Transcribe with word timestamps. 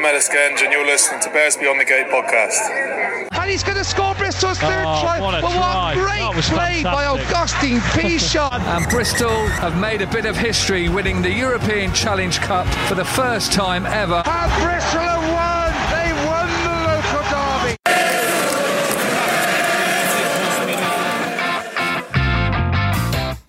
I'm 0.00 0.06
Ellis 0.06 0.30
Genge, 0.30 0.62
and 0.62 0.72
you're 0.72 0.86
listening 0.86 1.20
to 1.20 1.28
Bears 1.28 1.58
Beyond 1.58 1.78
the 1.78 1.84
Gate 1.84 2.06
podcast. 2.06 3.28
And 3.32 3.50
he's 3.50 3.62
going 3.62 3.76
to 3.76 3.84
score 3.84 4.14
Bristol's 4.14 4.58
third 4.58 4.84
Oh, 4.86 5.02
try. 5.02 5.20
what 5.20 5.34
a 5.34 5.42
but 5.42 5.52
try. 5.52 5.94
what 5.94 6.06
great 6.06 6.20
That 6.20 6.34
was 6.34 6.48
play 6.48 6.82
by 6.82 7.04
fantastic. 7.04 7.36
Augustine 7.36 7.80
Pichot. 7.92 8.60
And 8.60 8.88
Bristol 8.88 9.28
have 9.60 9.78
made 9.78 10.00
a 10.00 10.06
bit 10.06 10.24
of 10.24 10.38
history 10.38 10.88
winning 10.88 11.20
the 11.20 11.30
European 11.30 11.92
Challenge 11.92 12.40
Cup 12.40 12.66
for 12.88 12.94
the 12.94 13.04
first 13.04 13.52
time 13.52 13.84
ever. 13.84 14.22
and 14.24 14.50
Bristol 14.64 15.00
have 15.04 15.32
won. 15.34 15.69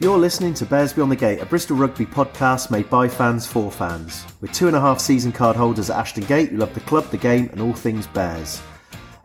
You're 0.02 0.18
listening 0.18 0.56
to 0.56 0.66
Bears 0.66 0.94
Beyond 0.94 1.12
the 1.12 1.16
Gate, 1.16 1.42
a 1.42 1.46
Bristol 1.46 1.78
rugby 1.78 2.08
podcast 2.08 2.72
made 2.72 2.90
by 2.90 3.08
fans 3.08 3.46
for 3.46 3.72
fans. 3.72 4.26
With 4.42 4.52
two 4.52 4.66
and 4.66 4.76
a 4.76 4.82
half 4.82 5.00
season 5.00 5.32
card 5.32 5.56
holders 5.56 5.92
at 5.92 5.96
Ashton 5.98 6.24
Gate 6.24 6.50
who 6.50 6.58
love 6.58 6.74
the 6.74 6.80
club, 6.80 7.12
the 7.12 7.18
game, 7.18 7.50
and 7.52 7.62
all 7.62 7.72
things 7.72 8.08
Bears. 8.08 8.64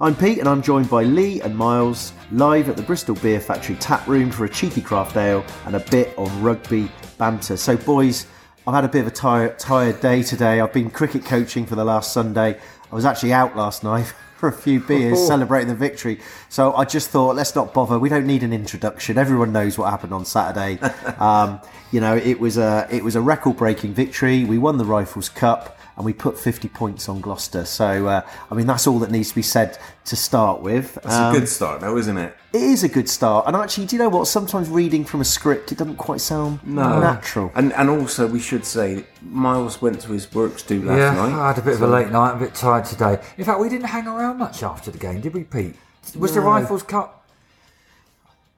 I'm 0.03 0.15
Pete, 0.15 0.39
and 0.39 0.47
I'm 0.47 0.61
joined 0.61 0.91
by 0.91 1.05
Lee 1.05 1.41
and 1.41 1.57
Miles, 1.57 2.13
live 2.31 2.69
at 2.69 2.77
the 2.77 2.83
Bristol 2.83 3.15
Beer 3.15 3.41
Factory 3.41 3.77
tap 3.77 4.07
room 4.07 4.31
for 4.31 4.45
a 4.45 4.51
cheeky 4.51 4.83
craft 4.83 5.17
ale 5.17 5.47
and 5.65 5.77
a 5.77 5.81
bit 5.81 6.15
of 6.19 6.43
rugby 6.43 6.91
banter. 7.17 7.57
So, 7.57 7.79
boys, 7.79 8.27
I've 8.67 8.75
had 8.75 8.85
a 8.85 8.89
bit 8.89 9.01
of 9.01 9.07
a 9.07 9.13
tired, 9.13 9.59
tired 9.59 10.03
day 10.03 10.23
today. 10.23 10.61
I've 10.61 10.75
been 10.75 10.91
cricket 10.91 11.25
coaching 11.25 11.65
for 11.65 11.77
the 11.77 11.87
last 11.87 12.13
Sunday. 12.13 12.59
I 12.93 12.95
was 12.95 13.07
actually 13.07 13.33
out 13.33 13.57
last 13.57 13.83
night 13.93 14.13
for 14.37 14.49
a 14.49 14.53
few 14.53 14.81
beers 14.81 15.27
celebrating 15.27 15.69
the 15.69 15.75
victory. 15.75 16.21
So 16.49 16.75
I 16.75 16.85
just 16.85 17.09
thought, 17.11 17.37
let's 17.37 17.55
not 17.55 17.73
bother. 17.73 17.99
We 17.99 18.09
don't 18.09 18.27
need 18.27 18.43
an 18.43 18.53
introduction. 18.53 19.19
Everyone 19.19 19.53
knows 19.53 19.79
what 19.79 19.91
happened 19.91 20.13
on 20.13 20.25
Saturday. 20.25 20.79
um, 21.19 21.61
you 21.93 22.01
know, 22.01 22.17
it 22.17 22.39
was 22.39 22.59
a 22.59 22.87
it 22.91 23.03
was 23.03 23.17
a 23.17 23.21
record-breaking 23.21 23.95
victory. 23.95 24.45
We 24.45 24.59
won 24.59 24.79
the 24.79 24.85
Rifles 24.85 25.29
Cup 25.29 25.79
and 25.97 26.05
we 26.05 26.13
put 26.13 26.39
50 26.39 26.69
points 26.69 27.09
on 27.09 27.21
Gloucester. 27.21 27.65
So 27.65 28.07
uh, 28.07 28.27
I 28.51 28.55
mean, 28.55 28.67
that's 28.67 28.87
all 28.87 28.99
that 28.99 29.11
needs 29.11 29.31
to 29.31 29.35
be 29.35 29.43
said 29.43 29.79
to 30.07 30.17
start 30.17 30.61
with. 30.63 30.95
That's 30.95 31.15
Um, 31.15 31.35
a 31.35 31.39
good 31.39 31.49
start, 31.49 31.81
though, 31.81 31.97
isn't 31.97 32.17
it? 32.17 32.35
it 32.53 32.63
is 32.63 32.83
a 32.85 32.89
good 32.89 33.09
start. 33.09 33.47
And 33.47 33.55
actually, 33.57 33.87
do 33.87 33.97
you 33.97 34.03
know 34.03 34.09
what? 34.09 34.27
Sometimes 34.27 34.69
reading 34.69 35.05
from 35.05 35.21
a 35.21 35.25
script, 35.25 35.73
it 35.73 35.79
doesn't 35.79 35.97
quite 35.97 36.21
sound 36.21 36.61
natural. 36.65 37.51
And 37.55 37.73
and 37.75 37.91
also 37.91 38.27
we 38.27 38.41
should 38.41 38.65
say 38.65 39.05
Miles 39.23 39.83
went 39.83 40.01
to 40.03 40.13
his 40.13 40.33
work 40.35 40.57
to 40.59 40.67
do 40.67 40.83
last 40.83 40.99
Yeah, 40.99 41.15
night. 41.15 41.33
I 41.39 41.49
had 41.49 41.59
a 41.59 41.63
bit 41.63 41.75
of 41.75 41.83
a 41.83 41.87
late 41.87 42.11
night, 42.11 42.33
a 42.35 42.39
bit 42.39 42.55
tired 42.55 42.85
today. 42.87 43.19
In 43.37 43.45
fact, 43.45 43.61
we 43.61 43.69
didn't 43.69 43.87
hang 43.89 44.07
around 44.07 44.39
much 44.39 44.63
after 44.63 44.91
the 44.91 44.99
game, 44.99 45.21
did 45.21 45.35
we, 45.35 45.45
Pete? 45.45 45.77
Was 46.19 46.33
the 46.35 46.41
Rifles 46.41 46.83
Cup? 46.83 47.25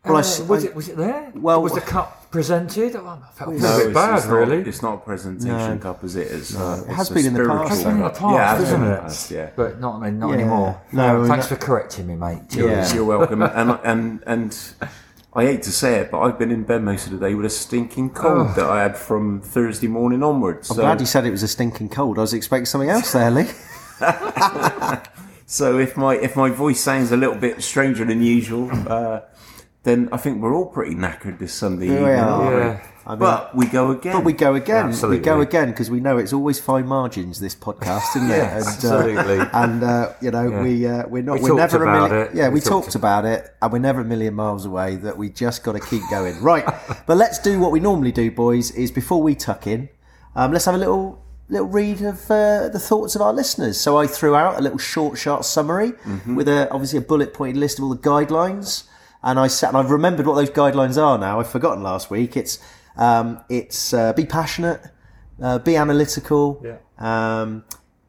Well, 0.04 0.16
uh, 0.16 0.20
s- 0.20 0.40
was 0.40 0.64
I- 0.64 0.68
it 0.68 0.74
was 0.76 0.88
it 0.88 0.96
there? 0.96 1.30
Well- 1.34 1.60
was 1.62 1.72
the 1.72 1.80
cup 1.80 2.17
presented? 2.30 2.96
Oh, 2.96 3.06
I 3.22 3.32
felt 3.32 3.54
a 3.54 3.58
No, 3.58 3.78
bit 3.78 3.86
it's, 3.86 3.94
bad, 3.94 4.18
it's 4.18 4.26
really. 4.26 4.58
Not, 4.58 4.66
it's 4.66 4.82
not 4.82 4.94
a 4.94 4.98
presentation 4.98 5.78
cup, 5.80 6.04
is 6.04 6.16
it? 6.16 6.28
It's, 6.30 6.54
uh, 6.56 6.84
it 6.86 6.92
has 6.92 7.06
it's 7.06 7.10
a 7.10 7.14
been 7.14 7.26
in 7.26 7.34
the 7.34 7.44
spiritual 7.44 7.58
past. 7.58 7.72
It's 7.74 7.84
been 7.84 7.96
in 7.96 8.02
the 8.02 8.10
past, 8.10 8.22
yeah, 8.22 8.62
isn't 8.62 8.82
it? 8.84 9.00
past, 9.00 9.30
yeah. 9.30 9.50
But 9.56 9.80
not, 9.80 9.96
I 9.96 10.10
mean, 10.10 10.18
not 10.18 10.28
Yeah. 10.28 10.34
anymore. 10.34 10.80
No, 10.92 11.26
thanks 11.26 11.50
no- 11.50 11.56
for 11.56 11.62
correcting 11.64 12.06
me, 12.06 12.16
mate. 12.16 12.42
Yeah. 12.50 12.92
You're 12.94 13.04
welcome. 13.04 13.42
and 13.60 13.78
and 13.84 14.22
and 14.26 14.74
I 15.34 15.44
hate 15.44 15.62
to 15.64 15.72
say 15.72 15.96
it, 16.00 16.10
but 16.10 16.20
I've 16.20 16.38
been 16.38 16.50
in 16.50 16.64
bed 16.64 16.82
most 16.82 17.06
of 17.06 17.12
the 17.12 17.18
day 17.18 17.34
with 17.34 17.46
a 17.46 17.50
stinking 17.50 18.10
cold 18.10 18.54
that 18.56 18.68
I 18.68 18.82
had 18.82 18.96
from 18.96 19.40
Thursday 19.40 19.86
morning 19.86 20.22
onwards. 20.22 20.70
I'm 20.70 20.76
so, 20.76 20.82
glad 20.82 21.00
you 21.00 21.06
said 21.06 21.26
it 21.26 21.30
was 21.30 21.42
a 21.42 21.48
stinking 21.48 21.90
cold. 21.90 22.18
I 22.18 22.22
was 22.22 22.32
expecting 22.34 22.66
something 22.66 22.90
else 22.90 23.12
there, 23.12 23.30
Lee. 23.30 23.46
so 25.46 25.78
if 25.78 25.96
my 25.96 26.16
if 26.16 26.34
my 26.36 26.50
voice 26.50 26.80
sounds 26.80 27.12
a 27.12 27.16
little 27.16 27.34
bit 27.36 27.62
stranger 27.62 28.04
than 28.04 28.22
usual, 28.22 28.70
uh, 28.88 29.20
then 29.84 30.08
I 30.12 30.16
think 30.16 30.42
we're 30.42 30.54
all 30.54 30.66
pretty 30.66 30.94
knackered 30.94 31.38
this 31.38 31.52
Sunday 31.54 31.86
evening. 31.86 32.04
we 32.04 32.10
are. 32.10 32.58
Yeah. 32.60 32.86
I 33.06 33.12
mean, 33.12 33.20
But 33.20 33.56
we 33.56 33.64
go 33.66 33.90
again. 33.92 34.12
But 34.12 34.24
we 34.24 34.34
go 34.34 34.54
again. 34.54 34.94
We 35.08 35.18
go 35.18 35.40
again 35.40 35.70
because 35.70 35.90
we 35.90 35.98
know 35.98 36.18
it's 36.18 36.34
always 36.34 36.60
fine 36.60 36.86
margins. 36.86 37.40
This 37.40 37.54
podcast, 37.54 38.14
isn't 38.16 38.30
it? 38.30 38.36
Yes, 38.36 38.84
and, 38.84 38.92
uh, 38.92 38.96
absolutely. 38.98 39.48
and 39.54 39.82
uh, 39.82 40.12
you 40.20 40.30
know, 40.30 40.50
Yeah. 40.50 40.62
we 40.62 40.86
uh, 40.86 41.06
we're 41.08 41.22
not. 41.22 41.40
We 41.40 41.44
are 41.50 41.56
talked 41.56 41.72
never 41.72 41.84
a 41.84 41.88
about 41.88 42.10
million. 42.10 42.28
it. 42.28 42.34
Yeah, 42.36 42.48
we, 42.48 42.54
We 42.54 42.60
talked, 42.60 42.84
talked 42.86 42.94
about 42.96 43.24
it, 43.24 43.48
and 43.62 43.72
we're 43.72 43.78
never 43.78 44.02
a 44.02 44.04
million 44.04 44.34
miles 44.34 44.66
away. 44.66 44.96
That 44.96 45.16
we 45.16 45.30
just 45.30 45.62
got 45.64 45.72
to 45.72 45.80
keep 45.80 46.02
going. 46.10 46.42
Right, 46.42 46.66
but 47.06 47.16
let's 47.16 47.38
do 47.38 47.58
what 47.60 47.72
we 47.72 47.80
normally 47.80 48.12
do, 48.12 48.30
boys. 48.30 48.70
Is 48.72 48.90
before 48.90 49.22
we 49.22 49.34
tuck 49.34 49.66
in, 49.66 49.88
um, 50.36 50.52
let's 50.52 50.66
have 50.66 50.74
a 50.74 50.78
little 50.78 51.24
little 51.48 51.68
read 51.68 52.02
of 52.02 52.30
uh, 52.30 52.68
the 52.68 52.78
thoughts 52.78 53.14
of 53.14 53.22
our 53.22 53.32
listeners. 53.32 53.80
So 53.80 53.96
I 53.96 54.06
threw 54.06 54.34
out 54.34 54.58
a 54.58 54.60
little 54.60 54.76
short, 54.76 55.16
sharp 55.16 55.44
summary 55.44 55.94
with 56.26 56.46
a 56.46 56.70
obviously 56.70 56.98
a 56.98 57.02
bullet 57.02 57.32
pointed 57.32 57.56
list 57.56 57.78
of 57.78 57.84
all 57.84 57.94
the 57.94 57.96
guidelines. 58.02 58.84
And 59.28 59.38
I 59.38 59.48
sat 59.48 59.68
and 59.68 59.76
I've 59.76 59.90
remembered 59.90 60.26
what 60.26 60.36
those 60.36 60.48
guidelines 60.48 60.96
are 60.96 61.18
now. 61.18 61.38
I've 61.38 61.50
forgotten 61.50 61.82
last 61.82 62.10
week. 62.10 62.34
It's 62.34 62.58
um, 62.96 63.38
it's 63.50 63.92
uh, 63.92 64.14
be 64.14 64.24
passionate, 64.24 64.80
uh, 65.42 65.58
be 65.58 65.76
analytical, 65.76 66.46
um, 66.98 67.62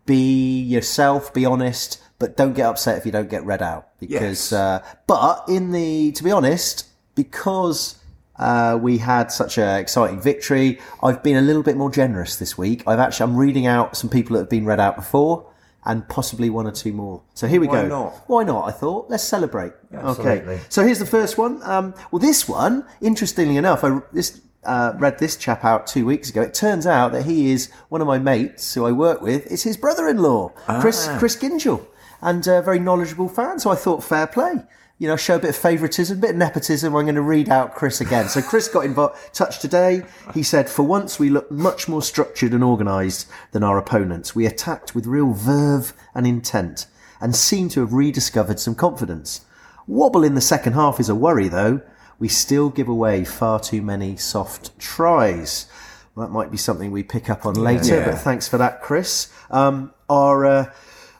be 0.05 0.61
yourself, 0.61 1.33
be 1.33 1.45
honest, 1.45 2.01
but 2.19 2.37
don't 2.37 2.53
get 2.53 2.65
upset 2.65 2.97
if 2.97 3.05
you 3.05 3.11
don't 3.11 3.29
get 3.29 3.43
read 3.43 3.61
out. 3.61 3.89
Because, 3.99 4.51
Yes. 4.51 4.53
uh, 4.53 4.79
but 5.07 5.43
in 5.49 5.71
the, 5.73 6.13
to 6.13 6.23
be 6.23 6.31
honest, 6.31 6.87
because 7.15 7.97
uh, 8.37 8.79
we 8.81 8.97
had 8.99 9.29
such 9.31 9.57
an 9.57 9.77
exciting 9.77 10.21
victory, 10.21 10.79
I've 11.03 11.21
been 11.21 11.35
a 11.35 11.41
little 11.41 11.63
bit 11.63 11.75
more 11.75 11.91
generous 11.91 12.37
this 12.37 12.57
week. 12.57 12.81
I've 12.87 12.99
actually, 12.99 13.25
I'm 13.29 13.37
reading 13.37 13.67
out 13.67 13.97
some 13.97 14.09
people 14.09 14.35
that 14.35 14.43
have 14.43 14.49
been 14.49 14.65
read 14.65 14.79
out 14.79 14.95
before. 14.95 15.45
And 15.89 16.07
possibly 16.07 16.51
one 16.51 16.67
or 16.67 16.71
two 16.71 16.93
more. 16.93 17.23
So 17.33 17.47
here 17.47 17.59
we 17.59 17.65
go. 17.65 17.73
Why 17.73 17.81
go. 17.81 17.87
not? 17.87 18.13
Why 18.27 18.43
not? 18.43 18.67
I 18.67 18.71
thought. 18.71 19.09
Let's 19.09 19.23
celebrate. 19.23 19.73
Absolutely. 19.91 20.53
Okay. 20.53 20.61
So 20.69 20.85
here's 20.85 20.99
the 20.99 21.11
first 21.17 21.39
one. 21.39 21.63
Um, 21.63 21.95
well, 22.11 22.19
this 22.19 22.47
one, 22.47 22.85
interestingly 23.01 23.57
enough, 23.57 23.83
I 23.83 23.99
this 24.13 24.39
uh, 24.63 24.93
read 24.97 25.17
this 25.17 25.35
chap 25.35 25.65
out 25.65 25.87
two 25.87 26.05
weeks 26.05 26.29
ago. 26.29 26.43
It 26.43 26.53
turns 26.53 26.85
out 26.85 27.11
that 27.13 27.25
he 27.25 27.51
is 27.51 27.71
one 27.89 28.01
of 28.01 28.07
my 28.07 28.19
mates 28.19 28.71
who 28.75 28.85
I 28.85 28.91
work 28.91 29.21
with. 29.21 29.51
It's 29.51 29.63
his 29.63 29.77
brother-in-law, 29.77 30.49
Chris 30.79 31.09
Chris 31.17 31.35
Gingell, 31.35 31.87
and 32.21 32.45
a 32.45 32.61
very 32.61 32.79
knowledgeable 32.79 33.29
fan. 33.29 33.57
So 33.57 33.71
I 33.71 33.75
thought, 33.75 34.03
fair 34.03 34.27
play. 34.27 34.55
You 34.99 35.07
know, 35.07 35.15
show 35.15 35.37
a 35.37 35.39
bit 35.39 35.51
of 35.51 35.55
favouritism, 35.55 36.17
a 36.17 36.21
bit 36.21 36.29
of 36.31 36.35
nepotism. 36.35 36.93
I'm 36.93 37.05
going 37.05 37.15
to 37.15 37.21
read 37.21 37.47
out 37.47 37.73
Chris 37.73 38.01
again. 38.01 38.27
So 38.27 38.41
Chris 38.41 38.67
got 38.67 38.83
in 38.83 38.93
touch 39.31 39.59
today. 39.59 40.03
He 40.33 40.43
said, 40.43 40.69
"For 40.69 40.83
once, 40.83 41.17
we 41.17 41.29
look 41.29 41.49
much 41.49 41.87
more 41.87 42.01
structured 42.01 42.53
and 42.53 42.63
organised 42.63 43.27
than 43.51 43.63
our 43.63 43.77
opponents. 43.77 44.35
We 44.35 44.45
attacked 44.45 44.93
with 44.93 45.07
real 45.07 45.31
verve 45.31 45.93
and 46.13 46.27
intent, 46.27 46.85
and 47.21 47.33
seem 47.33 47.69
to 47.69 47.79
have 47.79 47.93
rediscovered 47.93 48.59
some 48.59 48.75
confidence." 48.75 49.45
Wobble 49.87 50.23
in 50.25 50.35
the 50.35 50.41
second 50.41 50.73
half 50.73 50.99
is 50.99 51.07
a 51.09 51.15
worry, 51.15 51.47
though. 51.47 51.81
We 52.19 52.27
still 52.27 52.69
give 52.69 52.89
away 52.89 53.23
far 53.23 53.61
too 53.61 53.81
many 53.81 54.17
soft 54.17 54.77
tries. 54.77 55.65
Well, 56.13 56.27
that 56.27 56.33
might 56.33 56.51
be 56.51 56.57
something 56.57 56.91
we 56.91 57.03
pick 57.03 57.29
up 57.29 57.45
on 57.45 57.53
later, 57.55 57.95
Yeah. 57.95 58.05
but 58.11 58.19
thanks 58.19 58.49
for 58.49 58.57
that, 58.57 58.81
Chris. 58.81 59.29
Um, 59.49 59.93
our, 60.09 60.45
uh, 60.45 60.65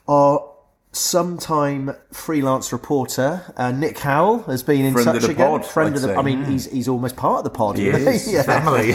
our 0.06 0.49
sometime 0.92 1.94
freelance 2.12 2.72
reporter, 2.72 3.42
uh, 3.56 3.70
Nick 3.70 3.98
Howell, 3.98 4.42
has 4.44 4.62
been 4.62 4.84
in 4.84 4.92
Friend 4.92 5.06
touch 5.06 5.24
again. 5.24 5.36
pod, 5.36 5.64
Friend 5.64 5.90
I'd 5.90 5.96
of 5.96 6.02
the, 6.02 6.08
say. 6.08 6.14
I 6.14 6.22
mean, 6.22 6.44
he's, 6.44 6.70
he's 6.70 6.88
almost 6.88 7.16
part 7.16 7.38
of 7.38 7.44
the 7.44 7.50
pod. 7.50 7.78
He 7.78 7.88
is. 7.88 8.30
Yeah. 8.32 8.42
Family. 8.42 8.94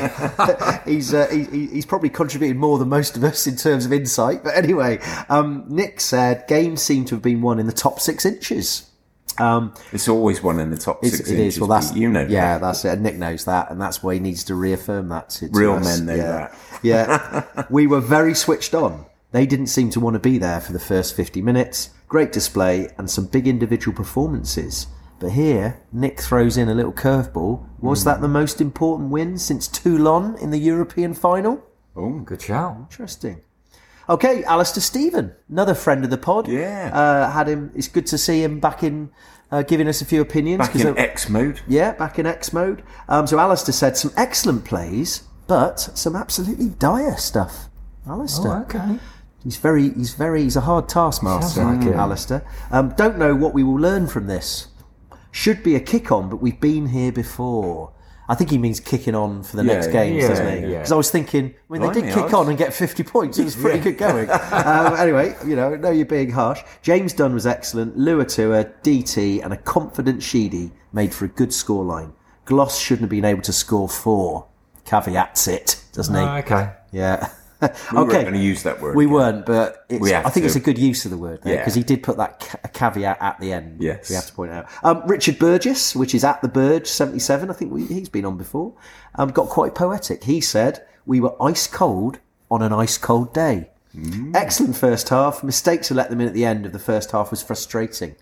he's 0.93 1.13
uh, 1.13 1.27
he, 1.27 1.43
he- 1.45 1.67
he's 1.67 1.85
probably 1.85 2.09
contributed 2.09 2.57
more 2.57 2.77
than 2.77 2.89
most 2.89 3.15
of 3.17 3.23
us 3.23 3.47
in 3.47 3.55
terms 3.55 3.85
of 3.85 3.93
insight. 3.93 4.43
But 4.43 4.55
anyway, 4.55 4.99
um, 5.29 5.65
Nick 5.67 5.99
said 6.01 6.45
games 6.47 6.81
seem 6.81 7.05
to 7.05 7.15
have 7.15 7.21
been 7.21 7.41
won 7.41 7.59
in 7.59 7.65
the 7.67 7.73
top 7.73 7.99
six 7.99 8.25
inches. 8.25 8.89
Um, 9.37 9.73
It's 9.91 10.07
always 10.07 10.41
one 10.41 10.59
in 10.59 10.69
the 10.71 10.77
top 10.77 11.03
six 11.03 11.19
it 11.29 11.33
inches. 11.33 11.55
is. 11.55 11.59
Well, 11.59 11.67
that's 11.69 11.93
you 11.95 12.09
know. 12.09 12.25
Yeah, 12.27 12.53
that. 12.57 12.61
that's 12.61 12.85
it. 12.85 12.89
And 12.93 13.03
Nick 13.03 13.15
knows 13.17 13.45
that, 13.45 13.69
and 13.71 13.81
that's 13.81 14.01
why 14.03 14.13
he 14.13 14.19
needs 14.19 14.43
to 14.45 14.55
reaffirm 14.55 15.09
that. 15.09 15.29
To, 15.31 15.49
to 15.49 15.57
Real 15.59 15.73
us. 15.73 15.99
men 15.99 16.05
know 16.07 16.15
yeah. 16.15 16.31
that. 16.31 16.55
Yeah, 16.83 17.65
we 17.69 17.87
were 17.87 17.99
very 18.01 18.33
switched 18.35 18.73
on. 18.73 19.05
They 19.35 19.45
didn't 19.45 19.67
seem 19.67 19.89
to 19.89 19.99
want 19.99 20.13
to 20.13 20.19
be 20.21 20.37
there 20.37 20.61
for 20.61 20.71
the 20.71 20.79
first 20.79 21.13
fifty 21.13 21.41
minutes. 21.41 21.89
Great 22.07 22.31
display 22.31 22.87
and 22.97 23.09
some 23.09 23.25
big 23.25 23.49
individual 23.49 23.93
performances. 23.93 24.87
But 25.19 25.31
here, 25.31 25.81
Nick 25.91 26.21
throws 26.21 26.55
in 26.55 26.69
a 26.69 26.73
little 26.73 26.93
curveball. 26.93 27.65
Was 27.81 28.03
Hmm. 28.03 28.05
that 28.09 28.21
the 28.21 28.29
most 28.29 28.61
important 28.61 29.09
win 29.09 29.37
since 29.37 29.67
Toulon 29.67 30.37
in 30.39 30.51
the 30.51 30.57
European 30.57 31.13
final? 31.13 31.59
Oh, 31.97 32.19
good 32.19 32.41
shout. 32.43 32.77
Interesting. 32.79 33.41
Okay, 34.07 34.45
Alistair 34.45 34.81
Stephen, 34.81 35.33
another 35.49 35.73
friend 35.73 36.05
of 36.05 36.11
the 36.11 36.17
pod. 36.17 36.47
Yeah. 36.47 36.91
uh, 36.93 37.29
had 37.29 37.49
him. 37.49 37.71
It's 37.75 37.89
good 37.89 38.05
to 38.07 38.17
see 38.17 38.41
him 38.41 38.61
back 38.61 38.83
in, 38.83 39.09
uh, 39.51 39.63
giving 39.63 39.89
us 39.89 40.01
a 40.01 40.05
few 40.05 40.21
opinions. 40.21 40.59
Back 40.59 40.75
in 40.77 40.87
of- 40.87 40.97
X 40.97 41.27
mode. 41.27 41.59
yeah, 41.67 41.91
back 41.91 42.17
in 42.17 42.25
X 42.25 42.53
mode. 42.53 42.83
Um, 43.09 43.27
so 43.27 43.37
Alistair 43.37 43.73
said 43.73 43.97
some 43.97 44.11
excellent 44.15 44.63
plays, 44.63 45.23
but 45.45 45.77
some 45.93 46.15
absolutely 46.15 46.69
dire 46.69 47.17
stuff. 47.17 47.67
Alistair. 48.07 48.59
Oh, 48.59 48.61
okay. 48.61 48.99
He's 49.45 49.57
very, 49.57 49.91
he's 49.91 50.15
very, 50.15 50.41
he's 50.41 50.55
a 50.55 50.61
hard 50.61 50.89
taskmaster, 50.89 51.63
like. 51.63 51.85
Alistair. 51.95 52.43
Um, 52.71 52.95
don't 52.97 53.19
know 53.19 53.35
what 53.35 53.53
we 53.53 53.63
will 53.63 53.79
learn 53.79 54.07
from 54.07 54.25
this. 54.25 54.69
Should 55.31 55.61
be 55.61 55.75
a 55.75 55.79
kick 55.79 56.11
on, 56.11 56.29
but 56.29 56.37
we've 56.37 56.59
been 56.59 56.87
here 56.87 57.11
before. 57.11 57.93
I 58.27 58.33
think 58.33 58.49
he 58.49 58.57
means 58.57 58.79
kicking 58.79 59.13
on 59.13 59.43
for 59.43 59.57
the 59.57 59.63
Yeah, 59.63 59.73
next 59.73 59.87
games, 59.89 60.23
yeah, 60.23 60.27
doesn't 60.29 60.47
he? 60.47 60.61
yeah. 60.61 60.77
Because 60.79 60.91
I 60.91 60.95
was 60.95 61.11
thinking, 61.11 61.53
I 61.69 61.73
mean, 61.73 61.81
they 61.83 61.89
did 61.89 62.05
Blimey, 62.05 62.13
kick 62.23 62.33
on 62.33 62.49
and 62.49 62.57
get 62.57 62.73
50 62.73 63.03
points. 63.03 63.37
It 63.37 63.43
was 63.43 63.55
pretty 63.55 63.79
good 63.79 63.99
going. 63.99 64.27
um, 64.51 64.95
anyway, 64.95 65.35
you 65.45 65.55
know, 65.55 65.75
no, 65.75 65.91
you're 65.91 66.07
being 66.07 66.31
harsh. 66.31 66.61
James 66.81 67.13
Dunn 67.13 67.35
was 67.35 67.45
excellent. 67.45 67.95
Luatua, 67.95 68.73
DT, 68.81 69.43
and 69.43 69.53
a 69.53 69.57
confident 69.57 70.23
Sheedy 70.23 70.71
made 70.91 71.13
for 71.13 71.25
a 71.25 71.29
good 71.29 71.49
scoreline. 71.49 72.13
Glaws 72.45 72.79
shouldn't 72.79 73.01
have 73.01 73.09
been 73.11 73.25
able 73.25 73.43
to 73.43 73.53
score 73.53 73.87
four. 73.87 74.47
Caveats 74.85 75.47
it, 75.47 75.83
doesn't 75.93 76.15
he? 76.15 76.21
Oh, 76.21 76.35
okay. 76.37 76.73
Yeah. 76.91 77.29
We 77.91 77.97
weren't 77.99 78.11
going 78.11 78.33
to 78.33 78.39
use 78.39 78.63
that 78.63 78.81
word. 78.81 78.95
We 78.95 79.05
again. 79.05 79.13
weren't, 79.13 79.45
but 79.45 79.85
it's, 79.89 80.01
We 80.01 80.13
I 80.13 80.23
think 80.29 80.43
to. 80.43 80.45
it's 80.45 80.55
a 80.55 80.59
good 80.59 80.77
use 80.77 81.05
of 81.05 81.11
the 81.11 81.17
word 81.17 81.39
Yeah. 81.45 81.57
because 81.57 81.75
he 81.75 81.83
did 81.83 82.03
put 82.03 82.17
that 82.17 82.39
ca- 82.39 82.67
caveat 82.73 83.17
at 83.21 83.39
the 83.39 83.53
end. 83.53 83.81
Yes. 83.81 84.09
we 84.09 84.15
have 84.15 84.25
to 84.27 84.33
point 84.33 84.51
out. 84.51 84.67
Um, 84.83 85.03
Richard 85.07 85.37
Burgess, 85.39 85.95
which 85.95 86.13
is 86.15 86.23
at 86.23 86.41
the 86.41 86.47
Burge 86.47 86.87
seventy 86.87 87.19
seven. 87.19 87.49
I 87.49 87.53
think 87.53 87.71
we, 87.71 87.85
he's 87.85 88.09
been 88.09 88.25
on 88.25 88.37
before. 88.37 88.73
Um, 89.15 89.29
got 89.29 89.49
quite 89.49 89.75
poetic. 89.75 90.23
He 90.25 90.41
said, 90.41 90.85
"We 91.05 91.19
were 91.19 91.35
ice 91.41 91.67
cold 91.67 92.19
on 92.51 92.61
an 92.61 92.73
ice 92.73 92.97
cold 92.97 93.33
day." 93.33 93.69
Mm. 93.97 94.35
Excellent 94.35 94.75
first 94.75 95.07
half. 95.09 95.41
Mistakes 95.43 95.87
to 95.87 95.93
let 95.93 96.09
them 96.09 96.19
in 96.19 96.27
at 96.27 96.33
the 96.33 96.43
end 96.45 96.65
of 96.65 96.73
the 96.73 96.79
first 96.79 97.11
half 97.11 97.31
was 97.31 97.41
frustrating. 97.41 98.15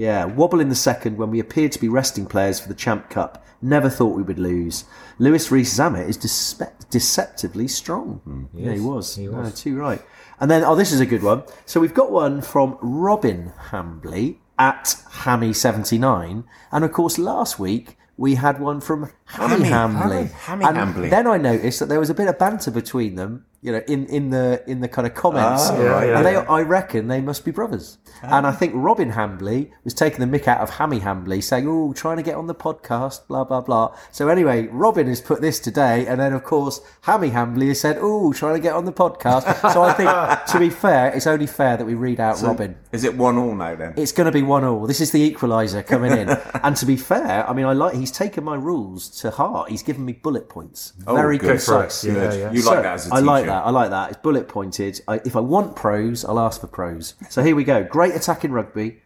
Yeah, 0.00 0.24
wobble 0.24 0.60
in 0.60 0.70
the 0.70 0.74
second 0.74 1.18
when 1.18 1.30
we 1.30 1.40
appeared 1.40 1.72
to 1.72 1.78
be 1.78 1.88
resting 1.90 2.24
players 2.24 2.58
for 2.58 2.68
the 2.68 2.74
Champ 2.74 3.10
Cup. 3.10 3.44
Never 3.60 3.90
thought 3.90 4.16
we 4.16 4.22
would 4.22 4.38
lose. 4.38 4.84
Louis 5.18 5.50
Rees 5.50 5.76
Zammit 5.78 6.08
is 6.08 6.16
despe- 6.16 6.72
deceptively 6.88 7.68
strong. 7.68 8.22
Hmm, 8.24 8.44
yeah, 8.54 8.72
he 8.72 8.80
was. 8.80 9.16
he 9.16 9.26
No, 9.26 9.40
was. 9.40 9.60
too 9.60 9.76
right. 9.76 10.00
And 10.40 10.50
then, 10.50 10.64
oh, 10.64 10.74
this 10.74 10.90
is 10.90 11.00
a 11.00 11.06
good 11.06 11.22
one. 11.22 11.42
So 11.66 11.80
we've 11.80 11.92
got 11.92 12.10
one 12.10 12.40
from 12.40 12.78
Robin 12.80 13.52
Hambley 13.68 14.38
at 14.58 14.84
Hammy79. 15.22 16.44
And 16.72 16.84
of 16.84 16.92
course, 16.92 17.18
last 17.18 17.58
week 17.58 17.98
we 18.16 18.36
had 18.36 18.58
one 18.58 18.80
from 18.80 19.10
Hammy 19.30 19.68
Hambley. 19.68 20.30
Hammy 20.32 20.64
and 20.64 20.76
Hambley. 20.76 21.10
Then 21.10 21.26
I 21.26 21.38
noticed 21.38 21.78
that 21.80 21.88
there 21.88 22.00
was 22.00 22.10
a 22.10 22.14
bit 22.14 22.28
of 22.28 22.38
banter 22.38 22.70
between 22.70 23.14
them, 23.14 23.44
you 23.62 23.70
know, 23.72 23.82
in, 23.86 24.06
in 24.06 24.30
the 24.30 24.62
in 24.66 24.80
the 24.80 24.88
kind 24.88 25.06
of 25.06 25.14
comments. 25.14 25.68
Ah, 25.70 25.76
right, 25.80 26.08
and 26.10 26.26
they, 26.26 26.32
yeah. 26.32 26.46
I 26.48 26.62
reckon 26.62 27.08
they 27.08 27.20
must 27.20 27.44
be 27.44 27.50
brothers. 27.50 27.98
And 28.22 28.46
I 28.46 28.52
think 28.52 28.72
Robin 28.74 29.12
Hambley 29.12 29.70
was 29.84 29.94
taking 29.94 30.18
the 30.28 30.38
mick 30.38 30.46
out 30.46 30.60
of 30.60 30.70
Hammy 30.70 31.00
Hambley, 31.00 31.42
saying, 31.42 31.66
"Oh, 31.68 31.92
trying 31.92 32.16
to 32.16 32.22
get 32.22 32.34
on 32.34 32.48
the 32.48 32.54
podcast, 32.54 33.26
blah 33.28 33.44
blah 33.44 33.60
blah." 33.60 33.96
So 34.10 34.28
anyway, 34.28 34.66
Robin 34.66 35.06
has 35.06 35.20
put 35.20 35.40
this 35.40 35.60
today, 35.60 36.06
and 36.06 36.20
then 36.20 36.32
of 36.32 36.42
course 36.44 36.80
Hammy 37.02 37.30
Hambley 37.30 37.68
has 37.68 37.80
said, 37.80 37.98
"Oh, 38.00 38.32
trying 38.32 38.54
to 38.56 38.60
get 38.60 38.74
on 38.74 38.84
the 38.84 38.92
podcast." 38.92 39.72
so 39.72 39.82
I 39.82 39.92
think, 39.92 40.10
to 40.52 40.58
be 40.58 40.70
fair, 40.70 41.12
it's 41.14 41.26
only 41.26 41.46
fair 41.46 41.76
that 41.76 41.84
we 41.84 41.94
read 41.94 42.18
out 42.20 42.42
Robin. 42.42 42.76
Is 42.92 43.04
it 43.04 43.16
one 43.16 43.38
all 43.38 43.54
now 43.54 43.76
then? 43.76 43.94
It's 43.96 44.12
going 44.12 44.26
to 44.26 44.32
be 44.32 44.42
one 44.42 44.64
all. 44.64 44.86
This 44.86 45.00
is 45.00 45.12
the 45.12 45.30
equaliser 45.32 45.86
coming 45.86 46.12
in. 46.12 46.28
and 46.62 46.76
to 46.76 46.86
be 46.86 46.96
fair, 46.96 47.48
I 47.48 47.52
mean, 47.52 47.66
I 47.66 47.72
like 47.72 47.94
he's 47.94 48.10
taken 48.10 48.42
my 48.44 48.56
rules 48.56 49.08
to 49.20 49.30
heart. 49.30 49.70
He's 49.70 49.82
given 49.82 50.04
me 50.04 50.12
bullet 50.12 50.48
points, 50.48 50.92
oh, 51.06 51.14
very 51.14 51.38
good. 51.38 51.48
concise. 51.50 52.04
Yeah, 52.04 52.14
Good. 52.14 52.40
yeah. 52.40 52.52
You 52.52 52.60
So, 52.60 52.70
like 52.72 52.82
that 52.82 52.94
as 52.94 53.06
a 53.06 53.10
teacher? 53.10 53.16
I 53.16 53.20
like 53.20 53.46
that. 53.46 53.64
I 53.66 53.70
like 53.70 53.90
that. 53.90 54.10
It's 54.10 54.20
bullet 54.20 54.48
pointed. 54.48 55.00
I, 55.08 55.20
if 55.24 55.36
I 55.36 55.40
want 55.40 55.76
pros, 55.76 56.24
I'll 56.24 56.38
ask 56.40 56.60
for 56.60 56.66
pros. 56.66 57.14
So 57.28 57.42
here 57.42 57.54
we 57.56 57.64
go. 57.64 57.84
Great 57.84 58.14
attack 58.14 58.44
in 58.44 58.52
rugby. 58.52 59.02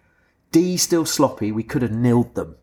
D 0.52 0.76
still 0.76 1.04
sloppy. 1.04 1.52
We 1.52 1.62
could 1.62 1.82
have 1.82 1.90
nilled 1.90 2.34
them. 2.34 2.56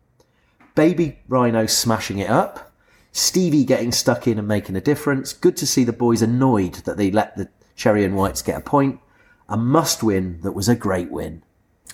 Baby 0.74 1.18
Rhino 1.28 1.66
smashing 1.66 2.18
it 2.18 2.30
up. 2.30 2.72
Stevie 3.12 3.64
getting 3.64 3.92
stuck 3.92 4.26
in 4.26 4.38
and 4.38 4.48
making 4.48 4.74
a 4.76 4.80
difference. 4.80 5.34
Good 5.34 5.56
to 5.58 5.66
see 5.66 5.84
the 5.84 5.92
boys 5.92 6.22
annoyed 6.22 6.76
that 6.86 6.96
they 6.96 7.10
let 7.10 7.36
the 7.36 7.50
Cherry 7.76 8.04
and 8.04 8.16
Whites 8.16 8.40
get 8.40 8.56
a 8.56 8.60
point. 8.62 9.00
A 9.48 9.56
must 9.58 10.02
win 10.02 10.40
that 10.42 10.52
was 10.52 10.68
a 10.68 10.74
great 10.74 11.10
win. 11.10 11.42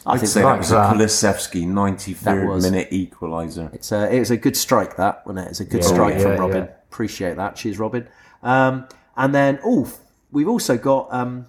I 0.07 0.13
I'd 0.13 0.21
think 0.21 0.31
say 0.31 0.43
that 0.43 0.53
that 0.53 0.59
was 0.59 0.71
a. 0.73 0.77
Kulusevski 0.77 1.67
93rd 1.67 2.63
minute 2.63 2.91
equaliser. 2.91 3.73
It's 3.75 3.93
a, 3.93 4.15
it 4.15 4.19
was 4.21 4.31
a 4.31 4.37
good 4.37 4.57
strike, 4.57 4.97
that, 4.97 5.27
wasn't 5.27 5.47
it? 5.47 5.51
It's 5.51 5.61
a 5.61 5.65
good 5.65 5.83
Yeah, 5.83 5.89
strike 5.89 6.15
yeah, 6.15 6.21
from 6.23 6.37
Robin. 6.37 6.65
yeah. 6.65 6.71
Appreciate 6.91 7.37
that. 7.37 7.57
Cheers, 7.57 7.79
Robin. 7.79 8.09
Um, 8.43 8.87
and 9.17 9.35
then, 9.35 9.59
oh, 9.65 9.93
we've 10.31 10.49
also 10.49 10.79
got 10.79 11.13
um, 11.13 11.47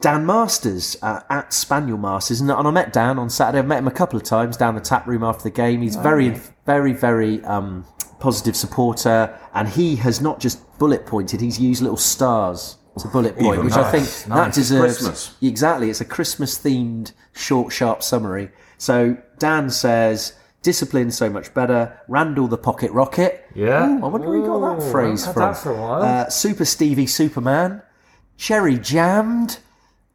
Dan 0.00 0.24
Masters 0.24 0.96
uh, 1.02 1.20
at 1.28 1.52
Spaniel 1.52 1.98
Masters. 1.98 2.40
And, 2.40 2.50
and 2.50 2.66
I 2.66 2.70
met 2.70 2.92
Dan 2.92 3.18
on 3.18 3.28
Saturday. 3.28 3.58
I've 3.58 3.66
met 3.66 3.78
him 3.78 3.88
a 3.88 3.92
couple 3.92 4.16
of 4.16 4.22
times 4.22 4.56
down 4.56 4.74
the 4.74 4.80
tap 4.80 5.06
room 5.06 5.24
after 5.24 5.42
the 5.42 5.50
game. 5.50 5.82
He's 5.82 5.96
very, 5.96 6.40
very, 6.64 6.92
very 6.92 7.42
um, 7.44 7.84
positive 8.20 8.56
supporter. 8.56 9.38
And 9.54 9.68
he 9.68 9.96
has 9.96 10.20
not 10.20 10.40
just 10.40 10.60
bullet 10.78 11.04
pointed, 11.06 11.40
he's 11.40 11.58
used 11.60 11.82
little 11.82 11.96
stars 11.96 12.76
to 12.98 13.08
bullet 13.08 13.36
point, 13.38 13.54
Even 13.54 13.64
which 13.66 13.74
I 13.74 13.90
think 13.90 14.04
nice, 14.04 14.24
that 14.24 14.54
deserves 14.54 14.98
Christmas. 14.98 15.34
Exactly. 15.42 15.90
It's 15.90 16.00
a 16.00 16.04
Christmas 16.04 16.58
themed 16.58 17.12
short, 17.32 17.72
sharp 17.72 18.02
summary. 18.02 18.50
So 18.78 19.16
Dan 19.38 19.70
says, 19.70 20.34
discipline 20.62 21.10
so 21.10 21.28
much 21.30 21.52
better. 21.54 22.00
Randall 22.08 22.46
the 22.48 22.58
pocket 22.58 22.90
rocket. 22.92 23.46
Yeah. 23.54 23.88
Ooh, 23.88 24.04
I 24.04 24.08
wonder 24.08 24.28
where 24.28 24.38
he 24.40 24.44
got 24.46 24.78
that 24.78 24.90
phrase 24.90 25.24
from. 25.24 25.34
that 25.34 25.56
for 25.56 25.72
a 25.72 25.80
while. 25.80 26.02
Uh, 26.02 26.28
Super 26.28 26.64
Stevie 26.64 27.06
Superman. 27.06 27.82
Cherry 28.36 28.78
jammed. 28.78 29.58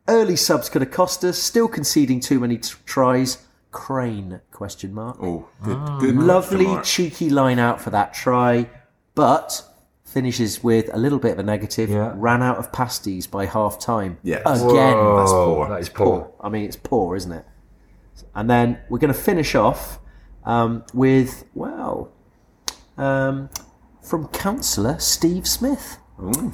Early 0.07 0.35
subs 0.35 0.69
could 0.69 0.81
have 0.81 0.91
cost 0.91 1.23
us. 1.23 1.37
Still 1.37 1.67
conceding 1.67 2.19
too 2.19 2.39
many 2.39 2.57
t- 2.57 2.73
tries. 2.85 3.45
Crane? 3.71 4.41
Question 4.51 4.93
mark. 4.93 5.17
Oh, 5.21 5.47
good. 5.63 5.77
good 5.99 6.15
Lovely 6.15 6.65
mark. 6.65 6.83
cheeky 6.85 7.29
line 7.29 7.59
out 7.59 7.79
for 7.79 7.91
that 7.91 8.13
try, 8.15 8.67
but 9.13 9.63
finishes 10.13 10.63
with 10.63 10.89
a 10.93 10.97
little 10.97 11.19
bit 11.19 11.31
of 11.33 11.39
a 11.39 11.43
negative. 11.43 11.89
Yeah. 11.89 12.13
Ran 12.15 12.41
out 12.41 12.57
of 12.57 12.71
pasties 12.71 13.27
by 13.27 13.45
half 13.45 13.79
time. 13.79 14.17
Yeah, 14.23 14.37
Again. 14.39 14.55
That's 15.17 15.31
Oh, 15.31 15.53
poor. 15.55 15.69
That 15.69 15.79
is 15.79 15.89
poor. 15.89 16.31
I 16.41 16.49
mean, 16.49 16.65
it's 16.65 16.75
poor, 16.77 17.15
isn't 17.15 17.31
it? 17.31 17.45
And 18.35 18.49
then 18.49 18.79
we're 18.89 18.99
going 18.99 19.13
to 19.13 19.19
finish 19.19 19.55
off 19.55 19.99
um, 20.45 20.83
with, 20.93 21.45
well, 21.53 22.11
um, 22.97 23.49
from 24.01 24.27
councillor 24.29 24.97
Steve 24.99 25.47
Smith. 25.47 25.97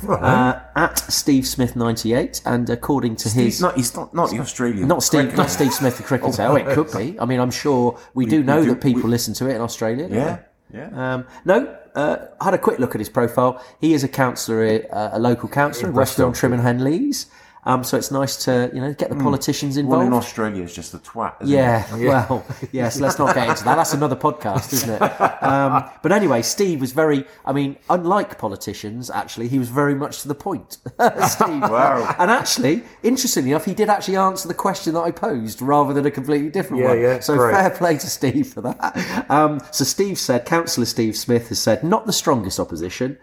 Uh, 0.08 0.60
at 0.76 0.96
Steve 1.12 1.48
Smith 1.48 1.76
98, 1.76 2.40
and 2.46 2.70
according 2.70 3.16
to 3.16 3.24
his. 3.30 3.34
He's 3.34 3.62
not. 3.62 3.76
He's 3.76 3.96
not. 3.96 4.14
Not 4.14 4.30
the 4.30 4.38
Australian. 4.38 4.88
Not 4.88 5.02
Steve, 5.02 5.22
cricketer. 5.22 5.38
not 5.38 5.50
Steve 5.50 5.74
Smith, 5.74 5.98
the 5.98 6.04
cricketer. 6.04 6.44
Oh, 6.44 6.56
it 6.56 6.68
could 6.76 6.92
be. 6.92 7.20
I 7.20 7.26
mean, 7.26 7.40
I'm 7.40 7.50
sure 7.50 7.98
we, 8.14 8.28
do 8.28 8.42
we 8.42 8.44
know 8.44 8.62
do- 8.64 8.70
that 8.70 8.82
people 8.82 9.02
we- 9.02 9.10
listen 9.10 9.34
to 9.34 9.50
it 9.50 9.56
in 9.56 9.62
Australia. 9.62 10.08
Yeah. 10.12 10.38
Yeah. 10.72 11.14
Um, 11.16 11.26
no, 11.46 11.76
uh, 11.96 12.28
I 12.40 12.46
had 12.46 12.54
a 12.54 12.58
quick 12.58 12.80
look 12.80 12.94
at 12.94 13.00
his 13.00 13.10
profile. 13.10 13.64
He 13.80 13.94
is 13.94 14.04
a 14.04 14.08
councillor, 14.08 14.86
uh, 14.92 15.10
a 15.14 15.20
local 15.20 15.50
councillor 15.50 15.90
in 15.90 15.96
Westfield, 15.96 16.36
Trym 16.36 16.54
and 16.54 16.62
Henleaze. 16.62 17.28
Um, 17.68 17.84
so 17.84 17.98
it's 17.98 18.12
nice 18.12 18.36
to 18.46 18.70
you 18.74 18.80
know 18.82 18.94
get 18.94 19.10
the 19.10 19.16
politicians 19.16 19.76
One 19.78 19.86
involved. 19.86 20.08
in 20.08 20.14
Australia 20.14 20.64
is 20.64 20.74
just 20.76 20.94
a 20.94 21.00
twat. 21.00 21.42
Isn't 21.42 21.56
Yeah, 21.56 21.96
It? 21.98 22.08
well, 22.08 22.46
yes, 22.72 23.00
let's 23.00 23.18
not 23.18 23.34
get 23.34 23.50
into 23.50 23.64
that. 23.64 23.76
That's 23.76 23.94
another 23.94 24.16
podcast, 24.16 24.72
isn't 24.74 24.90
it? 25.02 25.02
Um, 25.44 25.90
but 26.04 26.12
anyway, 26.12 26.42
Steve 26.44 26.80
was 26.82 26.92
very, 26.92 27.26
I 27.44 27.54
mean, 27.54 27.78
unlike 27.90 28.38
politicians, 28.38 29.10
actually, 29.10 29.48
he 29.48 29.58
was 29.60 29.70
very 29.70 29.96
much 29.96 30.22
to 30.22 30.28
the 30.28 30.36
point. 30.36 30.78
Steve. 31.28 31.64
Wow. 31.76 32.16
And 32.20 32.30
actually, 32.32 32.84
interestingly 33.04 33.52
enough, 33.52 33.66
he 33.66 33.74
did 33.74 33.90
actually 33.90 34.18
answer 34.18 34.48
the 34.48 34.54
question 34.54 34.94
that 34.94 35.02
I 35.02 35.12
posed 35.12 35.62
rather 35.62 35.94
than 35.94 36.06
a 36.06 36.12
completely 36.12 36.50
different 36.50 36.84
Yeah, 36.84 36.90
one. 36.90 37.02
yeah, 37.02 37.20
so 37.20 37.36
great. 37.36 37.54
fair 37.56 37.70
play 37.72 37.98
to 37.98 38.08
Steve 38.08 38.54
for 38.54 38.62
that. 38.62 39.26
Um, 39.30 39.60
so 39.72 39.84
Steve 39.84 40.18
said, 40.20 40.46
Councillor 40.46 40.86
Steve 40.86 41.16
Smith 41.18 41.50
has 41.50 41.60
said, 41.60 41.84
not 41.84 42.06
the 42.06 42.14
strongest 42.14 42.60
opposition, 42.60 43.18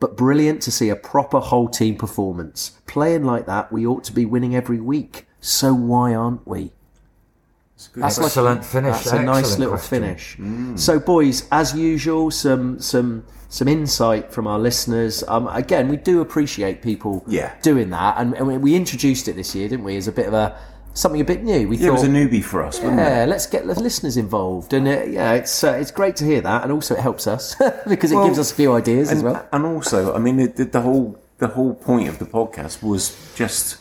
but 0.00 0.16
brilliant 0.16 0.62
to 0.62 0.70
see 0.72 0.88
a 0.88 0.96
proper 0.96 1.38
whole 1.38 1.68
team 1.68 1.94
performance. 1.96 2.72
Playing 2.86 3.24
like 3.24 3.46
that, 3.46 3.70
we 3.72 3.86
ought 3.86 4.02
to 4.04 4.12
be 4.12 4.24
winning 4.24 4.56
every 4.56 4.80
week. 4.80 5.26
So 5.40 5.72
why 5.72 6.14
aren't 6.14 6.46
we? 6.46 6.72
That's 7.96 8.18
like- 8.18 8.26
Excellent 8.26 8.64
finish. 8.64 8.92
That's 9.04 9.12
a 9.12 9.22
nice 9.22 9.58
little 9.58 9.74
question. 9.74 10.02
finish. 10.02 10.82
So, 10.82 10.98
boys, 11.00 11.46
as 11.50 11.74
usual, 11.74 12.30
some 12.30 12.78
some 12.80 13.24
some 13.48 13.66
insight 13.68 14.32
from 14.32 14.46
our 14.46 14.58
listeners. 14.58 15.24
Um, 15.26 15.48
again, 15.48 15.88
we 15.88 15.96
do 15.96 16.20
appreciate 16.20 16.82
people 16.82 17.24
Yeah. 17.26 17.52
doing 17.62 17.90
that, 17.90 18.14
and, 18.18 18.34
and 18.34 18.46
we- 18.46 18.58
we 18.58 18.74
introduced 18.76 19.26
it 19.28 19.34
this 19.34 19.54
year, 19.56 19.68
didn't 19.68 19.84
we, 19.84 19.96
as 19.96 20.06
a 20.06 20.12
bit 20.12 20.26
of 20.28 20.34
a 20.34 20.56
something 20.94 21.20
a 21.20 21.24
bit 21.24 21.42
new. 21.42 21.68
We 21.68 21.76
Yeah, 21.78 21.88
it 21.88 21.92
was 21.92 22.02
a 22.02 22.08
newbie 22.08 22.42
for 22.42 22.62
us, 22.62 22.80
wasn't 22.80 23.00
it? 23.00 23.02
yeah, 23.02 23.24
let's 23.26 23.46
get 23.46 23.66
the 23.66 23.74
listeners 23.80 24.16
involved, 24.16 24.72
and 24.72 24.86
uh, 24.88 25.02
yeah, 25.04 25.32
it's 25.34 25.62
uh, 25.64 25.72
it's 25.72 25.90
great 25.90 26.16
to 26.16 26.24
hear 26.24 26.40
that, 26.40 26.62
and 26.62 26.72
also 26.72 26.94
it 26.94 27.00
helps 27.00 27.26
us 27.26 27.54
because 27.88 28.12
it 28.12 28.16
Well, 28.16 28.26
gives 28.26 28.38
us 28.38 28.50
a 28.52 28.54
few 28.54 28.72
ideas 28.72 29.10
as 29.10 29.22
well. 29.22 29.46
and 29.52 29.64
also, 29.64 30.14
I 30.14 30.18
mean, 30.18 30.36
the, 30.36 30.46
the, 30.48 30.64
the 30.64 30.80
whole 30.82 31.18
the 31.38 31.48
whole 31.48 31.74
point 31.74 32.08
of 32.08 32.18
the 32.18 32.26
podcast 32.26 32.82
was 32.82 33.16
just 33.34 33.78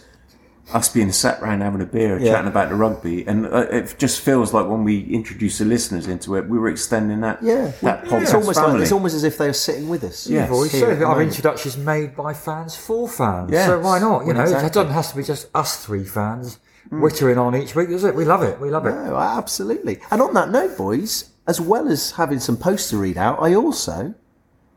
us 0.71 0.87
being 0.87 1.11
sat 1.11 1.41
around 1.41 1.61
having 1.61 1.81
a 1.81 1.85
beer, 1.85 2.19
Yeah. 2.19 2.33
chatting 2.33 2.47
about 2.47 2.69
the 2.69 2.75
rugby, 2.75 3.25
and 3.27 3.47
uh, 3.47 3.65
it 3.71 3.95
just 3.97 4.21
feels 4.21 4.53
like 4.53 4.67
when 4.67 4.83
we 4.83 5.01
introduce 5.01 5.57
the 5.57 5.65
listeners 5.65 6.07
into 6.07 6.35
it, 6.35 6.47
we 6.47 6.59
were 6.59 6.69
extending 6.69 7.21
that 7.21 7.41
Yeah, 7.41 7.71
that 7.81 8.05
podcast 8.05 8.21
it's 8.21 8.33
almost 8.35 8.59
family. 8.59 8.73
like 8.73 8.81
it's 8.83 8.91
almost 8.91 9.15
as 9.15 9.23
if 9.23 9.37
they 9.39 9.49
are 9.49 9.53
sitting 9.53 9.89
with 9.89 10.03
us. 10.03 10.27
Yeah. 10.27 10.43
We've 10.43 10.51
always 10.53 10.71
Here 10.71 10.81
said 10.81 10.89
at 10.91 10.99
the 10.99 11.05
our 11.05 11.13
moment. 11.15 11.29
introductions 11.29 11.75
made 11.75 12.15
by 12.15 12.35
fans 12.35 12.75
for 12.75 13.09
fans. 13.09 13.49
Yes. 13.51 13.65
So 13.65 13.79
why 13.79 13.97
not? 13.97 14.21
You 14.21 14.27
Well, 14.27 14.35
know, 14.35 14.41
exactly. 14.43 14.67
it 14.67 14.73
doesn't 14.73 14.93
have 14.93 15.09
to 15.09 15.15
be 15.17 15.23
just 15.23 15.47
us 15.55 15.83
three 15.83 16.03
fans 16.03 16.59
wittering 16.91 17.37
on 17.37 17.55
each 17.55 17.75
week, 17.75 17.89
does 17.89 18.03
it? 18.03 18.15
We 18.15 18.25
love 18.25 18.43
it. 18.43 18.59
We 18.59 18.69
love 18.69 18.85
it. 18.85 18.91
No, 18.91 19.15
absolutely. 19.15 19.99
And 20.11 20.21
on 20.21 20.33
that 20.33 20.49
note, 20.49 20.77
boys, 20.77 21.31
as 21.47 21.61
well 21.61 21.87
as 21.87 22.11
having 22.11 22.39
some 22.39 22.57
posts 22.57 22.89
to 22.91 22.97
read 22.97 23.17
out, 23.17 23.41
I 23.41 23.53
also, 23.53 24.15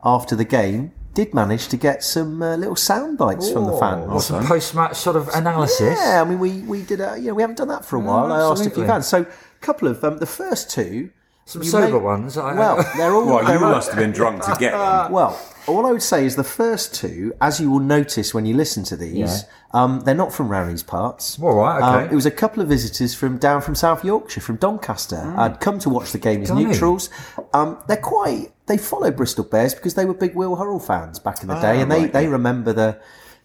after 0.03 0.35
the 0.35 0.45
game, 0.45 0.91
did 1.13 1.33
manage 1.33 1.67
to 1.67 1.77
get 1.77 2.03
some 2.03 2.41
uh, 2.41 2.55
little 2.55 2.75
sound 2.75 3.17
bites 3.17 3.51
from 3.51 3.65
the 3.65 3.77
fans. 3.77 4.25
Some 4.25 4.45
post-match 4.45 4.95
sort 4.95 5.15
of 5.15 5.27
analysis. 5.29 5.97
Yeah, 5.99 6.21
I 6.21 6.27
mean, 6.27 6.39
we, 6.39 6.61
we 6.61 6.81
did, 6.81 7.01
a, 7.01 7.17
you 7.17 7.27
know, 7.27 7.35
we 7.35 7.43
haven't 7.43 7.57
done 7.57 7.67
that 7.67 7.85
for 7.85 7.97
a 7.97 7.99
while. 7.99 8.31
I 8.31 8.39
asked 8.39 8.65
a 8.65 8.71
few 8.71 8.83
absolutely. 8.83 8.87
fans. 8.87 9.07
So, 9.07 9.21
a 9.21 9.59
couple 9.61 9.87
of 9.87 10.03
um, 10.03 10.17
the 10.17 10.25
first 10.25 10.69
two. 10.69 11.11
Some 11.45 11.63
you 11.63 11.69
sober 11.69 11.97
may- 11.99 12.03
ones. 12.05 12.37
I- 12.37 12.53
Well, 12.53 12.77
they're 12.97 13.13
all. 13.13 13.25
well, 13.25 13.41
you 13.41 13.47
they're 13.47 13.63
all- 13.63 13.71
must 13.71 13.89
have 13.89 13.99
been 13.99 14.11
drunk 14.11 14.43
to 14.43 14.55
get 14.59 14.71
them. 14.71 15.11
well, 15.17 15.39
all 15.67 15.85
I 15.85 15.91
would 15.91 16.01
say 16.03 16.25
is 16.25 16.35
the 16.35 16.43
first 16.43 16.93
two, 16.93 17.33
as 17.41 17.59
you 17.59 17.71
will 17.71 17.79
notice 17.79 18.33
when 18.33 18.45
you 18.45 18.53
listen 18.55 18.83
to 18.85 18.97
these, 18.97 19.45
um, 19.73 20.01
they're 20.01 20.13
not 20.13 20.33
from 20.33 20.49
round 20.49 20.69
these 20.71 20.83
parts. 20.83 21.39
All 21.41 21.55
right, 21.55 21.81
Um, 21.81 22.09
it 22.11 22.15
was 22.15 22.25
a 22.25 22.31
couple 22.31 22.61
of 22.61 22.67
visitors 22.69 23.13
from 23.15 23.37
down 23.37 23.61
from 23.61 23.73
South 23.75 24.03
Yorkshire, 24.03 24.41
from 24.41 24.57
Doncaster. 24.57 25.33
I'd 25.37 25.59
come 25.61 25.79
to 25.79 25.89
watch 25.89 26.11
the 26.11 26.17
game 26.17 26.41
as 26.43 26.49
Gunny. 26.49 26.65
neutrals. 26.65 27.09
Um, 27.53 27.77
they're 27.87 27.97
quite. 27.97 28.51
They 28.65 28.77
follow 28.77 29.11
Bristol 29.11 29.43
Bears 29.45 29.73
because 29.73 29.93
they 29.95 30.05
were 30.05 30.13
big 30.13 30.35
Will 30.35 30.55
Hurrell 30.57 30.79
fans 30.79 31.17
back 31.19 31.41
in 31.41 31.47
the 31.49 31.59
day, 31.59 31.81
and 31.81 31.91
they, 31.91 32.01
right, 32.03 32.13
they 32.13 32.23
yeah. 32.23 32.29
remember 32.29 32.71
the 32.73 32.97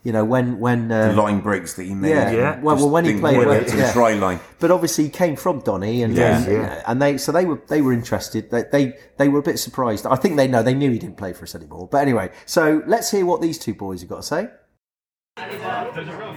you 0.05 0.12
know, 0.12 0.25
when 0.25 0.59
when 0.61 0.90
uh, 0.93 1.09
The 1.09 1.21
line 1.21 1.40
breaks 1.40 1.75
that 1.75 1.85
he 1.85 1.95
made. 1.95 2.11
yeah, 2.11 2.31
Yeah. 2.31 2.61
Well, 2.61 2.76
well, 2.76 2.90
when 2.90 3.05
he 3.05 3.19
played, 3.19 3.35
quite 3.35 3.47
well, 3.49 3.64
to 3.64 3.76
yeah. 3.76 3.87
the 3.88 3.93
try 3.93 4.14
line. 4.14 4.40
but 4.61 4.71
obviously 4.71 5.05
he 5.05 5.11
came 5.11 5.37
from 5.37 5.61
Donny, 5.61 6.02
and 6.02 6.14
Yeah. 6.14 6.38
and, 6.38 6.52
Yeah. 6.52 6.83
and 6.87 7.02
they 7.02 7.19
so 7.19 7.33
they 7.33 7.45
were 7.45 7.61
they 7.69 7.81
were 7.83 7.93
interested. 7.93 8.50
They, 8.50 8.64
they 8.71 8.95
they 9.19 9.28
were 9.28 9.40
a 9.40 9.43
bit 9.43 9.59
surprised. 9.59 10.07
I 10.07 10.17
think 10.17 10.37
they 10.37 10.49
know 10.49 10.62
they 10.62 10.75
knew 10.75 10.90
he 10.90 10.99
didn't 10.99 11.17
play 11.17 11.33
for 11.33 11.43
us 11.45 11.55
anymore. 11.55 11.88
But 11.90 11.99
anyway, 11.99 12.31
so 12.47 12.83
let's 12.87 13.11
hear 13.11 13.26
what 13.26 13.40
these 13.40 13.59
two 13.59 13.75
boys 13.75 14.00
have 14.00 14.09
got 14.11 14.17
to 14.17 14.23
say. 14.23 14.49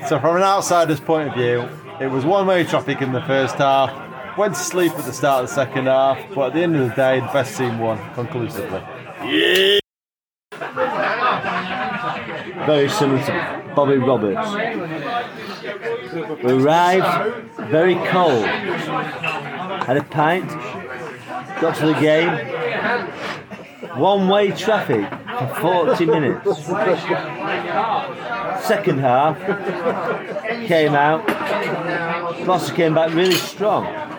So, 0.07 0.19
from 0.19 0.35
an 0.37 0.43
outsider's 0.43 0.99
point 0.99 1.29
of 1.29 1.33
view, 1.35 1.67
it 1.99 2.07
was 2.11 2.23
one 2.25 2.45
way 2.45 2.63
traffic 2.63 3.01
in 3.01 3.11
the 3.13 3.21
first 3.23 3.55
half. 3.55 4.37
Went 4.37 4.53
to 4.55 4.59
sleep 4.59 4.91
at 4.93 5.05
the 5.05 5.11
start 5.13 5.43
of 5.43 5.49
the 5.49 5.55
second 5.55 5.87
half, 5.87 6.17
but 6.35 6.47
at 6.47 6.53
the 6.53 6.61
end 6.61 6.75
of 6.75 6.87
the 6.89 6.95
day, 6.95 7.19
the 7.19 7.25
best 7.27 7.57
team 7.57 7.79
won 7.79 7.97
conclusively. 8.13 8.81
Very 12.75 12.89
similar 12.89 13.21
to 13.25 13.73
Bobby 13.75 13.97
Roberts. 13.97 14.49
We 16.41 16.53
arrived 16.53 17.43
very 17.69 17.95
cold, 17.95 18.45
had 18.45 19.97
a 19.97 20.03
pint, 20.03 20.47
got 21.59 21.75
to 21.75 21.87
the 21.87 21.99
game, 21.99 22.31
one 23.99 24.29
way 24.29 24.51
traffic 24.51 25.05
for 25.59 25.95
40 25.95 26.05
minutes. 26.05 26.65
Second 28.65 28.99
half, 28.99 29.37
came 30.65 30.93
out, 30.93 31.27
Gloucester 32.45 32.73
came 32.73 32.93
back 32.93 33.13
really 33.13 33.35
strong. 33.35 34.10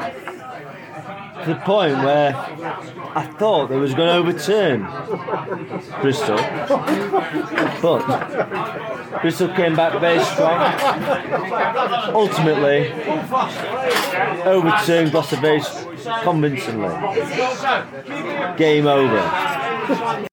To 1.42 1.48
the 1.48 1.60
point 1.64 1.96
where 1.98 2.34
I 3.14 3.26
thought 3.38 3.68
they 3.68 3.76
was 3.76 3.94
going 3.94 4.08
to 4.08 4.14
overturn 4.14 4.82
Bristol. 6.00 6.36
But 7.82 9.20
Bristol 9.22 9.48
came 9.48 9.74
back 9.74 10.00
very 10.00 10.22
strong. 10.24 10.60
Ultimately, 12.14 12.92
overturned 14.44 15.10
Gloucester 15.10 15.36
very 15.36 15.62
convincingly. 16.22 16.88
Game 18.56 18.86
over. 18.86 20.28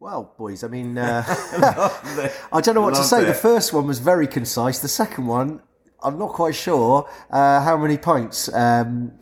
Well, 0.00 0.34
boys, 0.38 0.64
I 0.64 0.68
mean, 0.68 0.96
uh, 0.98 1.22
I 2.52 2.60
don't 2.60 2.74
know 2.74 2.80
what 2.80 2.94
to 2.94 3.00
Loved 3.00 3.10
say. 3.10 3.24
The 3.24 3.34
first 3.34 3.72
one 3.72 3.86
was 3.86 3.98
very 3.98 4.26
concise. 4.26 4.78
The 4.78 4.88
second 4.88 5.26
one, 5.26 5.60
I'm 6.02 6.18
not 6.18 6.30
quite 6.30 6.54
sure 6.54 7.08
uh, 7.30 7.60
how 7.62 7.76
many 7.76 7.96
pints 7.98 8.52
um, 8.54 9.12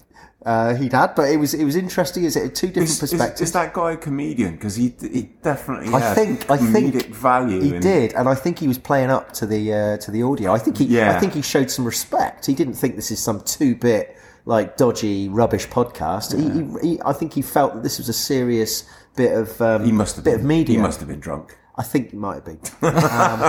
uh, 0.44 0.74
he'd 0.74 0.92
had, 0.92 1.14
but 1.14 1.30
it 1.30 1.36
was 1.36 1.52
it 1.54 1.64
was 1.64 1.76
interesting. 1.76 2.24
Is 2.24 2.36
it 2.36 2.54
two 2.54 2.68
different 2.68 2.90
Is, 2.90 3.02
is, 3.02 3.10
perspectives? 3.10 3.40
is 3.42 3.52
that 3.52 3.74
guy 3.74 3.92
a 3.92 3.96
comedian? 3.96 4.52
Because 4.52 4.76
he, 4.76 4.94
he 5.00 5.30
definitely 5.42 5.92
I 5.92 5.98
had 6.00 6.14
think 6.14 6.50
I 6.50 6.56
think 6.56 7.06
value. 7.14 7.60
He 7.60 7.74
in- 7.74 7.80
did, 7.80 8.14
and 8.14 8.28
I 8.28 8.34
think 8.34 8.58
he 8.58 8.68
was 8.68 8.78
playing 8.78 9.10
up 9.10 9.32
to 9.34 9.46
the 9.46 9.72
uh, 9.72 9.96
to 9.98 10.10
the 10.10 10.22
audio. 10.22 10.52
I 10.52 10.58
think 10.58 10.78
he 10.78 10.84
yeah. 10.84 11.16
I 11.16 11.20
think 11.20 11.34
he 11.34 11.42
showed 11.42 11.70
some 11.70 11.84
respect. 11.84 12.46
He 12.46 12.54
didn't 12.54 12.74
think 12.74 12.96
this 12.96 13.10
is 13.10 13.18
some 13.18 13.40
two 13.42 13.74
bit 13.74 14.16
like 14.44 14.76
dodgy 14.76 15.28
rubbish 15.28 15.68
podcast. 15.68 16.34
He, 16.34 16.88
he, 16.88 16.94
he, 16.94 17.00
I 17.04 17.12
think 17.12 17.34
he 17.34 17.42
felt 17.42 17.74
that 17.74 17.82
this 17.82 17.98
was 17.98 18.08
a 18.08 18.14
serious 18.14 18.88
bit 19.16 19.32
of 19.36 19.60
um, 19.60 19.84
He 19.84 19.92
must 19.92 20.16
have 20.16 20.24
bit 20.24 20.32
been, 20.32 20.40
of 20.40 20.46
media. 20.46 20.76
He 20.76 20.80
must 20.82 21.00
have 21.00 21.08
been 21.08 21.20
drunk. 21.20 21.58
I 21.76 21.82
think 21.82 22.10
he 22.12 22.16
might 22.16 22.36
have 22.36 22.44
been. 22.44 22.60
Um, 22.82 23.40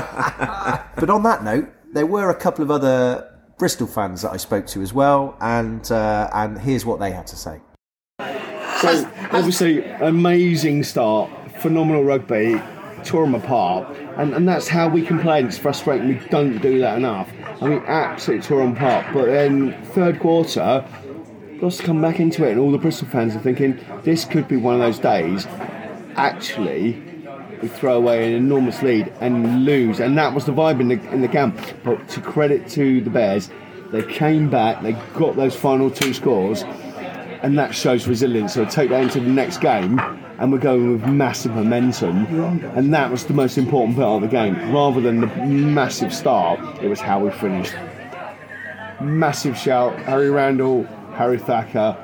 but 0.98 1.10
on 1.10 1.24
that 1.24 1.44
note, 1.44 1.70
there 1.94 2.06
were 2.06 2.30
a 2.30 2.36
couple 2.36 2.64
of 2.64 2.72
other 2.72 3.26
Bristol 3.58 3.88
fans 3.88 4.22
that 4.22 4.32
I 4.32 4.38
spoke 4.38 4.68
to 4.68 4.82
as 4.82 4.94
well, 4.94 5.38
and 5.42 5.92
uh, 5.92 6.30
and 6.34 6.60
here's 6.60 6.86
what 6.86 7.00
they 7.00 7.12
had 7.12 7.28
to 7.28 7.36
say. 7.36 7.60
So 8.80 9.12
obviously, 9.32 9.84
amazing 9.84 10.84
start, 10.84 11.30
phenomenal 11.60 12.04
rugby, 12.04 12.62
tore 13.04 13.26
them 13.26 13.36
apart, 13.36 13.94
and, 14.18 14.34
and 14.34 14.48
that's 14.48 14.70
how 14.70 14.88
we 14.88 15.06
complain. 15.06 15.48
It's 15.48 15.58
frustrating 15.58 16.08
we 16.08 16.16
don't 16.30 16.60
do 16.60 16.80
that 16.80 16.98
enough. 16.98 17.30
I 17.62 17.68
mean, 17.68 17.84
absolutely 17.86 18.48
tore 18.48 18.60
them 18.60 18.78
apart. 18.78 19.14
But 19.14 19.26
then 19.26 19.84
third 19.88 20.20
quarter, 20.22 20.86
lost 21.62 21.82
to 21.82 21.86
come 21.86 22.02
back 22.02 22.22
into 22.22 22.46
it, 22.46 22.52
and 22.52 22.60
all 22.60 22.72
the 22.72 22.78
Bristol 22.78 23.10
fans 23.10 23.36
are 23.36 23.40
thinking 23.40 23.78
this 24.04 24.24
could 24.24 24.48
be 24.48 24.56
one 24.56 24.76
of 24.76 24.80
those 24.80 25.00
days. 25.00 25.46
Actually, 26.16 27.04
we 27.62 27.68
throw 27.68 27.96
away 27.98 28.28
an 28.28 28.34
enormous 28.34 28.82
lead 28.82 29.14
and 29.20 29.66
lose, 29.66 30.00
and 30.00 30.18
that 30.18 30.34
was 30.34 30.46
the 30.46 30.54
vibe 30.54 30.80
in 30.80 30.88
the 30.90 31.00
in 31.12 31.22
the 31.22 31.28
camp. 31.28 31.60
But 31.84 32.08
to 32.10 32.22
credit 32.22 32.68
to 32.70 33.02
the 33.02 33.10
Bears, 33.10 33.50
they 33.92 34.04
came 34.04 34.50
back, 34.50 34.82
they 34.84 34.94
got 35.14 35.36
those 35.36 35.56
final 35.56 35.90
two 35.90 36.14
scores, 36.14 36.64
and 37.42 37.58
that 37.58 37.74
shows 37.74 38.08
resilience. 38.08 38.54
So 38.54 38.66
take 38.66 38.90
that 38.90 39.02
into 39.02 39.20
the 39.20 39.30
next 39.30 39.58
game, 39.60 40.00
and 40.38 40.52
we're 40.52 40.60
going 40.60 40.92
with 40.92 41.06
massive 41.08 41.54
momentum, 41.56 42.26
and 42.76 42.94
that 42.94 43.12
was 43.12 43.26
the 43.26 43.34
most 43.34 43.58
important 43.58 43.98
part 43.98 44.24
of 44.24 44.30
the 44.30 44.36
game. 44.36 44.56
Rather 44.74 45.02
than 45.02 45.22
the 45.22 45.28
massive 45.28 46.14
start, 46.14 46.60
it 46.84 46.88
was 46.88 47.00
how 47.00 47.20
we 47.20 47.32
finished. 47.32 47.74
Massive 49.02 49.58
shout, 49.58 49.98
Harry 50.00 50.30
Randall, 50.30 50.84
Harry 51.14 51.38
Thacker. 51.40 51.98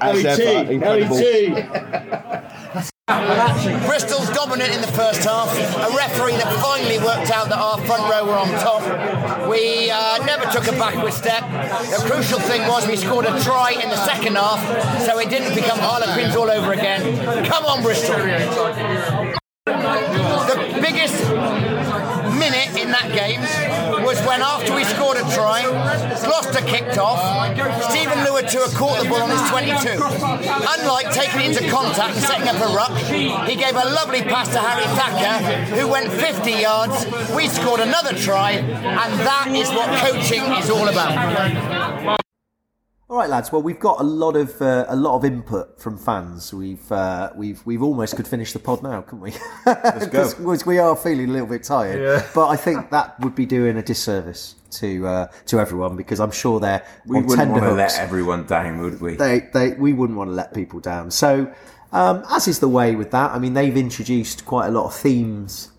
As 0.00 0.24
ever, 0.24 0.70
incredible. 0.72 1.16
Bristol's 3.86 4.30
dominant 4.30 4.74
in 4.74 4.80
the 4.80 4.92
first 4.92 5.24
half. 5.24 5.48
A 5.52 5.96
referee 5.96 6.36
that 6.36 6.52
finally 6.62 6.98
worked 6.98 7.30
out 7.30 7.48
that 7.48 7.58
our 7.58 7.78
front 7.86 8.10
row 8.10 8.24
were 8.26 8.38
on 8.38 8.48
top. 8.60 8.82
We 9.48 9.90
uh, 9.90 10.24
never 10.24 10.44
took 10.50 10.66
a 10.68 10.72
backward 10.72 11.12
step. 11.12 11.42
The 11.90 12.02
crucial 12.08 12.40
thing 12.40 12.62
was 12.68 12.86
we 12.86 12.96
scored 12.96 13.26
a 13.26 13.40
try 13.42 13.72
in 13.72 13.88
the 13.88 13.96
second 14.06 14.36
half, 14.36 14.60
so 15.02 15.18
it 15.18 15.28
didn't 15.28 15.54
become 15.54 15.78
Harlequins 15.78 16.36
all 16.36 16.50
over 16.50 16.72
again. 16.72 17.44
Come 17.44 17.64
on, 17.64 17.82
Bristol. 17.82 18.16
The 19.64 20.78
biggest 20.80 21.71
minute 22.32 22.76
in 22.76 22.90
that 22.90 23.12
game 23.12 23.40
was 24.04 24.20
when 24.26 24.42
after 24.42 24.74
we 24.74 24.84
scored 24.84 25.16
a 25.16 25.24
try, 25.34 25.62
Gloucester 26.24 26.64
kicked 26.66 26.98
off, 26.98 27.20
Steven 27.90 28.18
Luatua 28.24 28.74
caught 28.74 29.02
the 29.02 29.08
ball 29.08 29.22
on 29.22 29.30
his 29.30 29.44
22. 29.50 30.00
Unlike 30.00 31.12
taking 31.12 31.40
it 31.40 31.58
into 31.58 31.70
contact 31.70 32.14
and 32.14 32.24
setting 32.24 32.48
up 32.48 32.56
a 32.56 32.70
ruck, 32.74 32.96
he 33.48 33.56
gave 33.56 33.74
a 33.74 33.86
lovely 33.94 34.22
pass 34.22 34.48
to 34.52 34.58
Harry 34.58 34.86
Thacker, 34.96 35.74
who 35.76 35.88
went 35.88 36.10
50 36.12 36.50
yards. 36.50 37.06
We 37.34 37.48
scored 37.48 37.80
another 37.80 38.14
try, 38.14 38.52
and 38.52 39.12
that 39.20 39.48
is 39.50 39.68
what 39.70 39.88
coaching 40.00 40.42
is 40.60 40.70
all 40.70 40.88
about. 40.88 42.21
All 43.12 43.18
right, 43.18 43.28
lads. 43.28 43.52
Well, 43.52 43.60
we've 43.60 43.78
got 43.78 44.00
a 44.00 44.04
lot 44.04 44.36
of 44.36 44.62
uh, 44.62 44.86
a 44.88 44.96
lot 44.96 45.16
of 45.16 45.26
input 45.26 45.78
from 45.78 45.98
fans. 45.98 46.54
We've 46.54 46.90
uh, 46.90 47.30
we've 47.36 47.60
we've 47.66 47.82
almost 47.82 48.16
could 48.16 48.26
finish 48.26 48.54
the 48.54 48.58
pod 48.58 48.82
now, 48.82 49.02
couldn't 49.02 49.20
we? 49.20 49.34
Let's 49.66 50.06
go. 50.06 50.32
We 50.64 50.78
are 50.78 50.96
feeling 50.96 51.28
a 51.28 51.32
little 51.32 51.46
bit 51.46 51.62
tired. 51.62 52.24
But 52.34 52.48
I 52.48 52.56
think 52.56 52.88
that 52.88 53.20
would 53.20 53.34
be 53.34 53.44
doing 53.44 53.76
a 53.76 53.82
disservice 53.82 54.54
to 54.80 55.06
uh, 55.06 55.26
to 55.44 55.60
everyone 55.60 55.94
because 55.94 56.20
I'm 56.20 56.30
sure 56.30 56.58
they're 56.58 56.86
We 57.04 57.20
wouldn't 57.20 57.50
want 57.50 57.64
to 57.64 57.72
let 57.72 57.98
everyone 57.98 58.46
down, 58.46 58.80
would 58.80 59.02
we? 59.02 59.16
they, 59.16 59.40
they, 59.52 59.72
we 59.74 59.92
wouldn't 59.92 60.18
want 60.18 60.30
to 60.30 60.34
let 60.34 60.54
people 60.54 60.80
down. 60.80 61.10
So, 61.10 61.52
um, 61.92 62.24
as 62.30 62.48
is 62.48 62.60
the 62.60 62.68
way 62.68 62.96
with 62.96 63.10
that, 63.10 63.32
I 63.32 63.38
mean, 63.38 63.52
they've 63.52 63.76
introduced 63.76 64.46
quite 64.46 64.68
a 64.68 64.70
lot 64.70 64.86
of 64.86 64.94
themes 64.94 65.70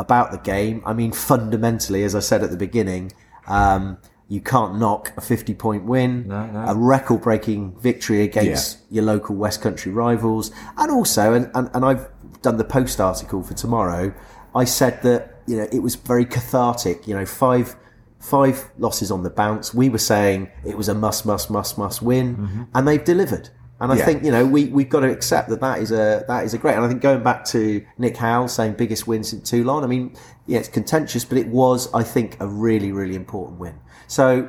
about 0.00 0.32
the 0.32 0.38
game. 0.38 0.82
I 0.84 0.92
mean, 0.92 1.12
fundamentally, 1.12 2.02
as 2.02 2.16
I 2.16 2.20
said 2.20 2.42
at 2.42 2.50
the 2.50 2.56
beginning, 2.56 3.12
um, 3.46 3.98
you 4.28 4.40
can't 4.40 4.78
knock 4.78 5.12
a 5.16 5.20
50 5.20 5.54
point 5.54 5.84
win, 5.84 6.30
a 6.30 6.74
record 6.74 7.22
breaking 7.22 7.78
victory 7.78 8.22
against 8.22 8.78
your 8.90 9.04
local 9.04 9.36
West 9.36 9.60
Country 9.60 9.92
rivals. 9.92 10.50
And 10.76 10.90
also, 10.90 11.34
and, 11.34 11.50
and, 11.54 11.70
and 11.74 11.84
I've 11.84 12.08
done 12.42 12.56
the 12.56 12.64
post 12.64 13.00
article 13.00 13.42
for 13.42 13.54
tomorrow, 13.54 14.14
I 14.54 14.64
said 14.64 15.02
that, 15.02 15.42
you 15.46 15.56
know, 15.56 15.68
it 15.72 15.80
was 15.80 15.94
very 15.96 16.24
cathartic, 16.24 17.06
you 17.06 17.14
know, 17.14 17.26
five 17.26 17.76
five 18.18 18.70
losses 18.78 19.10
on 19.10 19.22
the 19.22 19.28
bounce. 19.28 19.74
We 19.74 19.90
were 19.90 19.98
saying 19.98 20.50
it 20.64 20.78
was 20.78 20.88
a 20.88 20.94
must, 20.94 21.26
must, 21.26 21.50
must, 21.50 21.76
must 21.76 22.00
win, 22.00 22.36
mm-hmm. 22.36 22.62
and 22.74 22.88
they've 22.88 23.04
delivered. 23.04 23.50
And 23.80 23.92
I 23.92 23.96
Yeah. 23.96 24.04
think 24.06 24.24
you 24.24 24.30
know 24.30 24.46
we 24.46 24.66
we've 24.66 24.88
got 24.88 25.00
to 25.00 25.10
accept 25.10 25.48
that 25.50 25.60
that 25.60 25.80
is 25.80 25.90
a 25.90 26.24
that 26.28 26.44
is 26.44 26.54
a 26.54 26.58
great. 26.58 26.74
And 26.76 26.84
I 26.84 26.88
think 26.88 27.02
going 27.02 27.22
back 27.22 27.44
to 27.46 27.84
Nick 27.98 28.16
Howell 28.16 28.48
saying 28.48 28.74
biggest 28.74 29.06
win 29.06 29.24
since 29.24 29.50
Toulon. 29.50 29.84
I 29.84 29.86
mean, 29.88 30.14
yeah, 30.46 30.60
it's 30.60 30.68
contentious, 30.68 31.24
but 31.24 31.36
it 31.38 31.48
was 31.48 31.92
I 31.92 32.02
think 32.02 32.36
a 32.40 32.46
really 32.46 32.92
really 32.92 33.16
important 33.16 33.58
win. 33.58 33.74
So 34.14 34.48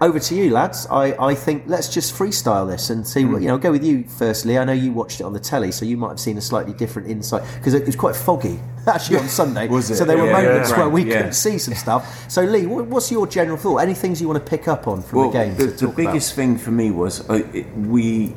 over 0.00 0.18
to 0.18 0.34
you, 0.34 0.50
lads. 0.50 0.88
I, 0.90 1.14
I 1.24 1.34
think 1.36 1.64
let's 1.66 1.88
just 1.88 2.12
freestyle 2.12 2.68
this 2.68 2.90
and 2.90 3.06
see 3.06 3.22
Hmm. 3.22 3.32
what 3.32 3.42
you 3.42 3.46
know. 3.48 3.54
I'll 3.54 3.60
go 3.60 3.70
with 3.70 3.84
you 3.84 4.02
firstly. 4.02 4.58
I 4.58 4.64
know 4.64 4.72
you 4.72 4.90
watched 4.92 5.20
it 5.20 5.24
on 5.24 5.32
the 5.32 5.38
telly, 5.38 5.70
so 5.70 5.84
you 5.84 5.96
might 5.96 6.08
have 6.08 6.18
seen 6.18 6.36
a 6.36 6.40
slightly 6.40 6.72
different 6.72 7.08
insight 7.08 7.42
because 7.58 7.74
it 7.74 7.86
was 7.86 7.94
quite 7.94 8.16
foggy 8.16 8.58
actually 8.88 9.18
on 9.18 9.28
Sunday. 9.40 9.68
Was 9.68 9.88
it? 9.92 9.96
So 9.98 10.04
there 10.04 10.18
were 10.18 10.26
Yeah, 10.26 10.40
moments 10.42 10.70
yeah. 10.70 10.78
where 10.78 10.88
we 10.88 11.04
Yeah. 11.04 11.16
couldn't 11.16 11.34
see 11.34 11.58
some 11.58 11.74
stuff. 11.74 12.02
So 12.28 12.42
Lee, 12.42 12.66
what, 12.66 12.86
what's 12.86 13.12
your 13.12 13.28
general 13.28 13.56
thought? 13.56 13.76
Any 13.78 13.94
things 13.94 14.20
you 14.20 14.26
want 14.26 14.44
to 14.44 14.50
pick 14.50 14.66
up 14.66 14.88
on 14.88 15.00
from 15.02 15.18
well, 15.20 15.30
the 15.30 15.38
game? 15.44 15.54
the, 15.54 15.66
the 15.66 15.88
biggest 15.88 16.34
thing 16.34 16.58
for 16.58 16.72
me 16.72 16.90
was 16.90 17.28
uh, 17.30 17.34
it, 17.54 17.66
we 17.76 18.34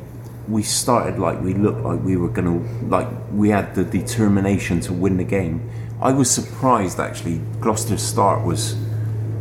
we 0.48 0.62
started 0.62 1.18
like 1.18 1.42
we 1.42 1.56
looked 1.56 1.82
like 1.90 2.00
we 2.04 2.18
were 2.18 2.30
gonna 2.30 2.58
like 2.88 3.08
we 3.34 3.50
had 3.50 3.74
the 3.74 3.84
determination 3.84 4.80
to 4.82 4.94
win 4.94 5.18
the 5.18 5.24
game. 5.40 5.68
I 6.00 6.12
was 6.12 6.30
surprised 6.30 7.00
actually. 7.00 7.40
Gloucester's 7.62 8.04
start 8.04 8.46
was 8.46 8.76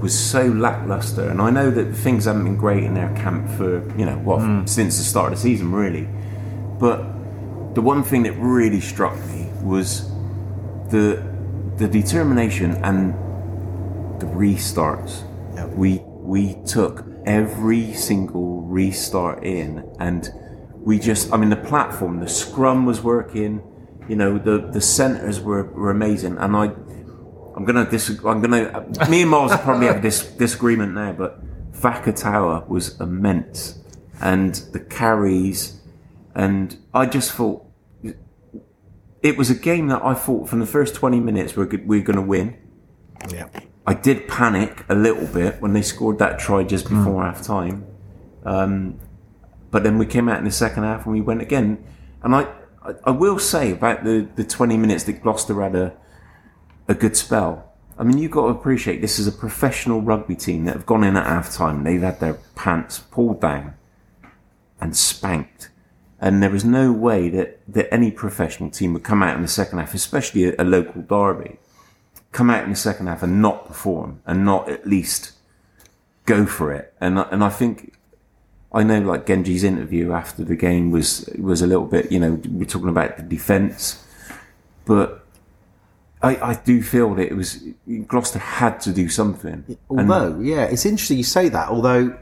was 0.01 0.19
so 0.19 0.47
lackluster, 0.47 1.29
and 1.29 1.41
I 1.41 1.51
know 1.51 1.71
that 1.71 1.95
things 1.95 2.25
haven't 2.25 2.45
been 2.45 2.57
great 2.57 2.83
in 2.85 2.95
their 2.95 3.11
camp 3.17 3.49
for 3.51 3.83
you 3.99 4.07
know 4.07 4.17
what 4.19 4.41
Hmm. 4.41 4.67
since 4.67 4.97
the 4.99 5.05
start 5.05 5.33
of 5.33 5.39
the 5.39 5.43
season 5.43 5.73
really. 5.73 6.09
But 6.79 7.05
the 7.75 7.83
one 7.83 8.03
thing 8.03 8.23
that 8.25 8.33
really 8.39 8.81
struck 8.81 9.17
me 9.29 9.49
was 9.63 10.11
the 10.91 11.23
the 11.77 11.89
determination 11.89 12.73
and 12.83 13.15
the 14.21 14.27
restarts. 14.27 15.23
We 15.75 16.01
we 16.05 16.57
took 16.67 17.05
every 17.27 17.93
single 17.93 18.63
restart 18.63 19.45
in, 19.45 19.85
and 19.99 20.29
we 20.85 20.99
just. 20.99 21.33
I 21.33 21.37
mean, 21.37 21.51
the 21.51 21.57
platform, 21.57 22.21
the 22.21 22.29
scrum 22.29 22.87
was 22.87 23.03
working. 23.03 23.63
You 24.09 24.17
know, 24.17 24.39
the 24.39 24.59
the 24.73 24.81
centers 24.81 25.41
were, 25.41 25.65
were 25.65 25.91
amazing, 25.91 26.39
and 26.39 26.57
I. 26.57 26.73
I'm 27.61 27.67
gonna 27.67 27.91
dis- 27.91 28.09
I'm 28.25 28.41
gonna. 28.41 28.87
Me 29.11 29.21
and 29.21 29.31
Miles 29.31 29.55
probably 29.59 29.87
have 29.87 29.99
a 29.99 30.01
dis- 30.01 30.27
disagreement 30.33 30.95
now, 30.95 31.13
but 31.13 31.41
Vakatawa 31.75 32.67
was 32.69 32.99
immense, 32.99 33.79
and 34.19 34.55
the 34.73 34.81
carries, 34.81 35.79
and 36.35 36.79
I 36.95 37.05
just 37.05 37.33
thought 37.33 37.67
it 39.23 39.37
was 39.37 39.51
a 39.51 39.55
game 39.55 39.89
that 39.89 40.03
I 40.03 40.15
thought 40.15 40.49
from 40.49 40.61
the 40.61 40.67
first 40.67 40.95
20 40.95 41.21
minutes 41.21 41.55
we're, 41.55 41.69
we're 41.85 42.01
going 42.01 42.17
to 42.17 42.23
win. 42.23 42.57
Yeah. 43.29 43.49
I 43.87 43.93
did 43.93 44.27
panic 44.27 44.87
a 44.89 44.95
little 44.95 45.27
bit 45.27 45.61
when 45.61 45.75
they 45.75 45.83
scored 45.83 46.19
that 46.21 46.39
try 46.39 46.65
just 46.65 46.89
before 46.89 47.23
half 47.23 47.43
time. 47.43 47.87
Um, 48.47 48.99
but 49.71 49.83
then 49.83 49.99
we 49.99 50.07
came 50.07 50.31
out 50.31 50.39
in 50.39 50.45
the 50.45 50.51
second 50.51 50.85
half 50.85 51.05
and 51.05 51.15
we 51.15 51.21
went 51.21 51.43
again. 51.43 51.85
And 52.23 52.35
I, 52.35 52.43
I, 52.83 52.95
I 53.05 53.11
will 53.11 53.39
say 53.39 53.73
about 53.73 54.05
the, 54.05 54.27
the 54.37 54.45
20 54.45 54.79
minutes 54.79 55.05
that 55.05 55.23
Gloucester 55.23 55.61
had 55.61 55.75
a, 55.75 55.93
a 56.91 56.95
good 56.95 57.17
spell. 57.17 57.73
I 57.97 58.03
mean, 58.03 58.19
you've 58.19 58.33
got 58.33 58.43
to 58.43 58.49
appreciate 58.49 59.01
this 59.01 59.19
is 59.19 59.27
a 59.27 59.33
professional 59.33 60.01
rugby 60.01 60.35
team 60.35 60.65
that 60.65 60.75
have 60.75 60.87
gone 60.87 61.05
in 61.05 61.17
at 61.17 61.27
half 61.27 61.53
time. 61.55 61.85
They've 61.85 62.01
had 62.03 62.19
their 62.19 62.35
pants 62.55 62.99
pulled 62.99 63.41
down 63.41 63.75
and 64.81 64.97
spanked. 64.97 65.71
And 66.19 66.43
there 66.43 66.55
is 66.55 66.65
no 66.65 66.93
way 66.93 67.29
that, 67.29 67.61
that 67.69 67.93
any 67.95 68.11
professional 68.11 68.71
team 68.71 68.93
would 68.95 69.05
come 69.05 69.23
out 69.23 69.37
in 69.37 69.43
the 69.43 69.49
second 69.49 69.79
half, 69.79 69.95
especially 69.95 70.45
a, 70.45 70.55
a 70.59 70.65
local 70.65 71.03
derby, 71.03 71.59
come 72.33 72.51
out 72.51 72.65
in 72.65 72.71
the 72.71 72.77
second 72.77 73.07
half 73.07 73.23
and 73.23 73.41
not 73.41 73.67
perform 73.67 74.21
and 74.27 74.45
not 74.45 74.69
at 74.69 74.87
least 74.87 75.33
go 76.27 76.47
for 76.47 76.73
it. 76.73 76.93
And 77.01 77.19
and 77.19 77.43
I 77.43 77.49
think 77.49 77.95
I 78.73 78.83
know 78.83 79.01
like 79.01 79.27
Genge's 79.27 79.65
interview 79.65 80.13
after 80.13 80.45
the 80.45 80.57
game 80.57 80.91
was 80.91 81.29
was 81.39 81.63
a 81.63 81.67
little 81.67 81.87
bit, 81.87 82.13
you 82.13 82.19
know, 82.21 82.41
we're 82.49 82.67
talking 82.67 82.89
about 82.89 83.17
the 83.17 83.23
defence, 83.23 84.05
but 84.85 85.20
I, 86.23 86.37
I 86.51 86.55
do 86.55 86.83
feel 86.83 87.15
that 87.15 87.27
it 87.31 87.35
was 87.37 87.63
Gloucester 88.09 88.39
had 88.39 88.81
to 88.83 88.93
do 88.93 89.09
something. 89.09 89.65
And- 89.69 89.79
Although, 90.11 90.41
yeah, 90.41 90.65
it's 90.65 90.85
interesting 90.85 91.17
you 91.19 91.25
say 91.25 91.49
that. 91.49 91.69
Although, 91.69 92.17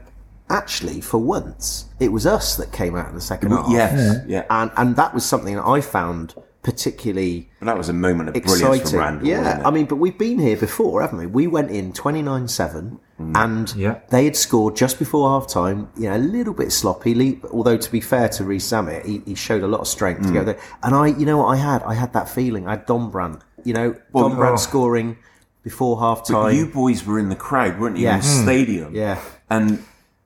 actually, 0.49 1.01
for 1.01 1.17
once, 1.17 1.85
it 1.99 2.11
was 2.11 2.25
us 2.25 2.55
that 2.57 2.71
came 2.71 2.95
out 2.95 3.09
in 3.09 3.15
the 3.15 3.21
second 3.21 3.51
half. 3.51 3.67
Yes, 3.69 4.19
yeah. 4.27 4.45
and 4.49 4.71
and 4.77 4.95
that 4.95 5.13
was 5.13 5.25
something 5.25 5.55
that 5.55 5.65
I 5.65 5.81
found 5.81 6.33
particularly 6.61 7.49
But 7.59 7.67
that 7.67 7.77
was 7.77 7.87
a 7.89 7.93
moment 7.93 8.29
of 8.29 8.43
brilliance 8.43 8.91
from 8.91 8.99
Randall. 8.99 9.27
yeah, 9.27 9.41
wasn't 9.43 9.61
it? 9.61 9.65
I 9.65 9.71
mean, 9.71 9.85
but 9.85 9.95
we've 9.95 10.17
been 10.17 10.39
here 10.39 10.57
before, 10.57 11.01
haven't 11.01 11.17
we? 11.19 11.25
We 11.25 11.47
went 11.47 11.71
in 11.71 11.93
twenty 11.93 12.21
nine 12.21 12.47
seven, 12.47 12.99
Mm. 13.19 13.35
and 13.35 13.75
Yeah. 13.75 13.99
they 14.11 14.23
had 14.23 14.37
scored 14.37 14.77
just 14.77 14.97
before 14.97 15.29
half 15.29 15.45
time. 15.47 15.89
You 15.97 16.09
know, 16.09 16.15
a 16.15 16.23
little 16.37 16.53
bit 16.53 16.71
sloppy. 16.71 17.39
Although 17.51 17.75
to 17.75 17.91
be 17.91 17.99
fair 17.99 18.29
to 18.29 18.45
Rees 18.45 18.63
Zammit, 18.63 19.05
he, 19.05 19.21
he 19.25 19.35
showed 19.35 19.61
a 19.61 19.67
lot 19.67 19.81
of 19.81 19.87
strength 19.89 20.21
to 20.23 20.29
Mm. 20.29 20.33
go 20.33 20.43
there. 20.45 20.57
And 20.83 20.95
I, 20.95 21.07
you 21.07 21.25
know, 21.25 21.37
what 21.39 21.47
I 21.47 21.57
had, 21.57 21.83
I 21.83 21.95
had 21.95 22.13
that 22.13 22.29
feeling. 22.29 22.65
I 22.65 22.71
had 22.71 22.85
Don 22.85 23.09
Brandt. 23.09 23.41
You 23.65 23.73
know, 23.73 23.95
Well, 24.11 24.29
Don 24.29 24.37
Brandt 24.37 24.53
oh. 24.53 24.57
scoring 24.57 25.17
before 25.63 25.99
half 25.99 26.25
time. 26.25 26.55
you 26.55 26.65
boys 26.65 27.05
were 27.05 27.19
in 27.19 27.29
the 27.29 27.35
crowd, 27.35 27.79
weren't 27.79 27.97
you? 27.97 28.03
Yeah. 28.05 28.15
In 28.15 28.21
the 28.21 28.25
Mm. 28.27 28.43
stadium. 28.43 28.95
Yeah. 28.95 29.19
And 29.49 29.83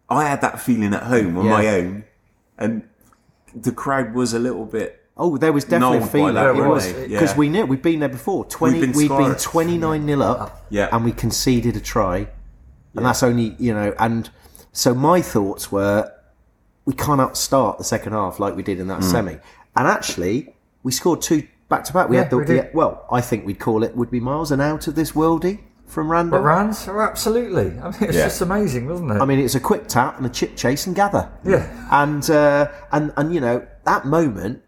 I 0.10 0.26
had 0.26 0.42
that 0.42 0.60
feeling 0.60 0.94
at 0.94 1.04
home 1.04 1.38
on 1.38 1.46
Yeah. 1.46 1.52
my 1.52 1.68
own, 1.70 2.04
and 2.58 2.84
the 3.56 3.72
crowd 3.72 4.14
was 4.14 4.34
a 4.34 4.40
little 4.40 4.66
bit. 4.66 5.00
Oh, 5.16 5.38
there 5.38 5.54
was 5.54 5.64
definitely 5.64 6.00
a 6.00 6.08
feeling. 6.08 6.34
that, 6.36 6.56
It 6.56 6.64
was 6.66 6.88
because 6.92 7.32
Yeah. 7.32 7.38
we 7.38 7.50
knew 7.50 7.66
we'd 7.66 7.82
been 7.84 8.00
there 8.00 8.10
before. 8.10 8.46
Twenty, 8.46 8.80
We've 8.80 8.90
been 8.92 8.98
we'd 8.98 9.10
been 9.10 9.36
twenty 9.36 9.78
nine 9.78 10.06
nil 10.06 10.24
up, 10.24 10.66
Yeah. 10.70 10.90
and 10.92 11.04
we 11.06 11.12
conceded 11.12 11.76
a 11.76 11.80
try, 11.80 12.28
and 12.96 13.06
that's 13.06 13.22
only 13.24 13.56
you 13.60 13.74
know. 13.74 13.94
And 14.00 14.30
so 14.72 14.94
my 14.96 15.22
thoughts 15.22 15.72
were, 15.72 16.12
we 16.86 16.94
can't 16.94 17.38
start 17.38 17.78
the 17.78 17.84
second 17.84 18.14
half 18.14 18.40
like 18.40 18.56
we 18.56 18.64
did 18.64 18.80
in 18.80 18.88
that 18.88 19.00
Mm. 19.02 19.04
semi. 19.12 19.36
And 19.76 19.88
actually, 19.88 20.56
we 20.84 20.92
scored 20.92 21.22
two 21.22 21.44
back 21.70 21.84
to 21.86 21.94
back. 21.94 22.10
We 22.10 22.16
Yeah, 22.18 22.24
had 22.24 22.32
the, 22.32 22.38
we 22.38 22.46
the- 22.46 22.70
well, 22.74 23.06
I 23.12 23.22
think 23.22 23.46
we'd 23.46 23.60
call 23.60 23.84
it 23.84 23.96
would 23.96 24.12
be 24.12 24.20
miles 24.20 24.52
and 24.52 24.62
out 24.62 24.88
of 24.88 24.96
this 24.96 25.12
worldie 25.14 25.60
from 25.88 26.12
Randall. 26.12 26.40
But 26.40 26.46
Rans, 26.46 26.88
oh, 26.88 27.00
absolutely. 27.00 27.78
I 27.80 27.92
mean, 27.92 27.98
it's 28.02 28.16
Yeah. 28.18 28.24
just 28.26 28.42
amazing, 28.42 28.88
wasn't 28.88 29.12
it? 29.12 29.22
I 29.22 29.26
mean, 29.26 29.40
it's 29.40 29.56
a 29.56 29.60
quick 29.60 29.88
tap 29.88 30.18
and 30.18 30.26
a 30.26 30.30
chip 30.30 30.56
chase 30.56 30.88
and 30.88 30.96
gather. 30.96 31.30
Yeah. 31.44 31.68
And 31.92 32.28
uh, 32.30 32.70
and 32.92 33.14
and 33.18 33.34
you 33.34 33.40
know 33.42 33.66
that 33.86 34.06
moment, 34.06 34.62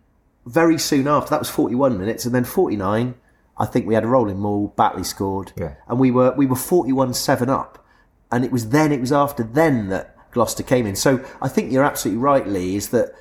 very 0.45 0.77
soon 0.77 1.07
after 1.07 1.29
that 1.31 1.39
was 1.39 1.49
forty 1.49 1.75
one 1.75 1.97
minutes, 1.97 2.25
and 2.25 2.33
then 2.35 2.43
forty 2.43 2.75
nine. 2.75 3.15
I 3.57 3.65
think 3.65 3.87
we 3.87 3.93
had 3.93 4.03
a 4.03 4.07
rolling 4.07 4.37
maul. 4.39 4.73
Batley 4.75 5.03
scored, 5.05 5.53
Yeah. 5.55 5.75
and 5.87 5.97
we 5.97 6.11
were 6.11 6.33
we 6.35 6.45
were 6.45 6.57
forty 6.57 6.91
one 6.91 7.13
seven 7.13 7.49
up, 7.49 7.83
and 8.31 8.43
it 8.43 8.51
was 8.51 8.69
then 8.69 8.91
it 8.91 8.99
was 8.99 9.11
after 9.13 9.43
then 9.43 9.87
that 9.89 10.15
Gloucester 10.31 10.61
came 10.63 10.85
in. 10.85 10.95
So 10.97 11.23
I 11.41 11.47
think 11.47 11.71
you're 11.71 11.83
absolutely 11.85 12.21
right, 12.21 12.45
Lee. 12.45 12.75
Is 12.75 12.89
that 12.89 13.13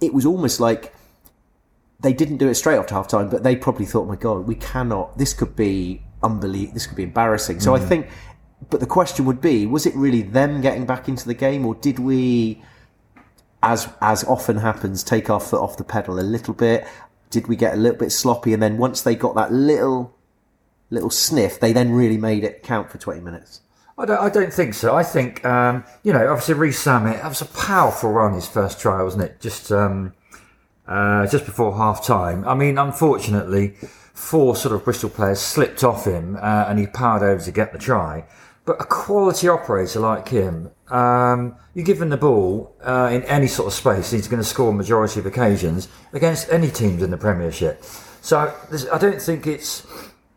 it 0.00 0.14
was 0.14 0.24
almost 0.24 0.60
like 0.60 0.94
they 2.02 2.12
didn't 2.12 2.36
do 2.36 2.48
it 2.48 2.54
straight 2.56 2.76
after 2.76 2.94
half 2.94 3.08
time, 3.08 3.30
but 3.30 3.42
they 3.42 3.56
probably 3.56 3.86
thought, 3.86 4.06
my 4.06 4.16
God, 4.16 4.46
we 4.46 4.56
cannot, 4.56 5.16
this 5.18 5.32
could 5.32 5.56
be 5.56 6.02
unbelievable, 6.22 6.74
this 6.74 6.86
could 6.86 6.96
be 6.96 7.04
embarrassing. 7.04 7.60
So 7.60 7.74
I 7.74 7.78
think, 7.78 8.08
but 8.70 8.80
the 8.80 8.86
question 8.86 9.24
would 9.24 9.40
be, 9.40 9.66
was 9.66 9.86
it 9.86 9.94
really 9.94 10.22
them 10.22 10.60
getting 10.60 10.84
back 10.84 11.08
into 11.08 11.26
the 11.26 11.34
game, 11.34 11.64
or 11.64 11.74
did 11.76 11.98
we, 11.98 12.62
as 13.62 13.88
as 14.00 14.24
often 14.24 14.56
happens, 14.58 15.02
take 15.04 15.30
our 15.30 15.40
foot 15.40 15.60
off 15.60 15.76
the 15.76 15.84
pedal 15.84 16.18
a 16.18 16.22
little 16.22 16.54
bit? 16.54 16.86
Did 17.30 17.46
we 17.48 17.56
get 17.56 17.74
a 17.74 17.76
little 17.76 17.98
bit 17.98 18.10
sloppy, 18.10 18.52
and 18.52 18.62
then 18.62 18.78
once 18.78 19.02
they 19.02 19.14
got 19.14 19.34
that 19.36 19.52
little 19.52 20.14
little 20.90 21.10
sniff, 21.10 21.58
they 21.58 21.72
then 21.72 21.92
really 21.92 22.18
made 22.18 22.44
it 22.44 22.62
count 22.62 22.90
for 22.90 22.98
twenty 22.98 23.20
minutes? 23.20 23.60
I 23.98 24.06
don't, 24.06 24.20
I 24.20 24.28
don't 24.28 24.52
think 24.52 24.74
so. 24.74 24.96
I 24.96 25.02
think, 25.02 25.44
um, 25.44 25.84
you 26.02 26.12
know, 26.12 26.26
obviously 26.30 26.54
Rees 26.54 26.78
Zammit, 26.78 27.20
that 27.20 27.28
was 27.28 27.42
a 27.42 27.46
powerful 27.46 28.10
run 28.10 28.32
his 28.32 28.48
first 28.48 28.80
try, 28.80 29.02
wasn't 29.02 29.24
it? 29.24 29.40
Just, 29.40 29.70
um, 29.70 30.14
uh, 30.86 31.26
just 31.26 31.44
before 31.44 31.76
half 31.76 32.04
time. 32.04 32.46
I 32.46 32.54
mean, 32.54 32.78
unfortunately, 32.78 33.74
four 34.14 34.56
sort 34.56 34.74
of 34.74 34.84
Bristol 34.84 35.10
players 35.10 35.40
slipped 35.40 35.84
off 35.84 36.04
him 36.04 36.36
uh, 36.36 36.66
and 36.68 36.78
he 36.78 36.86
powered 36.86 37.22
over 37.22 37.42
to 37.42 37.52
get 37.52 37.72
the 37.72 37.78
try. 37.78 38.24
But 38.64 38.80
a 38.80 38.84
quality 38.84 39.48
operator 39.48 39.98
like 39.98 40.28
him, 40.28 40.70
um, 40.88 41.56
you 41.74 41.82
give 41.82 42.00
him 42.00 42.10
the 42.10 42.16
ball 42.16 42.76
uh, 42.84 43.10
in 43.12 43.22
any 43.24 43.48
sort 43.48 43.66
of 43.66 43.74
space, 43.74 44.12
he's 44.12 44.28
going 44.28 44.40
to 44.40 44.48
score 44.48 44.72
majority 44.72 45.18
of 45.18 45.26
occasions 45.26 45.88
against 46.12 46.48
any 46.48 46.70
teams 46.70 47.02
in 47.02 47.10
the 47.10 47.16
Premiership. 47.16 47.82
So 48.20 48.54
I 48.92 48.98
don't 48.98 49.20
think 49.20 49.48
it's 49.48 49.84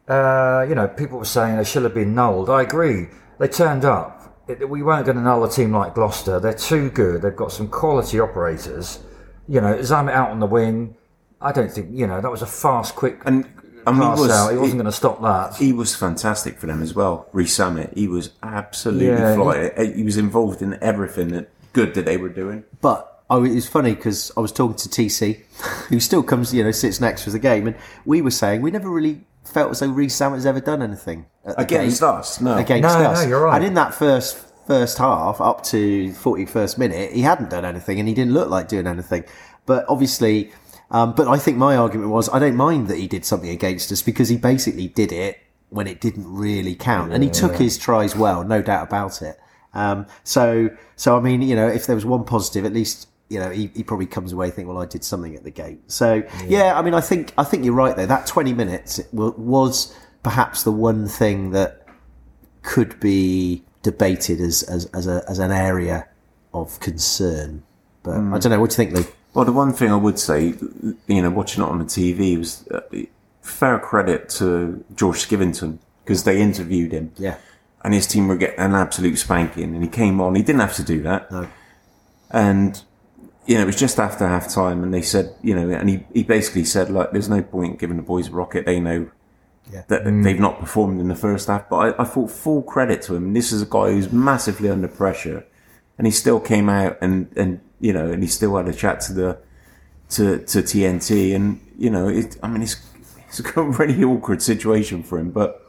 uh, 0.07 0.65
you 0.69 0.75
know, 0.75 0.87
people 0.87 1.17
were 1.17 1.25
saying 1.25 1.57
they 1.57 1.63
should 1.63 1.83
have 1.83 1.93
been 1.93 2.13
nulled. 2.13 2.49
I 2.49 2.61
agree. 2.61 3.07
They 3.39 3.47
turned 3.47 3.85
up. 3.85 4.43
It, 4.47 4.69
we 4.69 4.83
weren't 4.83 5.05
going 5.05 5.17
to 5.17 5.23
null 5.23 5.43
a 5.43 5.49
team 5.49 5.71
like 5.71 5.95
Gloucester. 5.95 6.39
They're 6.39 6.53
too 6.53 6.91
good. 6.91 7.21
They've 7.21 7.35
got 7.35 7.51
some 7.51 7.67
quality 7.67 8.19
operators. 8.19 8.99
You 9.47 9.61
know, 9.61 9.77
Zammit 9.77 10.11
out 10.13 10.31
on 10.31 10.39
the 10.39 10.45
wing. 10.47 10.95
I 11.41 11.51
don't 11.51 11.71
think, 11.71 11.89
you 11.91 12.07
know, 12.07 12.21
that 12.21 12.31
was 12.31 12.41
a 12.41 12.47
fast, 12.47 12.95
quick 12.95 13.21
And 13.25 13.45
I 13.85 13.91
mean, 13.91 14.01
pass 14.01 14.17
he 14.17 14.21
was, 14.23 14.31
out. 14.31 14.51
He 14.51 14.57
wasn't 14.57 14.79
going 14.81 14.85
to 14.85 14.91
stop 14.91 15.21
that. 15.21 15.55
He 15.57 15.73
was 15.73 15.95
fantastic 15.95 16.57
for 16.57 16.65
them 16.65 16.81
as 16.81 16.95
well. 16.95 17.27
Rees 17.33 17.55
Zammit, 17.55 17.93
he 17.95 18.07
was 18.07 18.31
absolutely 18.41 19.07
Yeah, 19.07 19.35
fly. 19.35 19.71
He 19.95 20.03
was 20.03 20.17
involved 20.17 20.61
in 20.61 20.81
everything 20.81 21.27
that 21.29 21.49
good 21.73 21.93
that 21.93 22.05
they 22.05 22.17
were 22.17 22.29
doing. 22.29 22.63
But 22.81 23.23
I, 23.29 23.37
it 23.37 23.53
was 23.53 23.67
funny 23.67 23.93
because 23.93 24.31
I 24.35 24.39
was 24.39 24.51
talking 24.51 24.77
to 24.77 24.89
TC, 24.89 25.41
who 25.89 25.99
still 25.99 26.23
comes, 26.23 26.53
you 26.53 26.63
know, 26.63 26.71
sits 26.71 26.99
next 26.99 27.25
to 27.25 27.29
the 27.29 27.39
game, 27.39 27.67
and 27.67 27.75
we 28.05 28.21
were 28.21 28.31
saying 28.31 28.61
we 28.61 28.71
never 28.71 28.89
really 28.89 29.21
felt 29.43 29.71
as 29.71 29.79
though 29.81 29.87
Reece 29.89 30.15
Sam 30.15 30.33
has 30.33 30.45
ever 30.45 30.59
done 30.59 30.81
anything 30.81 31.27
Against 31.43 32.01
gate. 32.01 32.07
us, 32.07 32.41
no. 32.41 32.57
Against 32.57 32.81
No, 32.97 33.13
no, 33.13 33.21
you're 33.21 33.41
right. 33.43 33.57
And 33.57 33.65
in 33.65 33.73
that 33.75 33.93
first 33.93 34.43
first 34.65 34.97
half, 34.97 35.39
up 35.41 35.63
to 35.65 36.13
forty 36.13 36.45
first 36.45 36.77
minute, 36.77 37.13
he 37.13 37.21
hadn't 37.21 37.49
done 37.49 37.65
anything, 37.65 37.99
and 37.99 38.07
he 38.07 38.13
didn't 38.13 38.33
look 38.33 38.49
like 38.49 38.67
doing 38.67 38.87
anything. 38.87 39.23
But 39.65 39.85
obviously, 39.87 40.51
um, 40.91 41.13
but 41.13 41.27
I 41.27 41.37
think 41.37 41.57
my 41.57 41.75
argument 41.75 42.11
was 42.11 42.29
I 42.29 42.39
don't 42.39 42.55
mind 42.55 42.87
that 42.87 42.97
he 42.97 43.07
did 43.07 43.25
something 43.25 43.49
against 43.49 43.91
us 43.91 44.01
because 44.01 44.29
he 44.29 44.37
basically 44.37 44.87
did 44.87 45.11
it 45.11 45.39
when 45.69 45.87
it 45.87 45.99
didn't 45.99 46.31
really 46.31 46.75
count, 46.75 47.11
and 47.11 47.23
he 47.23 47.29
took 47.29 47.55
his 47.55 47.77
tries 47.77 48.15
well, 48.15 48.43
no 48.43 48.61
doubt 48.61 48.87
about 48.87 49.21
it. 49.21 49.39
Um, 49.73 50.05
so, 50.23 50.69
so 50.95 51.17
I 51.17 51.19
mean, 51.19 51.41
you 51.41 51.55
know, 51.55 51.67
if 51.67 51.85
there 51.85 51.95
was 51.95 52.05
one 52.05 52.23
positive, 52.23 52.65
at 52.65 52.73
least 52.73 53.09
you 53.29 53.39
know 53.39 53.49
he, 53.49 53.71
he 53.75 53.83
probably 53.83 54.05
comes 54.05 54.31
away 54.31 54.47
thinking, 54.49 54.73
well, 54.73 54.81
I 54.81 54.85
did 54.85 55.03
something 55.03 55.35
at 55.35 55.43
the 55.43 55.51
gate. 55.51 55.91
So, 55.91 56.23
yeah, 56.47 56.77
I 56.77 56.81
mean, 56.81 56.93
I 56.93 57.01
think 57.01 57.33
I 57.37 57.43
think 57.43 57.65
you're 57.65 57.73
right 57.73 57.95
there. 57.95 58.07
That 58.07 58.25
20 58.25 58.53
minutes 58.53 59.01
wa- 59.11 59.33
was 59.35 59.93
perhaps 60.23 60.63
the 60.63 60.71
one 60.71 61.07
thing 61.07 61.51
that 61.51 61.85
could 62.61 62.99
be 62.99 63.64
debated 63.85 64.41
as 64.41 64.63
as, 64.63 64.87
as, 64.87 65.05
a, 65.07 65.23
as 65.29 65.37
an 65.37 65.51
area 65.51 66.07
of 66.53 66.79
concern. 66.79 67.63
But 68.01 68.15
I 68.17 68.39
don't 68.39 68.49
know. 68.49 68.59
What 68.59 68.71
do 68.71 68.73
you 68.73 68.89
think, 68.89 68.97
Lee? 68.97 69.13
Well, 69.33 69.45
the 69.45 69.51
one 69.51 69.73
thing 69.73 69.91
I 69.91 69.95
would 69.95 70.17
say, 70.17 70.55
you 71.07 71.21
know, 71.21 71.29
watching 71.29 71.63
it 71.63 71.67
on 71.67 71.79
the 71.79 71.85
TV 71.85 72.37
was 72.37 72.67
uh, 72.69 72.81
fair 73.41 73.77
credit 73.79 74.29
to 74.39 74.83
George 74.95 75.17
Skivington 75.27 75.77
because 76.03 76.23
they 76.23 76.41
interviewed 76.41 76.91
him. 76.91 77.11
Yeah. 77.17 77.37
And 77.83 77.93
his 77.93 78.07
team 78.07 78.27
were 78.27 78.37
getting 78.37 78.59
an 78.59 78.73
absolute 78.73 79.17
spanking, 79.17 79.75
and 79.75 79.83
he 79.83 79.89
came 79.89 80.19
on. 80.19 80.33
He 80.33 80.41
didn't 80.41 80.61
have 80.61 80.75
to 80.77 80.83
do 80.83 81.03
that. 81.03 81.31
No. 81.31 81.47
And 82.31 82.81
you 83.45 83.55
know, 83.55 83.61
it 83.61 83.67
was 83.67 83.75
just 83.75 83.99
after 83.99 84.27
half 84.27 84.49
time, 84.51 84.83
and 84.83 84.91
they 84.91 85.03
said, 85.03 85.35
you 85.43 85.53
know, 85.53 85.69
and 85.69 85.87
he, 85.87 86.03
he 86.11 86.23
basically 86.23 86.65
said, 86.65 86.89
like, 86.89 87.11
there's 87.11 87.29
no 87.29 87.43
point 87.43 87.77
giving 87.77 87.97
the 87.97 88.03
boys 88.03 88.29
a 88.29 88.31
rocket. 88.31 88.65
They 88.65 88.79
know 88.79 89.11
Yeah. 89.71 89.83
that 89.87 90.03
mm. 90.03 90.23
they've 90.23 90.39
not 90.39 90.59
performed 90.59 90.99
in 90.99 91.07
the 91.07 91.15
first 91.15 91.47
half. 91.47 91.69
But 91.69 91.75
I, 91.77 92.01
I 92.03 92.05
thought 92.05 92.29
full 92.29 92.61
credit 92.61 93.01
to 93.03 93.15
him. 93.15 93.33
This 93.33 93.51
is 93.51 93.61
a 93.63 93.65
guy 93.65 93.91
who's 93.91 94.11
massively 94.11 94.69
under 94.69 94.87
pressure, 94.87 95.45
and 95.97 96.05
he 96.05 96.11
still 96.11 96.39
came 96.39 96.69
out 96.69 96.97
and 97.01 97.31
and 97.35 97.61
you 97.79 97.91
know, 97.93 98.11
and 98.11 98.21
he 98.23 98.29
still 98.29 98.55
had 98.57 98.67
a 98.67 98.73
chat 98.73 99.01
to 99.01 99.13
the 99.13 99.37
to 100.09 100.39
to 100.39 100.59
TNT, 100.59 101.35
and 101.35 101.59
you 101.77 101.89
know, 101.89 102.07
it, 102.07 102.37
I 102.43 102.47
mean, 102.47 102.61
it's 102.61 102.77
it's 103.27 103.39
a 103.55 103.63
really 103.63 104.03
awkward 104.03 104.41
situation 104.41 105.03
for 105.03 105.17
him, 105.19 105.31
but. 105.31 105.61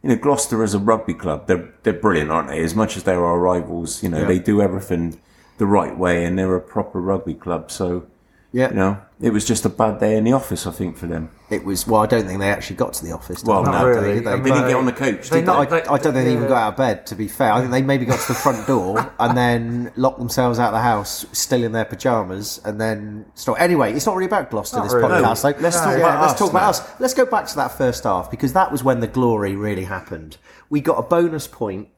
You 0.00 0.10
know, 0.10 0.16
Gloucester 0.16 0.62
as 0.62 0.74
a 0.74 0.78
rugby 0.78 1.12
club, 1.12 1.48
they're 1.48 1.74
they're 1.82 1.92
brilliant, 1.92 2.30
aren't 2.30 2.46
they? 2.50 2.62
As 2.62 2.72
much 2.72 2.96
as 2.96 3.02
they're 3.02 3.24
our 3.24 3.36
rivals, 3.40 4.00
you 4.00 4.08
know, 4.08 4.20
Yeah. 4.20 4.26
they 4.28 4.38
do 4.38 4.62
everything 4.62 5.18
the 5.58 5.66
right 5.66 5.98
way, 5.98 6.24
and 6.24 6.38
they're 6.38 6.54
a 6.54 6.60
proper 6.60 7.00
rugby 7.00 7.34
club. 7.34 7.72
So, 7.72 8.06
Yeah. 8.50 8.70
you 8.70 8.76
know, 8.76 8.98
it 9.20 9.30
was 9.30 9.44
just 9.46 9.66
a 9.66 9.68
bad 9.68 10.00
day 10.00 10.16
in 10.16 10.24
the 10.24 10.32
office, 10.32 10.66
I 10.66 10.70
think, 10.70 10.96
for 10.96 11.06
them. 11.06 11.28
It 11.50 11.64
was 11.64 11.86
well. 11.86 12.00
I 12.02 12.06
don't 12.06 12.24
think 12.26 12.40
they 12.40 12.50
actually 12.50 12.76
got 12.76 12.94
to 12.94 13.04
the 13.04 13.12
office. 13.12 13.44
Well, 13.44 13.62
they? 13.62 13.70
no, 13.72 13.86
really. 13.86 14.14
Did 14.14 14.24
they? 14.24 14.30
I 14.32 14.36
They 14.36 14.50
didn't 14.50 14.68
get 14.68 14.74
on 14.76 14.86
the 14.86 14.92
coach, 14.92 15.28
they 15.28 15.40
did 15.40 15.46
not- 15.46 15.68
they? 15.68 15.76
I, 15.82 15.94
I 15.94 15.98
don't 15.98 16.00
think 16.00 16.14
they 16.14 16.30
even 16.32 16.44
yeah. 16.44 16.48
got 16.48 16.62
out 16.62 16.68
of 16.72 16.76
bed. 16.78 17.06
To 17.08 17.14
be 17.14 17.28
fair, 17.28 17.52
I 17.52 17.60
think 17.60 17.72
they 17.72 17.82
maybe 17.82 18.06
got 18.06 18.20
to 18.20 18.28
the 18.28 18.34
front 18.38 18.66
door 18.66 19.12
and 19.20 19.36
then 19.36 19.92
locked 19.96 20.18
themselves 20.18 20.58
out 20.58 20.68
of 20.68 20.72
the 20.74 20.80
house, 20.80 21.26
still 21.32 21.62
in 21.62 21.72
their 21.72 21.84
pajamas, 21.84 22.58
and 22.64 22.80
then 22.80 23.26
start. 23.34 23.60
Anyway, 23.60 23.92
it's 23.92 24.06
not 24.06 24.14
really 24.16 24.26
about 24.26 24.50
Gloucester 24.50 24.78
Not 24.78 24.84
this 24.84 24.94
really. 24.94 25.08
podcast. 25.08 25.44
No, 25.44 25.52
though. 25.52 25.58
let's 25.62 25.76
talk 25.80 25.86
Yeah, 25.86 25.96
about 25.98 26.20
let's 26.22 26.32
us 26.32 26.38
talk 26.38 26.50
about 26.50 26.60
now. 26.62 26.68
us. 26.70 27.00
Let's 27.00 27.14
go 27.14 27.26
back 27.26 27.46
to 27.48 27.56
that 27.56 27.72
first 27.72 28.04
half 28.04 28.30
because 28.30 28.54
that 28.54 28.72
was 28.72 28.82
when 28.82 29.00
the 29.00 29.06
glory 29.08 29.56
really 29.56 29.84
happened. 29.84 30.38
We 30.70 30.80
got 30.80 30.98
a 30.98 31.02
bonus 31.02 31.46
point, 31.46 31.88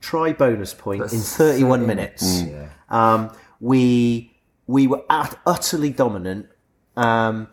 try 0.00 0.32
bonus 0.32 0.72
point 0.74 1.02
in 1.12 1.20
31 1.20 1.86
minutes. 1.86 2.42
Um, 2.88 3.30
we 3.60 4.27
we 4.68 4.86
were 4.86 5.02
at, 5.10 5.36
utterly 5.44 5.90
dominant, 5.90 6.46
um, 6.96 7.48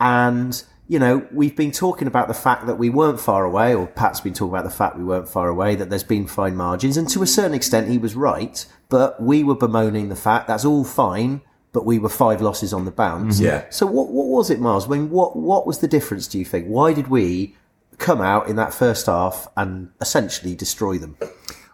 and 0.00 0.64
you 0.88 0.98
know 0.98 1.28
we've 1.30 1.56
been 1.56 1.72
talking 1.72 2.08
about 2.08 2.28
the 2.28 2.34
fact 2.34 2.66
that 2.66 2.76
we 2.76 2.88
weren't 2.88 3.20
far 3.20 3.44
away, 3.44 3.74
or 3.74 3.86
Pat's 3.86 4.22
been 4.22 4.32
talking 4.32 4.54
about 4.54 4.64
the 4.64 4.70
fact 4.70 4.96
we 4.96 5.04
weren't 5.04 5.28
far 5.28 5.48
away. 5.48 5.74
That 5.74 5.90
there's 5.90 6.04
been 6.04 6.26
fine 6.26 6.56
margins, 6.56 6.96
and 6.96 7.06
to 7.10 7.22
a 7.22 7.26
certain 7.26 7.52
extent 7.52 7.88
he 7.88 7.98
was 7.98 8.14
right. 8.14 8.64
But 8.88 9.22
we 9.22 9.44
were 9.44 9.54
bemoaning 9.54 10.08
the 10.08 10.16
fact 10.16 10.48
that's 10.48 10.64
all 10.64 10.84
fine, 10.84 11.42
but 11.72 11.84
we 11.84 11.98
were 11.98 12.08
five 12.08 12.40
losses 12.40 12.72
on 12.72 12.84
the 12.86 12.90
bounce. 12.90 13.40
Yeah. 13.40 13.66
So 13.70 13.84
what 13.84 14.08
what 14.08 14.26
was 14.26 14.48
it, 14.48 14.60
Miles? 14.60 14.86
I 14.86 14.90
mean, 14.90 15.10
what 15.10 15.36
what 15.36 15.66
was 15.66 15.78
the 15.78 15.88
difference? 15.88 16.28
Do 16.28 16.38
you 16.38 16.44
think? 16.44 16.66
Why 16.66 16.92
did 16.92 17.08
we 17.08 17.56
come 17.98 18.20
out 18.20 18.48
in 18.48 18.56
that 18.56 18.72
first 18.72 19.06
half 19.06 19.48
and 19.56 19.90
essentially 20.00 20.54
destroy 20.54 20.98
them? 20.98 21.16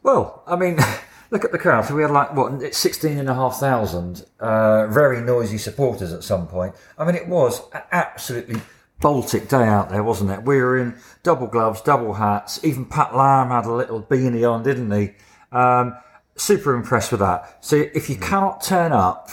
Well, 0.03 0.43
I 0.47 0.57
mean, 0.57 0.79
look 1.31 1.45
at 1.45 1.53
the 1.53 1.59
crowd. 1.59 1.85
So 1.85 1.95
we 1.95 2.03
had 2.03 2.11
like, 2.11 2.35
what, 2.35 2.63
it's 2.63 2.79
16,500 2.79 4.25
uh, 4.41 4.87
very 4.89 5.21
noisy 5.21 5.59
supporters 5.59 6.13
at 6.13 6.25
some 6.25 6.47
point. 6.47 6.75
I 6.99 7.05
mean, 7.05 7.15
it 7.15 7.29
was 7.29 7.63
an 7.73 7.83
absolutely 7.93 8.61
Baltic 8.99 9.49
day 9.49 9.67
out 9.67 9.91
there, 9.91 10.03
wasn't 10.03 10.31
it? 10.31 10.43
We 10.43 10.57
were 10.57 10.79
in 10.79 10.97
double 11.23 11.49
gloves, 11.49 11.83
double 11.83 12.15
hats. 12.15 12.65
Even 12.65 12.87
Pat 12.87 13.15
Lam 13.15 13.49
had 13.49 13.67
a 13.67 13.73
little 13.73 14.03
beanie 14.03 14.51
on, 14.51 14.63
didn't 14.63 14.91
he? 14.91 15.13
Um, 15.53 15.99
super 16.35 16.75
impressed 16.75 17.11
with 17.11 17.21
that. 17.21 17.63
So 17.63 17.77
if 17.95 18.09
you 18.09 18.17
cannot 18.17 18.63
turn 18.63 18.93
up 18.93 19.29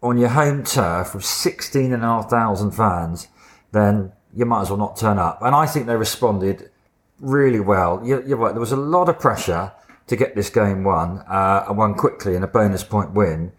on 0.00 0.16
your 0.16 0.28
home 0.28 0.62
turf 0.62 1.12
with 1.12 1.24
16,500 1.24 2.70
fans, 2.70 3.28
then 3.72 4.12
you 4.32 4.46
might 4.46 4.62
as 4.62 4.70
well 4.70 4.78
not 4.78 4.96
turn 4.96 5.18
up. 5.18 5.42
And 5.42 5.56
I 5.56 5.66
think 5.66 5.86
they 5.86 5.96
responded 5.96 6.70
really 7.18 7.60
well. 7.60 8.00
You're, 8.04 8.24
you're 8.24 8.36
right. 8.36 8.52
There 8.52 8.60
was 8.60 8.72
a 8.72 8.76
lot 8.76 9.08
of 9.08 9.18
pressure 9.18 9.72
to 10.06 10.16
get 10.16 10.34
this 10.34 10.50
game 10.50 10.84
won 10.84 11.18
uh, 11.28 11.64
and 11.68 11.78
won 11.78 11.94
quickly 11.94 12.34
in 12.36 12.42
a 12.42 12.46
bonus 12.46 12.84
point 12.84 13.12
win. 13.12 13.52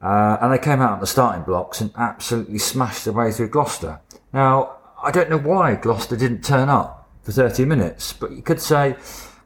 Uh, 0.00 0.36
and 0.40 0.52
they 0.52 0.58
came 0.58 0.80
out 0.80 0.92
on 0.92 1.00
the 1.00 1.06
starting 1.06 1.42
blocks 1.42 1.80
and 1.80 1.90
absolutely 1.96 2.58
smashed 2.58 3.04
their 3.04 3.14
way 3.14 3.32
through 3.32 3.48
Gloucester. 3.48 4.00
Now, 4.32 4.76
I 5.02 5.10
don't 5.10 5.30
know 5.30 5.38
why 5.38 5.74
Gloucester 5.74 6.16
didn't 6.16 6.44
turn 6.44 6.68
up 6.68 7.08
for 7.22 7.32
30 7.32 7.64
minutes, 7.64 8.12
but 8.12 8.32
you 8.32 8.42
could 8.42 8.60
say, 8.60 8.96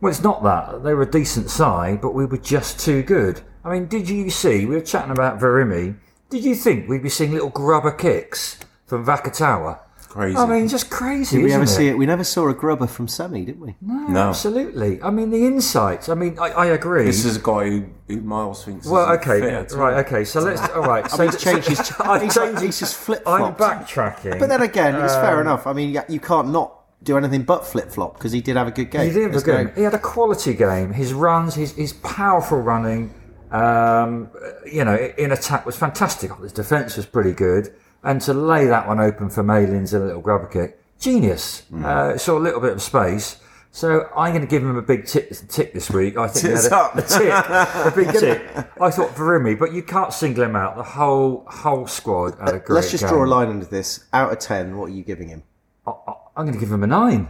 well, 0.01 0.11
it's 0.11 0.23
not 0.23 0.43
that. 0.43 0.83
They 0.83 0.95
were 0.95 1.03
a 1.03 1.11
decent 1.11 1.51
side, 1.51 2.01
but 2.01 2.15
we 2.15 2.27
were 2.27 2.39
just 2.39 2.81
too 2.81 3.03
good. 3.03 3.43
I 3.65 3.73
mean, 3.73 3.87
did 3.87 4.09
you 4.09 4.31
see, 4.31 4.67
we 4.67 4.75
were 4.75 4.81
chatting 4.81 5.13
about 5.13 5.39
Virimi, 5.39 5.97
did 6.31 6.45
you 6.45 6.55
think 6.55 6.89
we'd 6.89 7.03
be 7.03 7.09
seeing 7.09 7.33
little 7.33 7.51
grubber 7.51 7.91
kicks 7.91 8.59
from 8.87 9.05
Vakatawa? 9.05 9.81
Crazy. 10.11 10.37
I 10.37 10.45
mean, 10.45 10.67
just 10.67 10.91
crazy. 10.91 11.37
Did 11.37 11.43
we 11.45 11.51
isn't 11.51 11.61
ever 11.63 11.71
it? 11.71 11.73
see 11.73 11.87
it? 11.87 11.97
We 11.97 12.05
never 12.05 12.25
saw 12.25 12.49
a 12.49 12.53
grubber 12.55 12.89
from 12.89 13.07
Semi, 13.07 13.45
did 13.45 13.61
we? 13.61 13.77
no. 13.81 14.29
Absolutely. 14.31 15.01
I 15.03 15.11
mean, 15.11 15.31
the 15.31 15.47
insights. 15.47 16.09
I 16.09 16.15
mean, 16.15 16.37
I, 16.39 16.49
I 16.51 16.67
agree. 16.67 17.05
This 17.05 17.25
is 17.25 17.37
a 17.37 17.41
guy 17.41 17.71
who, 17.71 17.85
who 18.09 18.21
Miles 18.21 18.65
thinks 18.65 18.87
well, 18.89 19.05
isn't 19.13 19.21
okay, 19.23 19.41
fit 19.41 19.53
at 19.55 19.73
all. 19.73 19.79
right, 19.79 20.05
okay. 20.05 20.25
So 20.25 20.41
let's. 20.41 20.61
All 20.71 20.83
right. 20.83 21.09
So 21.17 21.25
he's 21.29 21.41
changed 21.41 21.69
his- 21.69 21.93
I've 22.01 22.23
he's- 22.23 22.35
changed- 22.35 22.61
he's 22.61 22.79
just 22.81 23.09
I'm 23.25 23.55
backtracking. 23.55 24.41
But 24.41 24.49
then 24.49 24.63
again, 24.63 24.97
it's 24.97 25.15
fair 25.15 25.37
Um, 25.37 25.43
enough. 25.43 25.69
I 25.69 25.73
mean, 25.75 25.95
you- 25.95 26.03
you 26.09 26.19
can't 26.19 26.49
not 26.49 26.75
do 27.05 27.17
anything 27.17 27.45
but 27.45 27.65
flip 27.65 27.89
flop 27.91 28.15
because 28.15 28.33
he 28.33 28.41
did 28.41 28.57
have 28.57 28.67
a 28.67 28.73
good 28.73 28.91
game. 28.91 29.07
He 29.07 29.13
did 29.13 29.23
have 29.33 29.41
a 29.41 29.45
good. 29.45 29.67
no- 29.69 29.73
He 29.75 29.83
had 29.83 29.95
a 29.95 29.99
quality 30.01 30.55
game. 30.55 30.93
His 30.93 31.13
runs, 31.15 31.55
his 31.55 31.73
his 31.77 31.93
powerful 31.93 32.59
running, 32.61 33.15
um, 33.53 34.29
you 34.67 34.85
know, 34.85 34.97
in 35.17 35.31
attack 35.31 35.65
was 35.67 35.77
fantastic. 35.77 36.35
His 36.37 36.53
defence 36.53 36.97
was 36.97 37.07
pretty 37.07 37.33
good, 37.33 37.73
and 38.03 38.21
to 38.23 38.35
lay 38.35 38.67
that 38.67 38.89
one 38.89 39.01
open 39.01 39.31
for 39.31 39.43
Malins 39.43 39.93
in 39.95 40.03
a 40.03 40.05
little 40.07 40.23
grubber 40.23 40.47
kick, 40.47 40.81
genius. 40.99 41.63
Mm. 41.73 41.85
Uh, 41.85 42.19
saw 42.19 42.39
a 42.39 42.41
little 42.41 42.61
bit 42.61 42.73
of 42.73 42.83
space. 42.83 43.41
So 43.73 44.09
I'm 44.17 44.33
going 44.33 44.41
to 44.41 44.49
give 44.49 44.63
him 44.63 44.77
a 44.77 44.83
big 44.83 45.07
tick, 45.07 45.31
tick 45.49 45.73
this 45.73 45.91
week. 45.91 46.17
I 46.17 46.27
think 46.27 46.47
Tits 46.47 46.73
up. 46.73 46.97
a 46.97 47.03
tick, 47.03 47.31
a 47.31 47.93
big 47.95 48.13
tick. 48.19 48.43
I 48.81 48.91
thought 48.91 49.15
Virimi, 49.15 49.57
but 49.57 49.73
you 49.73 49.83
can't 49.83 50.13
single 50.13 50.43
him 50.43 50.57
out. 50.57 50.77
The 50.77 50.83
whole 50.83 51.45
whole 51.47 51.87
squad 51.87 52.37
had 52.41 52.55
a 52.55 52.59
great 52.59 52.77
Let's 52.77 52.91
just 52.91 53.05
game. 53.05 53.13
draw 53.13 53.25
a 53.25 53.29
line 53.29 53.49
under 53.49 53.67
this. 53.67 54.07
Out 54.13 54.33
of 54.33 54.41
ten, 54.41 54.77
what 54.77 54.87
are 54.87 54.93
you 54.93 55.05
giving 55.05 55.29
him? 55.29 55.45
I, 55.87 55.93
I'm 56.37 56.47
going 56.47 56.55
to 56.55 56.59
give 56.59 56.73
him 56.73 56.83
a 56.83 56.89
nine. 56.89 57.29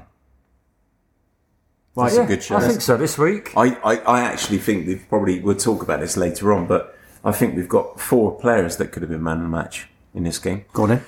That's 1.95 2.17
yeah, 2.17 2.23
a 2.23 2.27
good 2.27 2.43
shout. 2.43 2.63
I 2.63 2.69
think 2.69 2.81
so 2.81 2.97
this 2.97 3.19
week. 3.19 3.53
I, 3.55 3.75
I, 3.85 3.97
I 3.97 4.21
actually 4.23 4.59
think 4.59 4.87
we've 4.87 5.05
probably 5.09 5.41
we'll 5.41 5.57
talk 5.57 5.83
about 5.83 6.01
this 6.01 6.17
later 6.17 6.55
on, 6.55 6.67
but 6.67 6.97
I 7.23 7.33
think 7.33 7.55
we've 7.55 7.69
got 7.69 8.01
four 8.01 8.39
players 8.39 8.79
that 8.79 8.93
could 8.93 9.03
have 9.03 9.11
been 9.11 9.23
man 9.23 9.39
of 9.39 9.43
the 9.43 9.49
match 9.49 9.90
in 10.15 10.25
this 10.25 10.39
game. 10.39 10.65
Go 10.73 10.85
on 10.85 11.03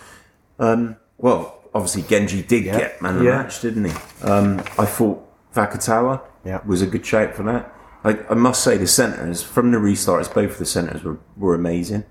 then. 0.58 0.96
Well, 1.18 1.60
obviously 1.74 2.02
Genge 2.02 2.46
did 2.46 2.64
Yeah. 2.64 2.78
get 2.78 3.02
man 3.02 3.14
of 3.14 3.20
the 3.20 3.26
Yeah. 3.26 3.42
match, 3.42 3.60
didn't 3.60 3.84
he? 3.86 3.92
Um, 4.22 4.60
I 4.78 4.84
thought 4.84 5.26
Vakatawa 5.54 6.20
Yeah. 6.44 6.60
was 6.66 6.82
a 6.82 6.86
good 6.86 7.04
shout 7.06 7.34
for 7.34 7.42
that. 7.44 7.72
I, 8.04 8.18
I 8.30 8.34
must 8.34 8.64
say 8.64 8.76
the 8.76 8.86
centres 8.86 9.42
from 9.42 9.70
the 9.70 9.78
restarts, 9.78 10.32
both 10.32 10.52
of 10.52 10.58
the 10.58 10.66
centres 10.66 11.04
were, 11.04 11.18
were 11.36 11.54
amazing. 11.54 12.04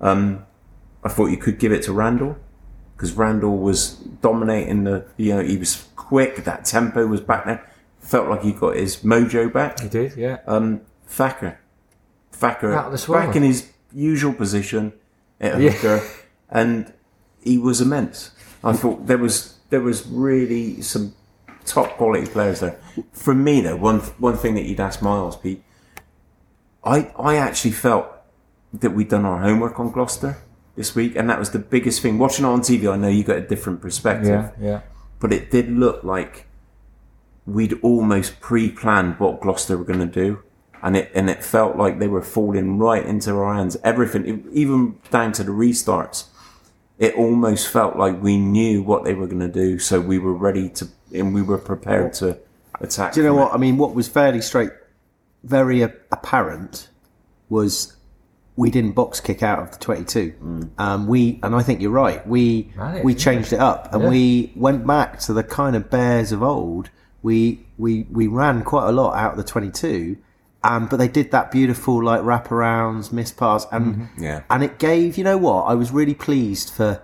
Um, 0.00 0.44
I 1.02 1.08
thought 1.08 1.26
you 1.26 1.36
could 1.36 1.58
give 1.58 1.72
it 1.72 1.82
to 1.84 1.92
Randall 1.92 2.36
because 2.96 3.12
Randall 3.12 3.58
was 3.58 3.94
dominating 4.22 4.84
the. 4.84 5.04
You 5.16 5.34
know, 5.36 5.42
he 5.42 5.56
was 5.56 5.88
quick. 5.96 6.44
That 6.44 6.64
tempo 6.64 7.06
was 7.06 7.20
back 7.20 7.44
there. 7.46 7.68
Felt 7.98 8.28
like 8.28 8.42
he 8.42 8.52
got 8.52 8.76
his 8.76 8.98
mojo 8.98 9.52
back. 9.52 9.80
He 9.80 9.88
did, 9.88 10.16
yeah. 10.16 10.38
Um, 10.46 10.82
Thacker, 11.06 11.58
Thacker, 12.32 12.72
Out 12.74 12.86
of 12.86 12.92
this 12.92 13.08
world. 13.08 13.26
back 13.26 13.36
in 13.36 13.42
his 13.42 13.70
usual 13.92 14.32
position 14.32 14.92
at 15.40 15.58
Yeah. 15.60 16.00
and 16.50 16.92
he 17.42 17.58
was 17.58 17.80
immense. 17.80 18.30
I 18.62 18.72
thought 18.72 19.06
there 19.06 19.18
was 19.18 19.58
there 19.70 19.80
was 19.80 20.06
really 20.06 20.80
some 20.82 21.14
top 21.64 21.96
quality 21.96 22.26
players 22.26 22.60
there. 22.60 22.80
For 23.12 23.34
me, 23.34 23.60
though, 23.60 23.76
one 23.76 24.00
one 24.18 24.36
thing 24.36 24.54
that 24.54 24.64
you'd 24.64 24.80
ask 24.80 25.02
Miles, 25.02 25.36
Pete, 25.36 25.62
I 26.82 27.12
I 27.18 27.36
actually 27.36 27.72
felt 27.72 28.08
that 28.72 28.90
we'd 28.90 29.08
done 29.08 29.24
our 29.24 29.40
homework 29.40 29.78
on 29.78 29.90
Gloucester 29.90 30.38
this 30.76 30.94
week, 30.94 31.14
and 31.16 31.28
that 31.30 31.38
was 31.38 31.50
the 31.50 31.58
biggest 31.58 32.02
thing. 32.02 32.18
Watching 32.18 32.44
it 32.44 32.48
on 32.48 32.60
TV, 32.60 32.92
I 32.92 32.96
know 32.96 33.08
you 33.08 33.22
got 33.24 33.36
a 33.36 33.46
different 33.46 33.80
perspective 33.80 34.52
yeah, 34.58 34.66
yeah. 34.68 34.80
but 35.20 35.32
it 35.32 35.50
did 35.50 35.70
look 35.70 36.02
like 36.02 36.46
we'd 37.46 37.78
almost 37.82 38.40
pre-planned 38.40 39.20
what 39.20 39.40
Gloucester 39.40 39.76
were 39.76 39.84
going 39.84 40.00
to 40.00 40.06
do, 40.06 40.42
and 40.82 40.96
it 40.96 41.10
and 41.14 41.28
it 41.30 41.44
felt 41.44 41.76
like 41.76 41.98
they 41.98 42.08
were 42.08 42.22
falling 42.22 42.78
right 42.78 43.04
into 43.04 43.32
our 43.32 43.54
hands. 43.54 43.76
Everything, 43.84 44.48
even 44.52 44.98
down 45.10 45.32
to 45.32 45.44
the 45.44 45.52
restarts, 45.52 46.24
it 46.98 47.14
almost 47.14 47.68
felt 47.68 47.96
like 47.96 48.22
we 48.22 48.36
knew 48.36 48.82
what 48.82 49.04
they 49.04 49.14
were 49.14 49.26
going 49.26 49.40
to 49.40 49.48
do, 49.48 49.78
so 49.78 50.00
we 50.00 50.18
were 50.18 50.34
ready 50.34 50.68
to 50.70 50.88
and 51.12 51.34
we 51.34 51.42
were 51.42 51.58
prepared 51.58 52.12
to 52.14 52.38
attack. 52.80 53.12
Do 53.14 53.20
you 53.20 53.26
know 53.26 53.34
from 53.34 53.40
what? 53.44 53.54
I 53.54 53.56
mean, 53.56 53.76
what 53.76 53.94
was 53.94 54.08
fairly 54.08 54.40
straight, 54.40 54.70
very 55.42 55.82
apparent 55.82 56.88
was 57.48 57.94
we 58.56 58.70
didn't 58.70 58.92
box 58.92 59.20
kick 59.20 59.42
out 59.42 59.58
of 59.58 59.72
the 59.72 59.78
22. 59.78 60.70
Um, 60.78 61.06
we, 61.08 61.40
and 61.42 61.54
I 61.56 61.62
think 61.62 61.80
you're 61.80 61.90
right. 61.90 62.24
We 62.26 62.70
Right, 62.76 63.04
we 63.04 63.12
yeah. 63.12 63.18
changed 63.18 63.52
it 63.52 63.58
up 63.60 63.92
and 63.92 64.02
Yeah. 64.04 64.08
we 64.10 64.52
went 64.54 64.86
back 64.86 65.18
to 65.20 65.32
the 65.32 65.42
kind 65.42 65.74
of 65.74 65.90
bears 65.90 66.30
of 66.30 66.42
old. 66.42 66.90
We 67.22 67.66
we 67.78 68.06
we 68.12 68.26
ran 68.28 68.62
quite 68.62 68.88
a 68.88 68.92
lot 68.92 69.16
out 69.16 69.32
of 69.32 69.36
the 69.38 69.44
22. 69.44 70.16
Um, 70.64 70.86
but 70.86 70.96
they 70.96 71.08
did 71.08 71.30
that 71.32 71.50
beautiful 71.50 72.02
like 72.02 72.22
wraparounds, 72.22 73.12
miss 73.12 73.30
pass, 73.30 73.66
and 73.70 74.08
Yeah. 74.18 74.42
and 74.50 74.62
it 74.64 74.78
gave. 74.78 75.18
You 75.18 75.24
know 75.24 75.36
what? 75.36 75.64
I 75.64 75.74
was 75.74 75.92
really 75.92 76.14
pleased 76.14 76.70
for 76.70 77.02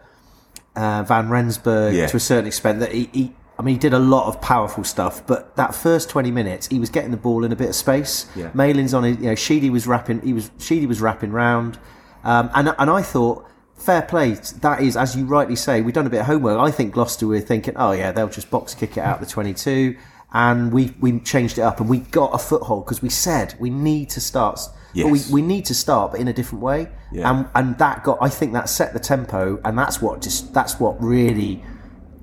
uh, 0.76 1.02
Van 1.06 1.28
Rensburg 1.28 1.94
Yeah. 1.94 2.06
to 2.06 2.16
a 2.16 2.20
certain 2.20 2.46
extent 2.46 2.80
that 2.80 2.92
he, 2.92 3.10
he 3.12 3.32
I 3.58 3.62
mean 3.62 3.74
he 3.74 3.78
did 3.78 3.92
a 3.92 3.98
lot 3.98 4.28
of 4.28 4.40
powerful 4.40 4.84
stuff 4.84 5.26
but 5.26 5.54
that 5.56 5.74
first 5.74 6.08
20 6.08 6.30
minutes 6.30 6.68
he 6.68 6.78
was 6.78 6.88
getting 6.90 7.10
the 7.10 7.16
ball 7.18 7.44
in 7.44 7.52
a 7.52 7.56
bit 7.56 7.68
of 7.68 7.74
space 7.74 8.26
Yeah. 8.36 8.50
Malin's 8.54 8.94
on 8.94 9.02
his 9.02 9.18
you 9.18 9.24
know 9.24 9.34
Sheedy 9.34 9.68
was 9.68 9.86
wrapping 9.86 10.22
he 10.22 10.32
was 10.32 10.50
Sheedy 10.58 10.86
was 10.86 11.00
wrapping 11.00 11.32
round 11.32 11.78
um, 12.24 12.50
and 12.54 12.72
and 12.78 12.88
I 12.88 13.02
thought 13.02 13.44
fair 13.76 14.02
play. 14.02 14.34
That 14.60 14.80
is, 14.82 14.94
as 14.96 15.16
you 15.16 15.24
rightly 15.24 15.56
say, 15.56 15.80
we've 15.80 15.94
done 15.94 16.06
a 16.06 16.10
bit 16.10 16.20
of 16.20 16.26
homework. 16.26 16.58
I 16.58 16.70
think 16.70 16.92
Gloucester 16.92 17.26
were 17.26 17.40
thinking, 17.40 17.74
oh 17.76 17.92
yeah, 17.92 18.12
they'll 18.12 18.28
just 18.28 18.50
box 18.50 18.74
kick 18.74 18.96
it 18.98 19.00
out 19.00 19.20
the 19.20 19.26
22. 19.26 19.96
And 20.32 20.72
we, 20.72 20.94
we 21.00 21.18
changed 21.20 21.58
it 21.58 21.62
up 21.62 21.80
and 21.80 21.88
we 21.88 21.98
got 21.98 22.32
a 22.34 22.38
foothold 22.38 22.84
because 22.84 23.02
we 23.02 23.08
said 23.10 23.54
we 23.58 23.70
need 23.70 24.10
to 24.10 24.20
start. 24.20 24.60
But 24.94 25.06
we, 25.06 25.20
we 25.30 25.42
need 25.42 25.64
to 25.66 25.74
start, 25.74 26.12
but 26.12 26.20
in 26.20 26.28
a 26.28 26.32
different 26.32 26.62
way. 26.62 26.88
Yeah. 27.12 27.30
And, 27.30 27.48
and 27.54 27.78
that 27.78 28.02
got, 28.04 28.18
I 28.20 28.28
think 28.28 28.52
that 28.54 28.68
set 28.68 28.92
the 28.92 28.98
tempo 29.00 29.60
and 29.64 29.78
that's 29.78 30.00
what 30.02 30.20
just, 30.22 30.52
that's 30.54 30.78
what 30.80 31.00
really, 31.02 31.62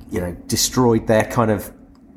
you 0.09 0.21
know, 0.21 0.33
destroyed 0.47 1.07
their 1.07 1.23
kind 1.25 1.51
of 1.51 1.71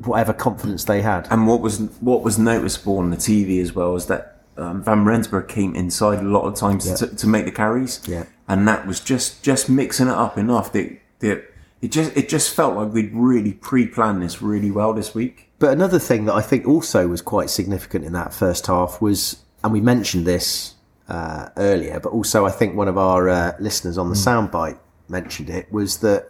whatever 0.05 0.33
confidence 0.33 0.85
they 0.85 1.03
had. 1.03 1.29
And 1.31 1.47
what 1.47 1.61
was 1.61 1.79
what 2.01 2.23
was 2.23 2.39
noticeable 2.39 2.99
on 2.99 3.11
the 3.11 3.17
TV 3.17 3.61
as 3.61 3.75
well 3.75 3.95
is 3.97 4.07
that 4.07 4.43
um, 4.57 4.83
Van 4.83 5.05
Rensburg 5.05 5.49
came 5.49 5.75
inside 5.75 6.19
a 6.21 6.23
lot 6.23 6.43
of 6.43 6.55
times 6.55 6.87
Yeah. 6.87 6.95
to, 6.97 7.17
to 7.17 7.27
make 7.27 7.45
the 7.45 7.53
carries. 7.53 8.01
Yeah. 8.07 8.25
and 8.49 8.67
that 8.67 8.87
was 8.87 9.01
just 9.01 9.43
just 9.43 9.69
mixing 9.69 10.07
it 10.09 10.15
up 10.15 10.39
enough 10.39 10.73
that 10.73 10.99
that 11.21 11.45
it 11.83 11.93
just 11.93 12.17
it 12.17 12.29
just 12.29 12.55
felt 12.55 12.75
like 12.77 12.93
we'd 12.93 13.13
really 13.15 13.53
pre-planned 13.53 14.23
this 14.23 14.41
really 14.43 14.71
well 14.71 14.93
this 14.95 15.15
week. 15.15 15.50
But 15.61 15.73
another 15.73 15.99
thing 16.01 16.25
that 16.25 16.35
I 16.35 16.41
think 16.41 16.67
also 16.67 17.07
was 17.07 17.23
quite 17.23 17.51
significant 17.51 18.05
in 18.05 18.13
that 18.15 18.33
first 18.35 18.67
half 18.67 19.01
was, 19.01 19.45
and 19.63 19.73
we 19.73 19.81
mentioned 19.81 20.27
this 20.27 20.75
uh, 21.09 21.51
earlier, 21.57 22.01
but 22.01 22.09
also 22.11 22.47
I 22.47 22.51
think 22.51 22.75
one 22.75 22.89
of 22.89 22.99
our 22.99 23.29
uh, 23.29 23.53
listeners 23.61 23.99
on 23.99 24.09
the 24.09 24.15
soundbite 24.17 24.79
mentioned 25.09 25.51
it, 25.51 25.71
was 25.71 25.99
that 25.99 26.29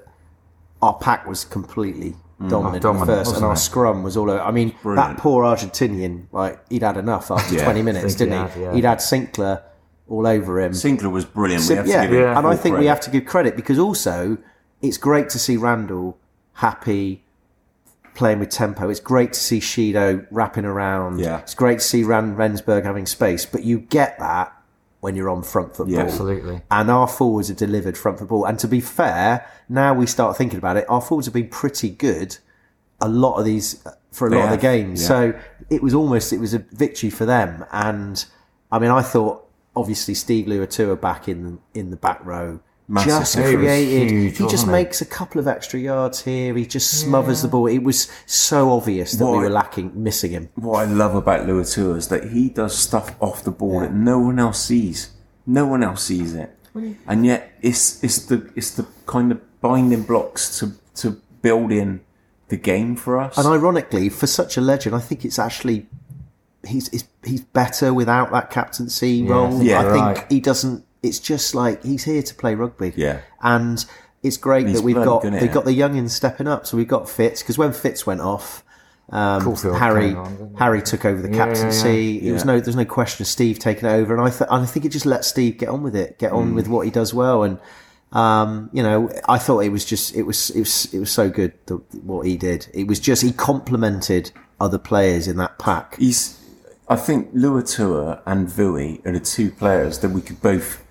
our 0.83 0.95
pack 0.95 1.27
was 1.29 1.45
completely 1.45 2.15
dominant, 2.49 2.77
in 2.77 2.83
dominant, 2.83 3.07
first, 3.07 3.37
and 3.37 3.45
our 3.45 3.53
it? 3.53 3.59
scrum 3.59 4.03
was 4.03 4.17
all 4.17 4.31
over. 4.31 4.41
I 4.41 4.51
mean, 4.51 4.75
Brilliant. 4.83 5.17
that 5.17 5.23
poor 5.23 5.45
Argentinian, 5.45 6.27
like 6.33 6.59
he'd 6.69 6.83
had 6.83 6.97
enough 6.97 7.31
after 7.31 7.55
Yeah. 7.55 7.65
20 7.65 7.83
minutes, 7.83 8.15
didn't 8.17 8.33
he 8.33 8.39
he? 8.39 8.43
had, 8.43 8.61
yeah. 8.61 8.75
He'd 8.75 8.85
had 8.85 8.99
Sinckler 8.99 9.63
all 10.09 10.27
over 10.27 10.59
him. 10.61 10.73
Sinckler 10.73 11.13
was 11.13 11.25
brilliant. 11.25 11.63
So, 11.63 11.75
we 11.75 11.77
have 11.77 11.87
to 11.87 11.93
yeah, 11.93 12.07
give 12.07 12.15
Yeah. 12.21 12.37
and 12.39 12.47
I 12.49 12.57
think 12.57 12.79
we 12.79 12.87
have 12.87 13.01
to 13.03 13.11
give 13.11 13.27
credit 13.27 13.55
because 13.55 13.79
also 13.79 14.39
it's 14.83 14.97
great 14.97 15.29
to 15.31 15.39
see 15.39 15.57
Randall 15.57 16.19
happy 16.55 17.23
playing 18.15 18.39
with 18.41 18.51
tempo. 18.51 18.89
It's 18.89 19.01
great 19.01 19.33
to 19.33 19.41
see 19.41 19.61
Sheedy 19.61 20.21
wrapping 20.31 20.65
around. 20.65 21.21
Yeah. 21.21 21.39
It's 21.39 21.55
great 21.55 21.79
to 21.81 21.85
see 21.85 22.03
Van 22.03 22.35
Rensburg 22.37 22.85
having 22.85 23.07
space, 23.07 23.47
but 23.47 23.65
you 23.65 23.79
get 23.79 24.19
that 24.19 24.53
when 25.01 25.15
you're 25.17 25.31
on 25.31 25.43
front 25.43 25.75
foot 25.77 25.89
Yeah. 25.89 26.01
ball. 26.03 26.07
Absolutely. 26.11 26.63
And 26.71 26.91
our 26.91 27.07
forwards 27.09 27.49
have 27.49 27.57
delivered 27.57 27.97
front 27.97 28.19
foot 28.19 28.29
ball. 28.29 28.45
And 28.45 28.59
to 28.59 28.69
be 28.69 28.81
fair, 28.81 29.47
now 29.69 29.95
we 29.95 30.07
start 30.07 30.37
thinking 30.37 30.59
about 30.59 30.77
it, 30.77 30.85
our 30.89 31.01
forwards 31.01 31.27
have 31.27 31.35
been 31.35 31.49
pretty 31.49 31.89
good 31.91 32.37
a 33.01 33.09
lot 33.09 33.37
of 33.39 33.45
these 33.47 33.85
uh, 33.87 33.93
for 34.13 34.27
a 34.27 34.31
They 34.31 34.37
lot 34.37 34.45
of 34.47 34.51
the 34.51 34.57
games. 34.59 35.01
yeah. 35.03 35.09
So 35.09 35.33
it 35.71 35.83
was 35.83 35.95
almost 35.95 36.33
it 36.35 36.39
was 36.41 36.53
a 36.53 36.59
victory 36.59 37.09
for 37.11 37.25
them. 37.25 37.65
And 37.73 38.23
I 38.71 38.79
mean, 38.79 38.91
I 38.91 39.01
thought 39.01 39.47
obviously 39.75 40.13
Steve 40.15 40.47
Luatua 40.47 41.01
back 41.01 41.29
in 41.29 41.61
in 41.73 41.91
the 41.91 41.97
back 41.97 42.23
row. 42.25 42.61
Massive. 42.91 43.09
Just 43.09 43.37
created. 43.37 44.11
huge, 44.11 44.39
he 44.39 44.49
just 44.49 44.67
makes 44.67 45.01
a 45.01 45.07
couple 45.07 45.41
of 45.41 45.47
extra 45.47 45.79
yards 45.79 46.25
here. 46.25 46.57
He 46.57 46.67
just 46.67 46.91
smothers 47.01 47.43
the 47.43 47.49
ball. 47.49 47.69
It 47.69 47.85
was 47.85 48.11
so 48.27 48.73
obvious 48.73 49.13
that 49.13 49.27
we 49.27 49.39
were 49.39 49.49
lacking, 49.49 49.93
missing 49.95 50.33
him. 50.33 50.49
what 50.57 50.81
I 50.81 50.91
love 50.91 51.15
about 51.15 51.47
Luatua 51.47 51.97
is 51.97 52.09
that 52.09 52.31
he 52.31 52.49
does 52.49 52.77
stuff 52.77 53.15
off 53.23 53.45
the 53.45 53.53
ball 53.53 53.79
that 53.79 53.95
no 53.95 54.19
one 54.19 54.41
else 54.41 54.61
sees. 54.61 55.13
No 55.47 55.69
one 55.69 55.85
else 55.85 56.03
sees 56.03 56.35
it, 56.35 56.59
and 57.07 57.25
yet 57.25 57.53
it's 57.63 58.03
it's 58.03 58.27
the 58.27 58.51
it's 58.57 58.73
the 58.73 58.87
kind 59.07 59.31
of 59.31 59.61
binding 59.61 60.03
blocks 60.03 60.59
to 60.59 60.73
to 60.97 61.23
build 61.43 61.71
in 61.71 62.01
the 62.49 62.57
game 62.57 62.97
for 62.97 63.21
us. 63.21 63.39
And 63.39 63.47
ironically, 63.47 64.09
for 64.09 64.27
such 64.27 64.57
a 64.57 64.61
legend, 64.61 64.97
I 64.97 65.01
think 65.01 65.25
it's 65.25 65.39
actually 65.39 65.87
he's 66.67 66.89
he's, 66.89 67.09
he's 67.25 67.41
better 67.41 67.95
without 67.95 68.33
that 68.33 68.51
captaincy 68.51 69.23
role. 69.23 69.63
Yeah, 69.63 69.81
I 69.81 69.83
think 69.85 70.19
right. 70.19 70.33
he 70.33 70.41
doesn't. 70.41 70.85
It's 71.03 71.19
just 71.19 71.55
like 71.55 71.83
he's 71.85 72.05
here 72.05 72.23
to 72.23 72.35
play 72.35 72.55
rugby. 72.55 72.93
Yeah. 72.97 73.21
and 73.43 73.85
it's 74.23 74.37
great 74.37 74.67
He's 74.67 74.77
that 74.77 74.83
we've 74.83 74.97
got 74.97 75.23
good 75.23 75.33
at 75.35 75.41
we've 75.41 75.51
it. 75.51 75.55
got 75.55 75.65
the 75.65 75.79
youngins 75.79 76.11
stepping 76.11 76.47
up. 76.47 76.67
So 76.67 76.77
we've 76.77 76.87
got 76.87 77.09
Fitz 77.09 77.43
because 77.43 77.57
when 77.57 77.73
Fitz 77.73 78.07
went 78.07 78.21
off. 78.21 78.63
Um, 79.13 79.43
Caulfield 79.43 79.77
Harry 79.79 80.15
on. 80.15 80.55
Harry 80.57 80.81
took 80.83 81.05
over 81.05 81.21
the 81.21 81.29
Yeah, 81.31 81.37
yeah, 81.37 81.45
captaincy. 81.47 82.29
It 82.29 82.33
was 82.33 82.45
no 82.45 82.61
there's 82.61 82.77
no 82.77 82.85
question 82.85 83.25
of 83.25 83.27
Steve 83.27 83.59
taking 83.59 83.89
it 83.89 83.93
over, 83.93 84.15
and 84.15 84.23
I 84.23 84.29
th- 84.31 84.49
and 84.49 84.63
I 84.63 84.67
think 84.67 84.85
it 84.85 84.91
just 84.91 85.05
let 85.07 85.25
Steve 85.25 85.59
get 85.59 85.69
on 85.69 85.83
with 85.83 85.97
it, 85.97 86.17
get 86.21 86.31
Mm. 86.31 86.37
on 86.37 86.55
with 86.55 86.69
what 86.69 86.85
he 86.85 86.93
does 86.93 87.13
well, 87.13 87.43
and 87.43 87.59
um, 88.13 88.71
you 88.73 88.83
know 88.85 89.11
I 89.29 89.39
thought 89.39 89.61
it 89.61 89.71
was 89.71 89.85
just 89.85 90.15
it 90.15 90.23
was 90.23 90.51
it 90.51 90.61
was 90.61 90.95
it 90.95 90.99
was 91.01 91.11
so 91.11 91.29
good 91.29 91.55
the, 91.67 91.77
what 92.05 92.25
he 92.27 92.37
did. 92.37 92.69
It 92.73 92.87
was 92.87 93.01
just 93.01 93.23
he 93.23 93.33
complemented 93.33 94.31
other 94.61 94.79
players 94.79 95.27
in 95.27 95.39
that 95.39 95.59
pack. 95.59 95.97
He's, 95.97 96.39
I 96.89 96.95
think 96.95 97.35
Luatua 97.35 98.21
and 98.27 98.47
Vui 98.49 99.01
are 99.05 99.13
the 99.13 99.19
two 99.19 99.51
players 99.51 99.99
that 100.01 100.11
we 100.11 100.21
could 100.21 100.41
both 100.41 100.85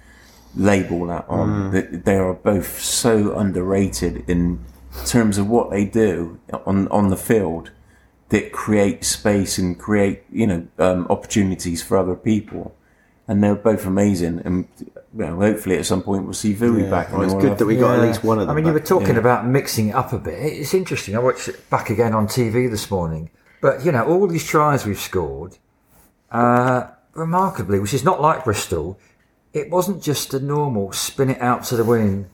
label 0.55 1.05
that 1.07 1.25
on. 1.29 1.71
That 1.71 2.05
they 2.05 2.15
are 2.15 2.33
both 2.33 2.79
so 2.81 3.35
underrated 3.35 4.23
in 4.29 4.63
terms 5.05 5.37
of 5.37 5.47
what 5.47 5.69
they 5.69 5.85
do 5.85 6.39
on 6.65 6.87
on 6.89 7.09
the 7.09 7.17
field 7.17 7.71
that 8.29 8.51
create 8.51 9.03
space 9.03 9.57
and 9.57 9.79
create 9.79 10.23
you 10.31 10.47
know 10.47 10.67
um, 10.77 11.07
opportunities 11.09 11.81
for 11.81 11.97
other 11.97 12.15
people. 12.15 12.75
And 13.27 13.43
they're 13.43 13.53
both 13.53 13.85
amazing, 13.85 14.41
and 14.43 14.67
you 14.79 14.91
know, 15.13 15.35
hopefully 15.35 15.77
at 15.77 15.85
some 15.85 16.01
point 16.01 16.23
we'll 16.23 16.33
see 16.33 16.53
Vui 16.53 16.89
back. 16.89 17.09
and 17.09 17.19
Well, 17.19 17.25
it's 17.27 17.43
good 17.43 17.57
that 17.57 17.65
we 17.65 17.75
got 17.75 17.99
at 17.99 18.05
least 18.05 18.23
one 18.23 18.39
of 18.39 18.47
them. 18.47 18.51
I 18.51 18.55
mean, 18.55 18.65
you 18.65 18.73
were 18.73 18.79
back. 18.79 18.87
talking 18.87 19.17
about 19.17 19.45
mixing 19.45 19.89
it 19.89 19.95
up 19.95 20.13
a 20.13 20.17
bit. 20.17 20.39
It's 20.39 20.73
interesting. 20.73 21.15
I 21.15 21.19
watched 21.19 21.47
it 21.47 21.69
back 21.69 21.91
again 21.91 22.13
on 22.13 22.27
TV 22.27 22.69
this 22.69 22.89
morning. 22.89 23.29
But, 23.61 23.83
you 23.85 23.91
know, 23.91 24.05
all 24.05 24.25
these 24.27 24.45
tries 24.45 24.85
we've 24.85 24.99
scored, 24.99 25.57
uh, 26.31 26.87
remarkably, 27.13 27.79
which 27.79 27.93
is 27.93 28.03
not 28.03 28.21
like 28.21 28.45
Bristol, 28.45 28.97
it 29.53 29.69
wasn't 29.69 30.01
just 30.03 30.33
a 30.33 30.39
normal 30.39 30.91
spin 30.91 31.29
it 31.29 31.41
out 31.41 31.63
to 31.65 31.75
the 31.75 31.83
wing 31.83 32.27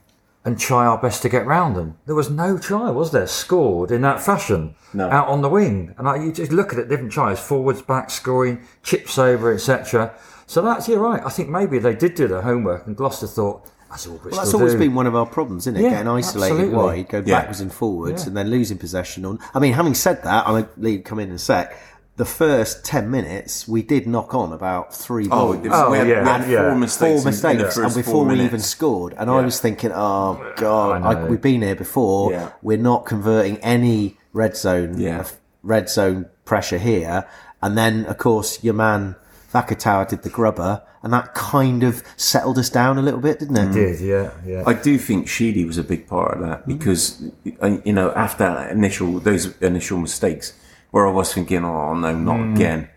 and 0.43 0.59
try 0.59 0.85
our 0.85 0.97
best 0.97 1.21
to 1.23 1.29
get 1.29 1.45
round 1.45 1.75
them. 1.75 1.97
There 2.05 2.13
was 2.15 2.29
no 2.29 2.57
try, 2.57 2.91
was 2.91 3.11
there, 3.11 3.25
scored 3.25 3.89
in 3.89 4.01
that 4.01 4.21
fashion 4.21 4.75
No. 4.93 5.09
out 5.09 5.27
on 5.27 5.41
the 5.41 5.49
wing. 5.49 5.95
And 5.97 6.05
like, 6.05 6.21
you 6.21 6.31
just 6.31 6.51
look 6.51 6.71
at 6.71 6.77
it, 6.79 6.87
different 6.87 7.11
tries, 7.11 7.39
forwards, 7.39 7.81
back, 7.81 8.09
scoring, 8.11 8.61
chips 8.83 9.17
over, 9.17 9.51
etc. 9.53 10.13
So 10.45 10.61
that's, 10.61 10.87
you're 10.87 10.99
right. 10.99 11.21
I 11.25 11.29
think 11.29 11.49
maybe 11.49 11.79
they 11.79 11.95
did 11.95 12.13
do 12.13 12.27
their 12.27 12.41
homework 12.43 12.85
and 12.85 12.95
Gloucester 12.95 13.25
thought, 13.25 13.65
that's 13.89 14.05
all 14.07 14.19
Well, 14.23 14.35
that's 14.35 14.53
always 14.53 14.73
do. 14.73 14.79
been 14.79 14.93
one 14.93 15.07
of 15.07 15.15
our 15.15 15.25
problems, 15.25 15.65
isn't 15.67 15.79
it? 15.79 15.83
Yeah, 15.83 15.89
Getting 15.91 16.07
isolated 16.09 16.53
absolutely. 16.53 16.77
wide, 16.77 17.09
go 17.09 17.23
Yeah. 17.25 17.39
backwards 17.39 17.61
and 17.61 17.71
forwards, 17.73 18.23
Yeah. 18.23 18.27
and 18.27 18.37
then 18.37 18.49
losing 18.49 18.77
possession. 18.77 19.25
On, 19.25 19.39
I 19.53 19.59
mean, 19.59 19.73
having 19.73 19.93
said 19.95 20.21
that, 20.23 20.47
I'm 20.47 20.67
going 20.79 20.97
to 20.97 20.99
come 20.99 21.19
in 21.19 21.29
in 21.29 21.35
a 21.35 21.39
sec. 21.39 21.75
The 22.17 22.23
first 22.25 22.85
ten 22.85 23.11
minutes, 23.11 23.67
we 23.67 23.81
did 23.81 24.07
knock 24.07 24.33
on 24.33 24.53
about 24.53 24.93
three 24.95 25.27
balls. 25.27 25.57
it 25.57 25.63
was- 25.69 25.71
Oh, 25.73 25.91
we 25.91 25.97
had, 25.97 26.07
yeah, 26.07 26.23
we 26.23 26.29
had 26.29 26.49
yeah. 26.49 26.61
four 26.69 26.75
mistakes, 26.75 26.99
four 26.99 27.09
in- 27.09 27.17
in, 27.19 27.25
mistakes, 27.25 27.77
and 27.77 27.93
before 27.93 28.21
we 28.23 28.29
minutes. 28.29 28.45
even 28.45 28.59
scored, 28.61 29.13
and 29.17 29.29
I 29.29 29.41
was 29.41 29.59
thinking, 29.59 29.91
"Oh 29.93 30.39
God, 30.55 31.01
I 31.03 31.11
I 31.11 31.25
we've 31.25 31.41
been 31.41 31.61
here 31.61 31.75
before. 31.75 32.31
Yeah. 32.31 32.49
We're 32.61 32.77
not 32.77 33.05
converting 33.05 33.57
any 33.57 34.17
red 34.31 34.55
zone, 34.55 34.95
Yeah. 34.97 35.25
red 35.61 35.89
zone 35.89 36.27
pressure 36.45 36.77
here." 36.77 37.25
And 37.61 37.77
then, 37.77 38.05
of 38.05 38.17
course, 38.17 38.63
your 38.63 38.75
man 38.75 39.15
Vakatawa 39.53 40.07
did 40.07 40.23
the 40.23 40.29
grubber, 40.29 40.83
and 41.03 41.11
that 41.11 41.33
kind 41.33 41.83
of 41.83 42.01
settled 42.15 42.57
us 42.57 42.69
down 42.69 42.97
a 42.97 43.01
little 43.01 43.19
bit, 43.19 43.39
didn't 43.39 43.57
it? 43.57 43.73
did, 43.73 43.99
yeah, 43.99 44.29
yeah. 44.45 44.63
I 44.65 44.73
do 44.73 44.97
think 44.97 45.27
Sheedy 45.27 45.65
was 45.65 45.77
a 45.77 45.83
big 45.83 46.07
part 46.07 46.35
of 46.35 46.41
that 46.47 46.65
because, 46.67 47.23
uh, 47.61 47.77
you 47.83 47.91
know, 47.91 48.11
after 48.15 48.43
that 48.45 48.71
initial 48.71 49.19
those 49.19 49.53
initial 49.61 49.97
mistakes, 49.97 50.53
where 50.95 51.05
I 51.05 51.11
was 51.11 51.33
thinking, 51.33 51.65
oh 51.65 51.93
no, 51.93 52.17
not 52.17 52.55
again. 52.55 52.87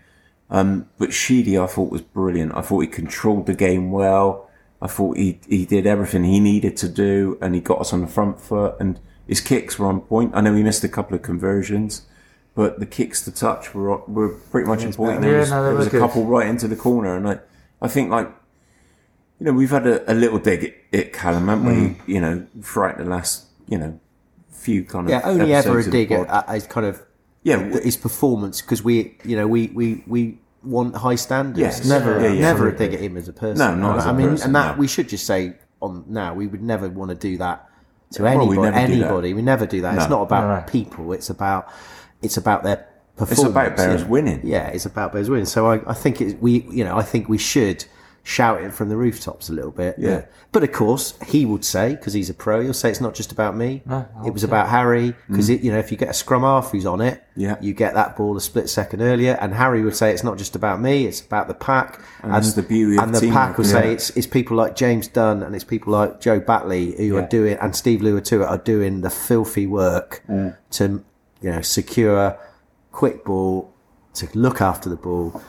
Um, 0.50 0.88
but 0.98 1.12
Sheedy, 1.12 1.58
I 1.58 1.66
thought 1.66 1.90
was 1.90 2.00
brilliant. 2.00 2.54
I 2.54 2.60
thought 2.60 2.78
he 2.78 2.86
controlled 2.86 3.46
the 3.46 3.54
game 3.54 3.90
well. 3.90 4.48
I 4.80 4.86
thought 4.86 5.16
he 5.16 5.40
he 5.48 5.66
did 5.66 5.84
everything 5.84 6.22
he 6.22 6.38
needed 6.38 6.76
to 6.76 6.88
do, 6.88 7.36
and 7.40 7.56
he 7.56 7.60
got 7.60 7.80
us 7.80 7.92
on 7.92 8.00
the 8.02 8.06
front 8.06 8.40
foot. 8.40 8.76
And 8.78 9.00
his 9.26 9.40
kicks 9.40 9.80
were 9.80 9.86
on 9.86 10.02
point. 10.02 10.30
I 10.32 10.40
know 10.42 10.54
he 10.54 10.62
missed 10.62 10.84
a 10.84 10.88
couple 10.88 11.16
of 11.16 11.22
conversions, 11.22 12.02
but 12.54 12.78
the 12.78 12.86
kicks 12.86 13.24
to 13.24 13.32
touch 13.32 13.74
were 13.74 13.96
were 14.06 14.28
pretty 14.28 14.68
much 14.68 14.84
on 14.84 14.92
point. 14.92 15.20
There 15.20 15.32
Yeah, 15.32 15.40
was, 15.40 15.50
no, 15.50 15.62
they 15.64 15.68
there 15.70 15.78
was 15.78 15.86
a 15.88 15.90
couple 15.90 16.24
right 16.24 16.46
into 16.46 16.68
the 16.68 16.76
corner, 16.76 17.16
and 17.16 17.28
I 17.28 17.40
I 17.82 17.88
think 17.88 18.12
like 18.12 18.28
you 19.40 19.46
know, 19.46 19.52
we've 19.52 19.72
had 19.72 19.88
a, 19.88 20.08
a 20.12 20.14
little 20.14 20.38
dig 20.38 20.62
at, 20.92 21.00
at 21.00 21.12
Callum, 21.12 21.48
haven't 21.48 21.66
we? 21.66 22.14
You 22.14 22.20
know, 22.20 22.46
throughout 22.62 22.98
the 22.98 23.04
last, 23.04 23.46
you 23.68 23.78
know, 23.78 23.98
few 24.50 24.84
kind 24.84 25.06
of 25.06 25.10
Yeah, 25.10 25.22
only 25.24 25.52
ever 25.52 25.80
a 25.80 25.90
dig 25.90 26.12
at, 26.12 26.28
at 26.28 26.48
his 26.48 26.68
kind 26.68 26.86
of 26.86 27.02
Yeah, 27.48 27.68
th- 27.72 27.84
his 27.84 27.96
performance 27.96 28.60
because 28.62 28.82
we, 28.84 29.16
you 29.24 29.36
know, 29.38 29.46
we 29.46 29.68
we 29.80 29.86
we 30.06 30.38
want 30.62 30.96
high 30.96 31.14
standards. 31.26 31.58
Yes. 31.58 31.86
never, 31.86 32.20
Yeah, 32.20 32.32
yeah, 32.32 32.40
never 32.40 32.64
a 32.68 32.72
absolutely. 32.72 32.86
dig 32.86 32.94
at 32.94 33.00
him 33.06 33.16
as 33.16 33.28
a 33.28 33.32
person. 33.32 33.58
No, 33.58 33.74
not 33.74 33.98
as 33.98 34.06
a 34.06 34.08
I 34.08 34.12
mean, 34.12 34.28
person, 34.30 34.46
and 34.46 34.54
that 34.56 34.74
no. 34.74 34.80
we 34.80 34.86
should 34.88 35.08
just 35.08 35.26
say 35.26 35.54
on 35.80 36.04
now 36.08 36.34
we 36.34 36.46
would 36.46 36.62
never 36.62 36.88
want 36.88 37.10
to 37.10 37.14
do 37.28 37.38
that 37.38 37.58
to 38.12 38.22
Well, 38.22 38.38
we 38.46 38.56
anybody. 38.58 38.60
never 38.60 38.86
do 38.86 38.98
that. 38.98 39.04
anybody, 39.06 39.34
we 39.34 39.42
never 39.42 39.66
do 39.66 39.80
that. 39.82 39.94
It's 39.96 40.10
not 40.10 40.22
about 40.22 40.42
No, 40.48 40.56
no. 40.60 40.62
people. 40.66 41.12
It's 41.12 41.30
about 41.30 41.68
it's 42.22 42.36
about 42.36 42.64
their 42.64 42.86
performance. 43.16 43.40
It's 43.40 43.48
about 43.48 43.76
Bears 43.76 44.00
yeah. 44.02 44.08
winning. 44.08 44.40
Yeah, 44.44 44.66
it's 44.68 44.86
about 44.86 45.12
Bears 45.12 45.28
winning. 45.30 45.46
So 45.46 45.70
I, 45.70 45.80
I 45.86 45.94
think 45.94 46.20
it, 46.20 46.40
we, 46.42 46.52
you 46.70 46.84
know, 46.84 46.96
I 46.96 47.02
think 47.02 47.28
we 47.28 47.38
should 47.38 47.84
shout 48.28 48.60
it 48.62 48.74
from 48.74 48.90
the 48.90 48.96
rooftops 48.96 49.48
a 49.48 49.52
little 49.54 49.70
bit. 49.70 49.94
Yeah. 49.98 50.26
But 50.52 50.62
of 50.62 50.70
course, 50.70 51.14
he 51.26 51.46
would 51.46 51.64
say 51.64 51.94
because 51.94 52.12
he's 52.12 52.28
a 52.28 52.34
pro, 52.34 52.60
he'll 52.60 52.74
say 52.74 52.90
it's 52.90 53.00
not 53.00 53.14
just 53.14 53.32
about 53.32 53.56
me. 53.56 53.80
No, 53.86 54.06
it 54.26 54.34
was 54.34 54.44
about 54.44 54.68
Harry 54.68 55.14
because 55.30 55.48
Mm. 55.48 55.62
you 55.64 55.72
know 55.72 55.78
if 55.78 55.90
you 55.90 55.96
get 55.96 56.10
a 56.10 56.12
scrum 56.14 56.42
half 56.42 56.70
who's 56.72 56.84
on 56.84 57.00
it, 57.00 57.22
Yeah. 57.36 57.56
you 57.62 57.72
get 57.72 57.94
that 57.94 58.18
ball 58.18 58.36
a 58.36 58.40
split 58.42 58.68
second 58.68 59.00
earlier. 59.00 59.38
And 59.40 59.54
Harry 59.54 59.82
would 59.82 59.96
say 59.96 60.12
it's 60.12 60.22
not 60.24 60.36
just 60.36 60.54
about 60.54 60.78
me; 60.78 61.06
it's 61.06 61.22
about 61.22 61.48
the 61.48 61.54
pack. 61.54 62.00
And 62.22 62.36
it's 62.36 62.52
the 62.52 62.62
beauty 62.62 62.98
of 62.98 63.04
and 63.04 63.14
the 63.14 63.30
pack 63.30 63.56
would 63.56 63.66
yeah. 63.66 63.72
say 63.72 63.92
it's 63.94 64.10
it's 64.10 64.26
people 64.26 64.58
like 64.58 64.76
James 64.76 65.08
Dunn 65.08 65.42
and 65.42 65.54
it's 65.54 65.64
people 65.64 65.94
like 65.94 66.20
Joe 66.20 66.38
Batley 66.38 66.96
who 66.98 67.14
Yeah. 67.14 67.20
are 67.20 67.28
doing 67.28 67.56
and 67.62 67.74
Steve 67.74 68.00
Luatua 68.00 68.46
are 68.50 68.58
doing 68.58 69.00
the 69.00 69.10
filthy 69.10 69.66
work 69.66 70.22
to 70.72 71.02
you 71.40 71.50
know 71.50 71.62
secure 71.62 72.36
quick 72.92 73.24
ball 73.24 73.72
to 74.14 74.28
look 74.34 74.60
after 74.60 74.90
the 74.90 74.96
ball. 74.96 75.40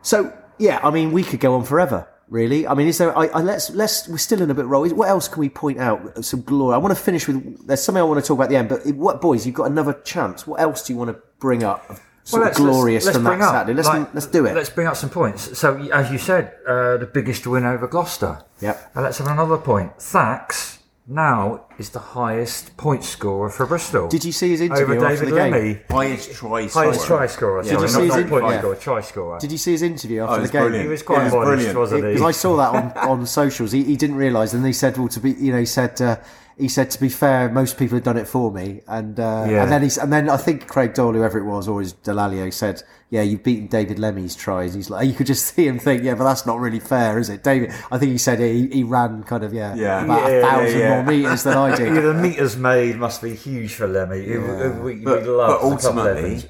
So 0.00 0.32
yeah, 0.58 0.80
I 0.82 0.90
mean, 0.90 1.12
we 1.12 1.22
could 1.22 1.40
go 1.40 1.54
on 1.54 1.64
forever. 1.64 2.08
Really, 2.28 2.66
I 2.66 2.74
mean, 2.74 2.88
is 2.88 2.98
there? 2.98 3.16
I, 3.16 3.26
I 3.28 3.40
let's 3.40 3.70
let's. 3.70 4.08
We're 4.08 4.18
still 4.18 4.42
in 4.42 4.50
a 4.50 4.54
bit 4.54 4.64
roll. 4.66 4.88
What 4.88 5.08
else 5.08 5.28
can 5.28 5.38
we 5.38 5.48
point 5.48 5.78
out? 5.78 6.24
Some 6.24 6.42
glory. 6.42 6.74
I 6.74 6.78
want 6.78 6.96
to 6.96 7.00
finish 7.00 7.28
with. 7.28 7.68
There's 7.68 7.80
something 7.84 8.00
I 8.00 8.04
want 8.04 8.20
to 8.20 8.26
talk 8.26 8.34
about 8.38 8.44
at 8.44 8.50
the 8.50 8.56
end. 8.56 8.68
But 8.68 8.84
what 8.96 9.20
boys? 9.20 9.46
You've 9.46 9.54
got 9.54 9.70
another 9.70 9.92
chance. 10.04 10.44
What 10.44 10.60
else 10.60 10.84
do 10.84 10.92
you 10.92 10.98
want 10.98 11.10
to 11.10 11.22
bring 11.38 11.62
up? 11.62 11.88
of 11.88 12.00
Sort 12.24 12.42
of 12.42 12.46
let's- 12.48 12.58
glorious 12.58 13.04
let's 13.04 13.16
from 13.16 13.22
that 13.24 13.40
up, 13.40 13.52
Saturday. 13.52 13.74
Let's 13.74 13.86
like, 13.86 14.12
let's 14.12 14.26
do 14.26 14.44
it. 14.46 14.56
Let's 14.56 14.70
bring 14.70 14.88
up 14.88 14.96
some 14.96 15.10
points. 15.10 15.56
So, 15.56 15.76
as 15.92 16.10
you 16.10 16.18
said, 16.18 16.52
uh, 16.66 16.96
the 16.96 17.06
biggest 17.06 17.46
win 17.46 17.64
over 17.64 17.86
Gloucester. 17.86 18.42
Yep. 18.60 18.90
And 18.96 19.04
let's 19.04 19.18
have 19.18 19.28
another 19.28 19.58
point. 19.58 19.92
Thax 20.02 20.75
now 21.08 21.64
is 21.78 21.90
the 21.90 21.98
highest 22.00 22.76
point 22.76 23.04
scorer 23.04 23.48
for 23.48 23.64
Bristol. 23.66 24.08
Did 24.08 24.24
you 24.24 24.32
see 24.32 24.50
his 24.50 24.60
interview 24.60 24.96
over 24.96 25.06
after 25.06 25.24
David 25.26 25.28
the 25.34 25.36
game? 25.38 25.52
Lemi? 25.84 25.90
Highest 25.92 26.32
try 26.32 26.66
Highest 26.66 26.74
scorer. 26.74 27.18
try 27.18 27.26
scorer. 27.26 27.62
Did 27.62 27.68
sorry, 27.70 27.82
you 27.82 27.88
see 27.88 28.00
his 28.06 28.16
not 28.16 28.28
point 28.28 28.44
yeah. 28.46 28.58
scorer, 28.58 28.76
try 28.76 29.00
scorer. 29.00 29.38
Did 29.38 29.52
you 29.52 29.58
see 29.58 29.72
his 29.72 29.82
interview 29.82 30.22
after 30.22 30.40
Oh, 30.40 30.42
the 30.46 30.48
game? 30.52 30.62
brilliant. 30.62 30.84
He 30.84 30.90
was 30.90 31.02
quite 31.02 31.20
It 31.20 31.24
was 31.24 31.32
modest, 31.32 31.48
brilliant. 31.50 31.78
wasn't 31.78 32.04
he? 32.04 32.12
Because 32.14 32.26
I 32.26 32.30
saw 32.32 32.56
that 32.56 32.96
on, 32.98 33.08
on 33.08 33.26
socials. 33.26 33.72
He, 33.72 33.84
he 33.84 33.96
didn't 33.96 34.16
realise, 34.16 34.52
and 34.52 34.66
he 34.66 34.72
said, 34.72 34.96
"Well, 34.98 35.08
to 35.08 35.20
be, 35.20 35.32
you 35.32 35.52
know, 35.52 35.60
he 35.60 35.66
said, 35.66 36.00
uh, 36.00 36.16
he 36.58 36.68
said 36.68 36.90
to 36.92 37.00
be 37.00 37.08
fair, 37.10 37.50
most 37.50 37.76
people 37.78 37.96
have 37.96 38.04
done 38.04 38.16
it 38.16 38.26
for 38.26 38.50
me." 38.50 38.80
And 38.88 39.18
uh, 39.20 39.46
Yeah. 39.48 39.62
and 39.62 39.72
then 39.72 39.82
he's, 39.82 39.98
and 39.98 40.12
then 40.12 40.30
I 40.30 40.36
think 40.36 40.66
Craig 40.68 40.94
Doyle, 40.94 41.12
whoever 41.12 41.38
it 41.38 41.44
was, 41.44 41.68
or 41.68 41.80
his 41.80 41.92
Delalio 41.92 42.52
said, 42.52 42.82
"Yeah, 43.10 43.22
you've 43.22 43.42
beaten 43.42 43.66
David 43.66 43.98
Lemi's 43.98 44.34
tries." 44.34 44.72
He's 44.74 44.88
like, 44.90 45.06
you 45.06 45.14
could 45.14 45.26
just 45.26 45.44
see 45.54 45.66
him 45.66 45.78
think, 45.78 46.02
"Yeah, 46.02 46.14
but 46.14 46.24
that's 46.24 46.46
not 46.46 46.58
really 46.58 46.80
fair, 46.80 47.18
is 47.18 47.28
it?" 47.28 47.42
David, 47.44 47.72
I 47.90 47.98
think 47.98 48.12
he 48.12 48.18
said 48.18 48.38
he, 48.40 48.68
he 48.68 48.82
ran 48.84 49.22
kind 49.24 49.44
of 49.44 49.52
yeah, 49.52 49.74
Yeah. 49.74 50.04
about 50.04 50.30
Yeah, 50.30 50.36
a 50.38 50.42
thousand 50.42 50.78
yeah. 50.80 50.88
more 50.94 51.02
meters 51.04 51.42
than 51.42 51.56
I 51.58 51.68
Yeah, 51.70 51.76
did. 51.76 51.94
the 52.04 52.14
meters 52.14 52.56
made 52.56 52.96
must 52.96 53.20
be 53.22 53.34
huge 53.34 53.74
for 53.74 53.86
Lemmy. 53.86 54.22
He- 54.22 54.38
We, 54.38 54.94
we 54.96 55.04
But, 55.04 55.24
love 55.26 55.48
but 55.48 55.58
top 55.58 55.64
ultimately, 55.96 56.42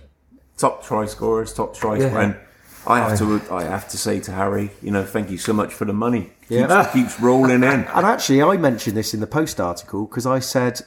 top 0.57 0.85
try 0.85 1.05
scorers, 1.07 1.53
top 1.53 1.75
try 1.75 1.97
Yeah. 1.99 2.09
scorer. 2.11 2.41
I 2.87 3.01
have 3.01 3.19
to, 3.19 3.43
I 3.51 3.65
have 3.65 3.89
to 3.89 3.99
say 3.99 4.21
to 4.21 4.33
Harry, 4.33 4.71
you 4.83 4.91
know, 4.91 5.05
thank 5.05 5.31
you 5.31 5.39
so 5.39 5.53
much 5.53 5.73
for 5.73 5.85
the 5.85 5.93
money. 5.93 6.31
Yeah. 6.49 6.85
Keeps, 6.93 6.93
keeps 6.93 7.21
rolling 7.21 7.63
in. 7.63 7.85
And 7.95 8.07
actually, 8.07 8.43
I 8.43 8.57
mentioned 8.57 8.97
this 8.97 9.15
in 9.15 9.21
the 9.21 9.27
post 9.27 9.61
article 9.61 10.07
because 10.07 10.27
I 10.27 10.39
said, 10.39 10.81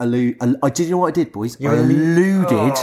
allude, 0.00 0.36
I 0.62 0.70
did 0.70 0.84
you 0.84 0.92
know 0.92 0.98
what 0.98 1.08
I 1.08 1.12
did, 1.12 1.32
boys? 1.32 1.60
I 1.64 1.74
alluded 1.74 2.76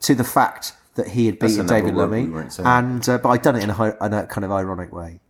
to 0.00 0.14
the 0.14 0.24
fact 0.24 0.72
that 0.94 1.08
he 1.08 1.26
had 1.26 1.38
beaten 1.38 1.66
David 1.66 1.94
Lemi, 1.94 2.32
we 2.32 2.64
and 2.64 3.06
uh, 3.08 3.18
but 3.18 3.28
I'd 3.28 3.42
done 3.42 3.56
it 3.56 3.62
in 3.62 3.70
a, 3.70 4.04
in 4.04 4.12
a 4.14 4.26
kind 4.26 4.44
of 4.44 4.50
ironic 4.50 4.92
way. 4.92 5.20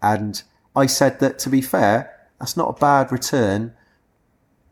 And 0.00 0.42
I 0.74 0.86
said 0.86 1.20
that 1.20 1.38
to 1.40 1.50
be 1.50 1.60
fair, 1.60 2.28
that's 2.38 2.56
not 2.56 2.74
a 2.74 2.80
bad 2.80 3.12
return 3.12 3.74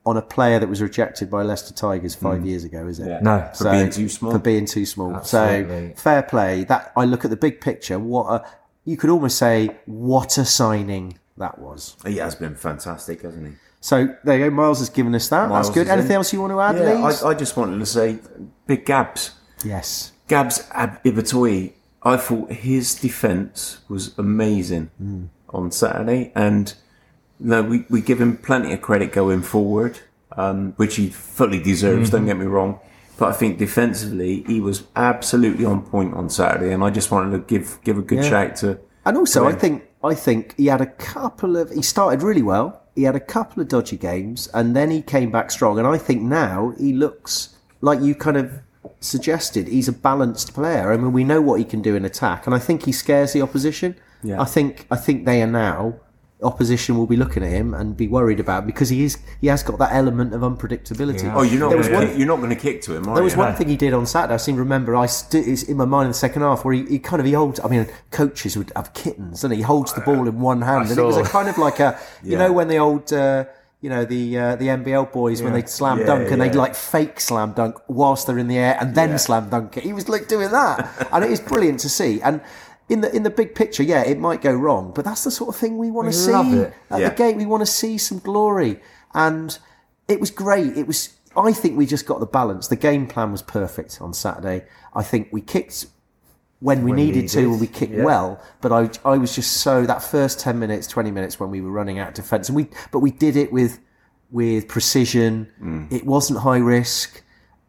on 0.09 0.17
a 0.17 0.23
player 0.23 0.59
that 0.59 0.69
was 0.69 0.81
rejected 0.83 1.31
by 1.31 1.43
Leicester 1.43 1.75
Tigers 1.75 2.15
five 2.15 2.45
years 2.47 2.65
ago, 2.65 2.87
is 2.87 2.99
it? 2.99 3.09
Yeah. 3.09 3.21
No. 3.21 3.51
For 3.57 3.71
being 3.71 3.91
too 3.91 4.09
small. 4.09 4.33
For 4.33 4.39
being 4.39 4.67
too 4.67 4.87
small. 4.87 5.15
Absolutely. 5.15 5.95
So 5.95 6.01
fair 6.03 6.23
play. 6.23 6.65
That 6.65 6.93
I 6.97 7.05
look 7.05 7.25
at 7.25 7.31
the 7.31 7.37
big 7.37 7.61
picture. 7.61 7.99
What 7.99 8.27
a 8.33 8.47
you 8.85 8.97
could 8.97 9.11
almost 9.11 9.37
say 9.39 9.69
what 9.87 10.39
a 10.39 10.45
signing 10.45 11.19
that 11.37 11.59
was. 11.59 11.97
He 12.07 12.17
has 12.17 12.35
been 12.35 12.55
fantastic, 12.55 13.23
hasn't 13.23 13.47
he? 13.49 13.53
So 13.81 14.15
there 14.25 14.39
you 14.39 14.45
go. 14.47 14.51
Miles 14.57 14.79
has 14.81 14.89
given 14.91 15.15
us 15.15 15.29
that. 15.29 15.49
Miles 15.49 15.67
That's 15.69 15.75
good. 15.75 15.87
is 15.87 15.93
in. 15.93 15.99
Anything 15.99 16.17
else 16.17 16.33
you 16.33 16.41
want 16.41 16.53
to 16.53 16.61
add, 16.61 16.77
Yeah, 16.77 17.05
Leeds? 17.07 17.23
I, 17.23 17.29
I 17.29 17.35
just 17.35 17.57
wanted 17.57 17.79
to 17.79 17.87
say, 17.87 18.19
big 18.67 18.85
Gabs. 18.85 19.33
yes. 19.65 20.13
Gabs 20.27 20.67
Ab- 20.73 21.03
Ibitoye, 21.05 21.73
I 22.03 22.17
thought 22.17 22.51
his 22.53 22.95
defence 22.95 23.79
was 23.89 24.19
amazing 24.19 24.91
Hmm. 24.99 25.25
on 25.51 25.71
Saturday, 25.71 26.33
and 26.35 26.75
no, 27.41 27.63
we, 27.63 27.85
we 27.89 28.01
give 28.01 28.21
him 28.21 28.37
plenty 28.37 28.73
of 28.73 28.81
credit 28.83 29.13
going 29.13 29.43
forward, 29.43 30.01
um, 30.37 30.73
which 30.77 30.97
he 30.97 31.09
fully 31.11 31.61
deserves. 31.61 32.09
Mm-hmm. 32.09 32.17
Don't 32.17 32.27
get 32.27 32.39
me 32.39 32.47
wrong, 32.47 32.81
but 33.19 33.29
I 33.29 33.33
think 33.33 33.59
defensively 33.59 34.43
he 34.47 34.61
was 34.61 34.85
absolutely 34.97 35.65
on 35.65 35.83
point 35.83 36.15
on 36.15 36.29
Saturday, 36.31 36.73
and 36.73 36.83
I 36.83 36.91
just 36.91 37.11
wanted 37.11 37.33
to 37.33 37.39
give 37.39 37.79
give 37.85 37.99
a 37.99 38.03
good 38.03 38.25
Yeah. 38.25 38.31
shout 38.31 38.57
to. 38.57 38.79
And 39.05 39.17
also, 39.17 39.47
I 39.47 39.53
think 39.53 39.85
I 40.05 40.15
think 40.15 40.55
he 40.57 40.67
had 40.67 40.81
a 40.81 40.87
couple 40.87 41.57
of. 41.57 41.71
He 41.71 41.83
started 41.83 42.23
really 42.23 42.43
well. 42.43 42.83
He 42.95 43.05
had 43.05 43.15
a 43.17 43.21
couple 43.21 43.63
of 43.63 43.69
dodgy 43.69 43.97
games, 43.97 44.49
and 44.53 44.75
then 44.75 44.91
he 44.91 45.03
came 45.03 45.31
back 45.31 45.51
strong. 45.51 45.79
And 45.79 45.87
I 45.87 45.99
think 45.99 46.23
now 46.23 46.75
he 46.79 46.93
looks 46.93 47.57
like 47.81 48.01
you 48.01 48.15
kind 48.15 48.37
of 48.37 48.61
suggested. 49.01 49.69
He's 49.69 49.89
a 49.89 49.93
balanced 49.93 50.55
player. 50.55 50.93
I 50.93 50.97
mean, 50.97 51.13
we 51.13 51.25
know 51.25 51.41
what 51.41 51.59
he 51.59 51.65
can 51.65 51.81
do 51.83 51.95
in 51.95 52.05
attack, 52.05 52.47
and 52.47 52.55
I 52.55 52.59
think 52.59 52.85
he 52.85 52.93
scares 52.93 53.33
the 53.33 53.43
opposition. 53.43 53.95
Yeah. 54.23 54.41
I 54.41 54.45
think 54.45 54.87
I 54.91 54.97
think 54.97 55.25
they 55.27 55.43
are 55.43 55.47
now. 55.47 55.95
Opposition 56.41 56.97
will 56.97 57.09
be 57.09 57.17
looking 57.17 57.43
at 57.43 57.51
him 57.51 57.75
and 57.75 57.97
be 57.97 58.07
worried 58.07 58.39
about 58.39 58.65
because 58.65 58.89
he 58.91 59.03
is 59.03 59.19
he 59.41 59.49
has 59.49 59.65
got 59.65 59.77
that 59.81 59.93
element 59.93 60.33
of 60.33 60.43
unpredictability. 60.43 61.25
Yeah. 61.25 61.35
Oh, 61.37 61.43
you're 61.43 61.59
not 61.59 61.71
There 61.71 61.79
was 61.79 61.89
going 61.89 61.99
one- 62.07 62.13
to 62.13 62.19
you're 62.19 62.29
not 62.29 62.37
going 62.37 62.51
to 62.51 62.55
kick 62.57 62.81
to 62.83 62.95
him, 62.95 63.09
are 63.09 63.15
There 63.17 63.25
was 63.25 63.33
you? 63.33 63.41
one 63.41 63.55
thing 63.57 63.69
he 63.69 63.77
did 63.77 63.93
on 63.93 64.07
Saturday. 64.07 64.35
I 64.35 64.37
seem 64.37 64.55
to 64.55 64.61
remember. 64.63 64.95
I 64.95 65.07
st- 65.07 65.49
it's 65.49 65.65
in 65.65 65.77
my 65.77 65.85
mind 65.85 66.05
in 66.07 66.11
the 66.11 66.15
second 66.15 66.43
half 66.43 66.65
where 66.65 66.75
he, 66.75 66.85
he 66.87 66.99
kind 67.01 67.19
of 67.19 67.27
he 67.27 67.33
holds. 67.33 67.59
I 67.59 67.67
mean, 67.67 67.89
coaches 68.13 68.57
would 68.57 68.71
have 68.77 68.95
kittens, 68.95 69.43
and 69.43 69.53
he 69.53 69.63
holds 69.63 69.93
the 69.95 70.01
ball 70.01 70.29
in 70.29 70.39
one 70.39 70.63
hand, 70.63 70.91
and 70.91 70.99
it 70.99 71.03
was 71.03 71.17
a 71.17 71.25
kind 71.25 71.49
of 71.49 71.59
like 71.59 71.81
a 71.81 71.99
you 72.23 72.33
Yeah. 72.33 72.39
know 72.39 72.53
when 72.53 72.69
the 72.69 72.79
old. 72.79 73.13
Uh, 73.13 73.47
you 73.81 73.89
know 73.89 74.05
the 74.05 74.37
uh, 74.37 74.57
the 74.57 74.67
NBL 74.67 75.13
boys 75.13 75.41
when 75.41 75.53
they 75.53 75.63
slam 75.63 76.01
Yeah, 76.01 76.07
dunk 76.07 76.31
and 76.33 76.43
they'd 76.43 76.53
like 76.57 76.75
fake 76.75 77.21
slam 77.21 77.53
dunk 77.53 77.77
whilst 77.87 78.27
they're 78.27 78.37
in 78.39 78.49
the 78.49 78.59
air 78.59 78.77
and 78.81 78.93
then 78.97 79.11
Yeah. 79.11 79.17
slam 79.19 79.51
dunk 79.51 79.77
it. 79.77 79.85
He 79.85 79.93
was 79.93 80.09
like 80.09 80.27
doing 80.27 80.51
that, 80.51 81.09
and 81.13 81.25
it 81.25 81.31
is 81.31 81.39
brilliant 81.39 81.79
to 81.81 81.89
see. 81.89 82.21
And 82.21 82.41
in 82.89 83.01
the 83.03 83.15
in 83.15 83.23
the 83.23 83.31
big 83.31 83.55
picture, 83.55 83.83
yeah, 83.83 84.03
it 84.03 84.19
might 84.19 84.41
go 84.41 84.53
wrong, 84.53 84.93
but 84.95 85.05
that's 85.05 85.25
the 85.25 85.31
sort 85.31 85.49
of 85.55 85.57
thing 85.61 85.77
we 85.79 85.91
want 85.91 86.09
to 86.09 86.13
see 86.13 86.33
at 86.33 86.73
Yeah. 87.01 87.09
the 87.11 87.15
gate. 87.15 87.37
We 87.37 87.47
want 87.47 87.61
to 87.61 87.67
see 87.67 87.99
some 87.99 88.19
glory, 88.19 88.81
and 89.15 89.59
it 90.09 90.21
was 90.21 90.31
great. 90.31 90.77
It 90.77 90.87
was. 90.87 91.11
I 91.37 91.53
think 91.53 91.77
we 91.77 91.87
just 91.87 92.07
got 92.07 92.19
the 92.21 92.27
balance. 92.27 92.69
The 92.69 92.77
game 92.77 93.07
plan 93.07 93.31
was 93.31 93.43
perfect 93.43 94.01
on 94.01 94.13
Saturday. 94.15 94.65
I 94.95 95.03
think 95.03 95.29
we 95.31 95.41
kicked 95.41 95.87
when 96.61 96.83
we 96.83 96.91
When 96.91 96.97
needed, 96.97 97.29
to, 97.29 97.37
needed, 97.37 97.53
and 97.53 97.61
we 97.61 97.67
kicked 97.69 97.93
yeah. 97.93 98.03
well. 98.03 98.43
But 98.61 98.73
I, 98.73 98.91
I 99.05 99.19
was 99.19 99.35
just 99.37 99.59
so 99.59 99.85
that 99.87 100.03
first 100.03 100.41
ten 100.41 100.59
minutes, 100.59 100.87
twenty 100.89 101.11
minutes 101.11 101.39
when 101.39 101.51
we 101.51 101.61
were 101.61 101.71
running 101.71 101.99
out 101.99 102.09
of 102.09 102.15
defence, 102.15 102.49
and 102.49 102.57
we, 102.57 102.69
but 102.91 103.01
we 103.01 103.11
did 103.11 103.37
it 103.37 103.53
with 103.53 103.79
with 104.31 104.67
precision. 104.67 105.49
Mm. 105.63 105.93
It 105.93 106.05
wasn't 106.07 106.41
high 106.41 106.59
risk. 106.59 107.23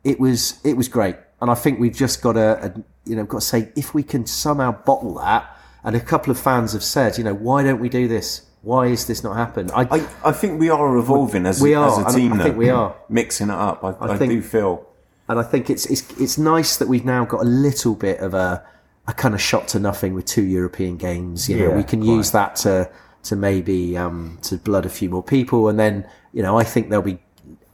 It 0.04 0.20
was 0.20 0.60
it 0.64 0.78
was 0.78 0.88
great, 0.88 1.18
and 1.42 1.52
I 1.52 1.56
think 1.56 1.80
we've 1.80 1.96
just 1.96 2.22
got 2.22 2.34
to, 2.34 2.40
uh, 2.66 2.70
you 3.10 3.16
know, 3.16 3.26
got 3.26 3.40
to 3.42 3.46
say 3.46 3.72
if 3.76 3.94
we 3.94 4.04
can 4.04 4.26
somehow 4.26 4.72
bottle 4.72 5.16
that. 5.16 5.56
And 5.84 5.96
a 5.96 6.00
couple 6.00 6.30
of 6.32 6.38
fans 6.40 6.74
have 6.74 6.84
said, 6.84 7.18
you 7.18 7.24
know, 7.24 7.34
why 7.34 7.64
don't 7.64 7.80
we 7.80 7.88
do 7.90 8.08
this? 8.10 8.42
Why 8.62 8.88
is 8.88 9.08
this 9.08 9.24
not 9.24 9.36
happened? 9.38 9.72
I, 9.74 9.84
I, 9.84 10.08
I 10.26 10.32
think 10.34 10.60
we 10.60 10.70
are 10.70 10.98
evolving 10.98 11.46
as, 11.46 11.62
We 11.62 11.74
a, 11.74 11.80
are, 11.80 11.90
as 11.90 11.98
a 11.98 12.08
I 12.10 12.20
team. 12.20 12.38
think 12.38 12.58
we 12.58 12.70
are. 12.70 12.94
mixing 13.08 13.48
it 13.50 13.54
up. 13.56 13.84
I, 13.84 13.96
I, 14.02 14.18
think- 14.18 14.32
do 14.34 14.42
feel. 14.42 14.86
and 15.30 15.40
I 15.40 15.44
think 15.44 15.70
it's 15.70 15.86
it's 15.86 16.04
it's 16.20 16.38
nice 16.38 16.76
that 16.78 16.90
we've 16.90 17.06
now 17.06 17.24
got 17.24 17.42
a 17.42 17.46
little 17.46 17.96
bit 17.96 18.20
of 18.20 18.34
a 18.34 18.62
a 19.08 19.14
kind 19.14 19.34
of 19.34 19.42
shot 19.42 19.70
to 19.70 19.80
nothing 19.80 20.14
with 20.14 20.26
two 20.26 20.44
European 20.44 20.98
games. 20.98 21.48
You 21.50 21.58
know, 21.60 21.70
Yeah, 21.70 21.78
we 21.78 21.84
can 21.84 22.04
use 22.04 22.32
that 22.32 22.58
to 22.58 22.90
to 23.24 23.36
maybe 23.38 23.96
um, 23.98 24.38
to 24.44 24.58
blood 24.58 24.86
a 24.86 24.90
few 24.90 25.10
more 25.10 25.24
people, 25.24 25.70
and 25.70 25.80
then 25.80 26.06
you 26.34 26.44
know 26.44 26.60
I 26.60 26.66
think 26.66 26.90
there'll 26.90 27.06
be 27.06 27.20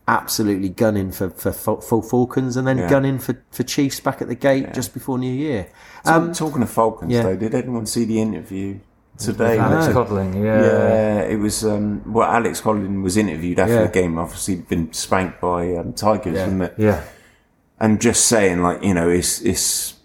absolutely 0.08 0.70
gunning 0.70 1.12
for 1.12 1.30
for 1.30 1.52
full 1.52 1.82
full 1.82 2.02
Falcons, 2.02 2.56
and 2.58 2.68
then 2.68 2.78
Yeah. 2.78 2.90
gunning 2.90 3.20
for 3.20 3.38
for 3.52 3.64
Chiefs 3.64 4.00
back 4.00 4.22
at 4.22 4.28
the 4.28 4.36
gate 4.36 4.74
just 4.74 4.94
before 4.94 5.18
New 5.18 5.34
Year. 5.34 5.68
Um, 6.06 6.34
Talking 6.34 6.62
of 6.62 6.70
Falcons, 6.70 7.12
yeah. 7.12 7.24
though, 7.24 7.36
did 7.36 7.56
anyone 7.56 7.86
see 7.86 8.06
the 8.06 8.22
interview 8.22 8.76
today? 9.18 9.58
Alex 9.58 9.88
No. 9.88 9.94
Codling, 9.94 10.34
yeah. 10.44 10.62
Yeah, 10.62 11.20
it 11.22 11.40
was. 11.40 11.66
Um, 11.66 12.02
well, 12.06 12.30
Alex 12.30 12.62
Codling 12.62 13.02
was 13.02 13.18
interviewed 13.18 13.60
after 13.60 13.74
Yeah. 13.74 13.82
the 13.84 13.88
game. 14.02 14.20
Obviously, 14.20 14.56
been 14.56 14.94
spanked 14.94 15.42
by 15.42 15.74
um, 15.76 15.94
Tigers, 15.94 16.36
Yeah. 16.36 16.44
wasn't 16.44 16.62
it? 16.64 16.74
Yeah. 16.78 17.02
And 17.80 18.00
just 18.00 18.26
saying, 18.26 18.62
like 18.62 18.84
you 18.84 18.94
know, 18.94 19.10
it's 19.10 19.42
it's 19.42 19.96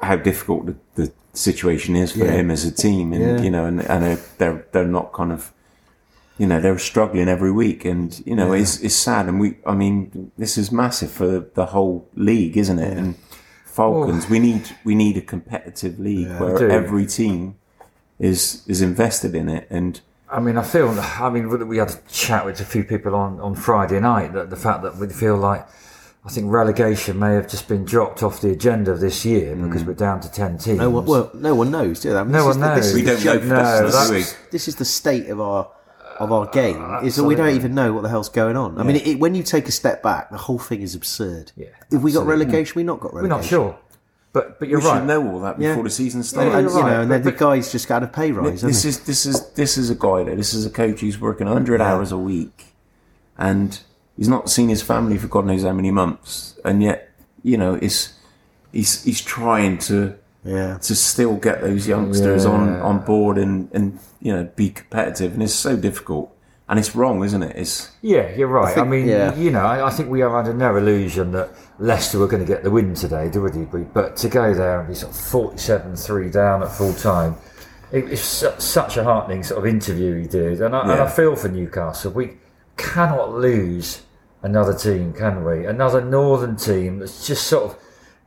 how 0.00 0.16
difficult 0.16 0.66
the, 0.66 0.76
the 0.96 1.12
situation 1.32 1.96
is 1.96 2.12
for 2.12 2.24
Yeah. 2.24 2.32
him 2.32 2.50
as 2.50 2.64
a 2.64 2.70
team, 2.70 3.12
and 3.12 3.22
Yeah. 3.22 3.40
you 3.44 3.50
know, 3.50 3.64
and, 3.64 3.80
and 3.80 4.02
they're, 4.04 4.18
they're 4.38 4.64
they're 4.72 4.84
not 4.84 5.12
kind 5.14 5.32
of. 5.32 5.52
You 6.38 6.46
know 6.46 6.60
they're 6.60 6.78
struggling 6.78 7.28
every 7.28 7.50
week, 7.50 7.84
and 7.86 8.22
you 8.26 8.36
know 8.36 8.52
it's 8.52 8.78
it's 8.80 8.94
sad. 8.94 9.26
And 9.26 9.40
we, 9.40 9.56
I 9.66 9.74
mean, 9.74 10.32
this 10.36 10.58
is 10.58 10.70
massive 10.70 11.10
for 11.10 11.40
the 11.54 11.66
whole 11.66 12.08
league, 12.14 12.56
isn't 12.58 12.78
it? 12.78 12.96
And 12.98 13.14
Falcons, 13.64 14.28
we 14.28 14.38
need 14.38 14.70
we 14.84 14.94
need 14.94 15.16
a 15.16 15.22
competitive 15.22 15.98
league 15.98 16.28
where 16.38 16.70
every 16.70 17.06
team 17.06 17.56
is 18.18 18.62
is 18.66 18.82
invested 18.82 19.34
in 19.34 19.48
it, 19.48 19.66
and 19.70 20.00
I 20.30 20.40
mean, 20.40 20.58
I 20.58 20.62
feel. 20.62 20.88
I 20.90 21.30
mean, 21.30 21.48
we 21.68 21.78
had 21.78 21.90
a 21.90 21.98
chat 22.10 22.44
with 22.44 22.60
a 22.60 22.64
few 22.64 22.84
people 22.84 23.14
on, 23.14 23.40
on 23.40 23.54
Friday 23.54 24.00
night 24.00 24.34
that 24.34 24.50
the 24.50 24.56
fact 24.56 24.82
that 24.82 24.96
we 24.96 25.08
feel 25.08 25.36
like 25.38 25.66
I 26.24 26.28
think 26.28 26.50
relegation 26.52 27.18
may 27.18 27.32
have 27.34 27.48
just 27.48 27.66
been 27.68 27.84
dropped 27.86 28.22
off 28.22 28.40
the 28.42 28.50
agenda 28.50 28.94
this 28.94 29.24
year 29.24 29.54
Mm. 29.56 29.68
because 29.68 29.84
we're 29.84 29.94
down 29.94 30.20
to 30.20 30.30
ten 30.30 30.58
teams. 30.58 30.78
No 30.80 30.90
one, 30.90 31.06
well, 31.06 31.30
no 31.32 31.54
one 31.54 31.70
knows, 31.70 32.00
do 32.00 32.12
they? 32.12 32.18
I 32.18 32.24
mean, 32.24 32.32
No 32.32 32.44
one 32.46 32.60
the- 32.60 32.74
knows. 32.74 32.86
is 32.88 32.94
We 32.94 33.02
don't 33.02 33.24
know 33.24 33.32
No, 33.32 33.40
definite, 33.40 33.48
do 33.50 33.84
we? 33.86 33.90
that's- 33.92 34.36
This 34.50 34.68
is 34.68 34.74
the 34.74 34.84
state 34.84 35.28
of 35.30 35.40
our 35.40 35.68
of 36.18 36.32
our 36.32 36.46
uh, 36.46 36.50
game. 36.50 36.82
Is 37.04 37.16
that 37.16 37.24
we 37.24 37.34
don't 37.34 37.54
even 37.54 37.74
know 37.74 37.92
what 37.92 38.02
the 38.02 38.08
hell's 38.08 38.28
going 38.28 38.56
on. 38.56 38.78
I 38.78 38.82
mean, 38.82 38.96
it, 38.96 39.18
when 39.18 39.34
you 39.34 39.42
take 39.42 39.68
a 39.68 39.72
step 39.72 40.02
back, 40.02 40.30
the 40.30 40.36
whole 40.38 40.58
thing 40.58 40.82
is 40.82 40.94
absurd. 40.94 41.52
Yeah, 41.56 41.66
If 41.90 42.02
we 42.02 42.12
got 42.12 42.26
relegation, 42.26 42.74
we 42.76 42.82
not 42.84 43.00
got 43.00 43.14
relegation. 43.14 43.30
we're 43.30 43.36
not 43.42 43.44
sure, 43.48 43.78
but 44.32 44.58
but 44.58 44.68
you're 44.68 44.80
we 44.80 44.86
right. 44.86 44.98
should 44.98 45.06
know 45.06 45.26
all 45.32 45.40
that 45.40 45.60
Yeah. 45.60 45.70
before 45.70 45.84
the 45.84 45.90
season 45.90 46.22
starts. 46.22 46.50
Yeah, 46.50 46.58
and, 46.58 46.68
you're 46.68 46.76
you 46.78 46.82
know, 46.84 46.88
right, 46.90 47.00
and 47.02 47.10
then 47.10 47.22
but- 47.22 47.32
the 47.32 47.38
guy's 47.38 47.70
just 47.72 47.88
got 47.88 48.02
a 48.02 48.06
pay 48.06 48.32
rise. 48.32 48.62
this 48.62 48.82
hasn't 48.84 49.00
is 49.02 49.06
this 49.06 49.26
is 49.26 49.50
this 49.50 49.78
is 49.78 49.90
a 49.90 49.94
guy 49.94 50.24
there. 50.24 50.36
This 50.36 50.54
is 50.54 50.66
a 50.66 50.70
coach 50.70 51.00
who's 51.00 51.20
working 51.20 51.46
100 51.46 51.80
hours 51.80 52.12
a 52.12 52.18
week, 52.18 52.66
and 53.38 53.78
he's 54.16 54.28
not 54.28 54.50
seen 54.50 54.68
his 54.68 54.82
family 54.82 55.18
for 55.18 55.28
God 55.28 55.46
knows 55.46 55.62
how 55.62 55.72
many 55.72 55.90
months, 55.90 56.58
and 56.64 56.82
yet 56.82 57.10
you 57.42 57.56
know 57.56 57.74
it's 57.74 58.12
he's 58.72 59.02
he's 59.04 59.20
trying 59.20 59.78
to 59.78 60.08
he? 60.10 60.14
Yeah. 60.46 60.78
to 60.78 60.94
still 60.94 61.36
get 61.36 61.60
those 61.60 61.86
youngsters 61.88 62.44
on 62.46 62.66
Yeah. 62.68 62.82
on 62.82 63.00
board 63.00 63.36
and 63.38 63.68
and 63.72 63.98
you 64.20 64.32
know 64.34 64.48
be 64.56 64.70
competitive, 64.70 65.34
and 65.34 65.42
it's 65.42 65.52
so 65.54 65.76
difficult, 65.76 66.34
and 66.68 66.78
it's 66.78 66.94
wrong, 66.94 67.24
isn't 67.24 67.42
it? 67.42 67.56
It's 67.56 67.90
Yeah, 68.02 68.30
you're 68.36 68.48
right. 68.48 68.72
I, 68.72 68.74
think- 68.74 68.88
mean, 68.88 69.06
yeah. 69.08 69.34
you 69.34 69.50
know, 69.50 69.64
I, 69.64 69.86
I 69.86 69.90
think 69.90 70.08
we 70.10 70.22
are 70.22 70.36
under 70.38 70.54
no 70.54 70.76
illusion 70.76 71.32
that 71.32 71.50
Leicester 71.78 72.18
were 72.18 72.26
going 72.28 72.44
to 72.44 72.50
get 72.52 72.62
the 72.62 72.70
win 72.70 72.94
today, 72.94 73.28
do 73.30 73.42
we? 73.42 73.50
But 73.82 74.16
to 74.18 74.28
go 74.28 74.54
there 74.54 74.80
and 74.80 74.88
be 74.88 74.94
sort 74.94 75.12
of 75.12 75.18
47-3 75.20 76.32
down 76.32 76.62
at 76.62 76.70
full 76.72 76.94
time, 76.94 77.36
it, 77.92 78.10
it's 78.10 78.44
such 78.64 78.96
a 78.96 79.04
heartening 79.04 79.42
sort 79.42 79.58
of 79.60 79.66
interview 79.66 80.20
he 80.22 80.26
did, 80.26 80.60
and 80.62 80.74
I, 80.74 80.80
and 80.82 81.00
I 81.02 81.08
feel 81.08 81.36
for 81.36 81.48
Newcastle. 81.48 82.12
We 82.12 82.38
cannot 82.76 83.32
lose 83.34 84.02
another 84.42 84.74
team, 84.74 85.12
can 85.12 85.44
we? 85.44 85.66
Another 85.66 86.00
northern 86.04 86.56
team 86.56 86.98
that's 86.98 87.26
just 87.26 87.46
sort 87.46 87.64
of 87.70 87.78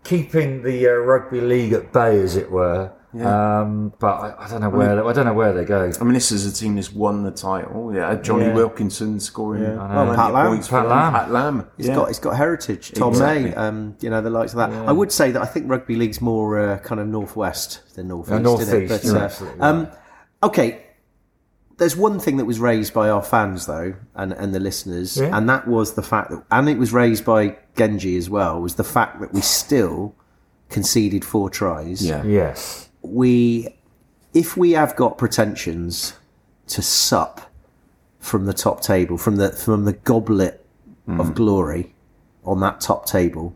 keeping 0.03 0.63
the 0.63 0.87
uh, 0.87 0.91
rugby 0.93 1.41
league 1.41 1.73
at 1.73 1.91
bay, 1.93 2.19
as 2.19 2.35
it 2.35 2.49
were. 2.51 2.91
Um, 3.11 3.91
but 3.97 4.07
I, 4.19 4.45
I 4.45 4.49
don't 4.49 4.61
know 4.61 4.69
where 4.69 4.95
they, 4.95 5.01
I 5.01 5.13
don't 5.13 5.25
know 5.25 5.33
where 5.33 5.51
they 5.51 5.65
go. 5.65 5.91
I 5.99 6.03
mean, 6.03 6.13
this 6.13 6.31
is 6.31 6.45
a 6.45 6.53
team 6.53 6.75
that's 6.75 6.93
won 6.93 7.23
the 7.23 7.31
title. 7.31 7.91
Yeah, 7.93 8.13
Jonny 8.15 8.45
Yeah. 8.45 8.53
Wilkinson 8.53 9.19
scoring 9.19 9.63
Yeah. 9.63 9.77
plenty 9.77 9.93
Well, 9.95 10.15
Pat 10.15 10.27
of 10.27 10.33
Lam. 10.35 10.47
points 10.47 10.67
Pat 10.67 10.83
them. 10.83 10.89
Lam. 10.91 11.13
Pat 11.13 11.31
Lam. 11.31 11.67
He's 11.77 11.87
yeah. 11.87 11.95
got 11.95 12.07
he's 12.09 12.19
got 12.19 12.37
heritage. 12.37 12.91
Tom 12.91 13.09
Exactly. 13.09 13.45
May, 13.49 13.55
um, 13.55 13.95
you 13.99 14.11
know, 14.11 14.21
the 14.21 14.29
likes 14.29 14.53
of 14.53 14.57
that. 14.57 14.71
I 14.71 14.91
would 14.91 15.11
say 15.11 15.31
that 15.31 15.41
I 15.41 15.45
think 15.45 15.67
rugby 15.67 15.95
league's 15.95 16.21
more 16.21 16.59
uh, 16.59 16.77
kind 16.79 17.01
of 17.01 17.07
northwest 17.07 17.81
than 17.95 18.09
northeast. 18.09 18.31
Uh, 18.31 18.39
northeast, 18.39 18.71
isn't 18.73 18.83
it? 18.83 18.89
But, 18.89 19.05
uh, 19.21 19.23
absolutely 19.25 19.59
um, 19.61 19.87
okay. 20.43 20.85
There's 21.79 21.95
one 21.95 22.19
thing 22.19 22.37
that 22.37 22.45
was 22.45 22.59
raised 22.59 22.93
by 22.93 23.09
our 23.09 23.23
fans 23.23 23.65
though, 23.65 23.95
and, 24.15 24.33
and 24.33 24.53
the 24.53 24.59
listeners, 24.59 25.17
Yeah. 25.17 25.35
and 25.35 25.47
that 25.49 25.67
was 25.67 25.93
the 25.93 26.01
fact 26.03 26.29
that, 26.31 26.43
and 26.51 26.69
it 26.69 26.77
was 26.77 26.91
raised 26.93 27.25
by 27.25 27.57
Genge 27.75 28.17
as 28.17 28.29
well, 28.29 28.61
was 28.61 28.75
the 28.75 28.83
fact 28.83 29.19
that 29.21 29.33
we 29.33 29.41
still 29.41 30.13
conceded 30.69 31.23
four 31.25 31.49
tries. 31.49 32.05
Yeah. 32.05 32.23
Yes. 32.23 32.89
we 33.01 33.75
if 34.33 34.55
we 34.57 34.71
have 34.73 34.95
got 34.95 35.17
pretensions 35.17 36.13
to 36.67 36.81
sup 36.83 37.49
from 38.19 38.45
the 38.45 38.53
top 38.53 38.81
table 38.81 39.17
from 39.17 39.37
the 39.37 39.49
from 39.51 39.85
the 39.85 39.93
goblet 39.93 40.55
Mm. 41.07 41.19
of 41.19 41.33
glory 41.33 41.95
on 42.45 42.59
that 42.59 42.79
top 42.81 43.07
table 43.07 43.55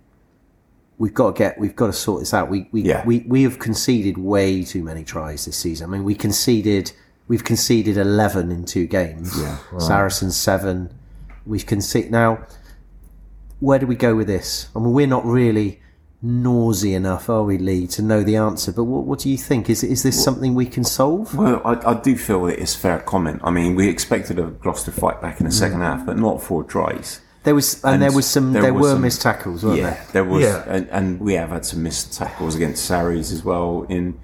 we've 0.97 1.13
got 1.13 1.35
to 1.35 1.37
get 1.37 1.59
we've 1.59 1.75
got 1.75 1.85
to 1.87 1.93
sort 1.93 2.21
this 2.21 2.33
out 2.33 2.49
we 2.49 2.67
we, 2.71 2.81
Yeah. 2.81 3.05
we 3.05 3.19
we 3.27 3.43
have 3.43 3.59
conceded 3.59 4.17
way 4.17 4.63
too 4.63 4.83
many 4.83 5.03
tries 5.03 5.45
this 5.45 5.57
season 5.57 5.87
i 5.87 5.91
mean 5.93 6.03
we 6.03 6.15
conceded 6.15 6.91
we've 7.27 7.43
conceded 7.43 7.97
11 7.97 8.51
in 8.51 8.65
two 8.65 8.87
games 8.87 9.39
yeah 9.39 9.57
saracens 9.79 10.35
7 10.35 10.93
we've 11.45 11.65
conceded 11.65 12.11
now 12.11 12.45
where 13.59 13.79
do 13.79 13.87
we 13.87 13.95
go 13.95 14.15
with 14.15 14.27
this 14.27 14.69
i 14.75 14.79
mean 14.79 14.93
we're 14.93 15.07
not 15.07 15.25
really 15.25 15.81
nausy 16.23 16.95
enough, 16.95 17.29
are 17.29 17.43
we, 17.43 17.57
Lee, 17.57 17.85
to 17.87 18.01
know 18.01 18.23
the 18.23 18.37
answer? 18.37 18.71
But 18.71 18.85
what, 18.85 19.03
what 19.03 19.19
do 19.19 19.29
you 19.29 19.37
think? 19.37 19.69
Is 19.69 19.83
is 19.83 20.03
this 20.03 20.21
something 20.23 20.55
we 20.55 20.65
can 20.65 20.83
solve? 20.83 21.35
Well, 21.35 21.61
I, 21.65 21.91
I 21.91 21.93
do 21.95 22.15
feel 22.15 22.45
that 22.45 22.59
it's 22.59 22.75
fair 22.75 22.99
comment. 22.99 23.41
I 23.43 23.51
mean, 23.51 23.75
we 23.75 23.89
expected 23.89 24.39
a 24.39 24.43
Gloucester 24.43 24.91
fight 24.91 25.21
back 25.21 25.39
in 25.39 25.45
the 25.45 25.51
second 25.51 25.79
mm. 25.79 25.83
half, 25.83 26.05
but 26.05 26.17
not 26.17 26.41
four 26.41 26.63
tries. 26.63 27.19
There 27.43 27.53
was 27.53 27.83
and, 27.83 27.95
And 27.95 28.03
there 28.03 28.13
was 28.13 28.25
some 28.25 28.53
there, 28.53 28.61
there 28.61 28.73
were 28.73 28.91
some- 28.91 29.01
missed 29.01 29.21
tackles, 29.21 29.65
weren't 29.65 29.79
yeah, 29.79 30.01
there 30.13 30.23
was, 30.23 30.43
Yeah. 30.43 30.63
and, 30.65 30.89
and 30.89 31.19
we 31.19 31.33
have 31.33 31.49
had 31.49 31.65
some 31.65 31.83
missed 31.83 32.13
tackles 32.13 32.55
against 32.55 32.85
Saris 32.85 33.33
as 33.33 33.43
well. 33.43 33.85
In, 33.89 34.17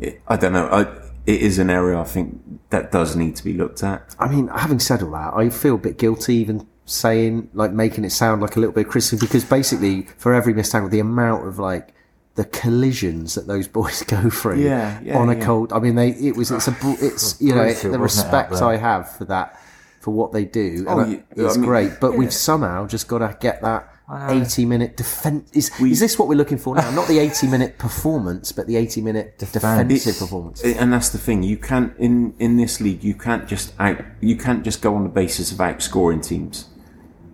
it, 0.00 0.20
I 0.26 0.36
don't 0.36 0.52
know. 0.52 0.66
I, 0.66 1.05
it 1.26 1.40
is 1.42 1.58
an 1.58 1.70
area 1.70 1.98
I 1.98 2.04
think 2.04 2.40
that 2.70 2.92
does 2.92 3.16
need 3.16 3.36
to 3.36 3.44
be 3.44 3.52
looked 3.52 3.82
at. 3.82 4.14
I 4.18 4.28
mean, 4.28 4.48
having 4.48 4.78
said 4.78 5.02
all 5.02 5.10
that, 5.12 5.34
I 5.34 5.50
feel 5.50 5.74
a 5.74 5.78
bit 5.78 5.98
guilty 5.98 6.36
even 6.36 6.66
saying 6.84 7.50
like 7.52 7.72
making 7.72 8.04
it 8.04 8.10
sound 8.10 8.40
like 8.40 8.54
a 8.56 8.60
little 8.60 8.72
bit 8.74 8.88
criticism 8.88 9.18
because 9.18 9.44
basically 9.44 10.02
for 10.18 10.32
every 10.34 10.54
missed 10.54 10.72
tackle, 10.72 10.88
the 10.88 11.00
amount 11.00 11.46
of 11.46 11.58
like 11.58 11.92
the 12.36 12.44
collisions 12.44 13.34
that 13.34 13.46
those 13.46 13.66
boys 13.78 14.02
go 14.04 14.30
through 14.30 14.60
Yeah, 14.62 15.00
yeah, 15.02 15.18
on 15.18 15.28
a 15.28 15.34
yeah. 15.36 15.44
cold. 15.44 15.72
I 15.72 15.80
mean, 15.80 15.96
they 15.96 16.10
it 16.10 16.36
was 16.36 16.50
it's 16.50 16.68
a 16.68 16.76
it's 17.00 17.40
you 17.40 17.54
know 17.54 17.64
Brutal, 17.64 17.92
the 17.92 17.98
respect? 17.98 18.52
I 18.54 18.76
have 18.76 19.10
for 19.16 19.24
that 19.26 19.60
for 20.00 20.12
what 20.12 20.32
they 20.32 20.44
do. 20.44 20.84
Oh, 20.88 21.04
you- 21.04 21.24
it's 21.32 21.56
I 21.56 21.58
mean, 21.58 21.66
great, 21.68 21.92
but 22.00 22.16
we've 22.16 22.32
somehow 22.32 22.86
just 22.86 23.08
got 23.08 23.18
to 23.18 23.36
get 23.40 23.62
that. 23.62 23.92
I 24.08 24.34
know. 24.34 24.42
80 24.42 24.64
minute 24.66 24.96
defense 24.96 25.50
is, 25.52 25.70
is 25.80 25.98
this 26.00 26.16
what 26.18 26.28
we're 26.28 26.36
looking 26.36 26.58
for 26.58 26.76
now? 26.76 26.90
Not 26.92 27.08
the 27.08 27.18
80 27.18 27.48
minute 27.48 27.76
performance, 27.76 28.52
but 28.52 28.66
the 28.68 28.76
80 28.76 29.00
minute 29.00 29.38
defensive 29.38 29.90
It's- 29.90 30.18
performance. 30.18 30.62
and 30.62 30.92
that's 30.92 31.08
the 31.08 31.18
thing. 31.18 31.42
You 31.42 31.56
can't 31.56 31.92
in 31.98 32.34
in 32.38 32.56
this 32.56 32.80
league. 32.80 33.02
You 33.02 33.14
can't 33.14 33.48
just 33.48 33.72
out. 33.80 33.98
You 34.20 34.36
can't 34.36 34.62
just 34.64 34.80
go 34.80 34.94
on 34.94 35.02
the 35.02 35.08
basis 35.08 35.50
of 35.50 35.58
outscoring 35.58 36.22
teams. 36.22 36.66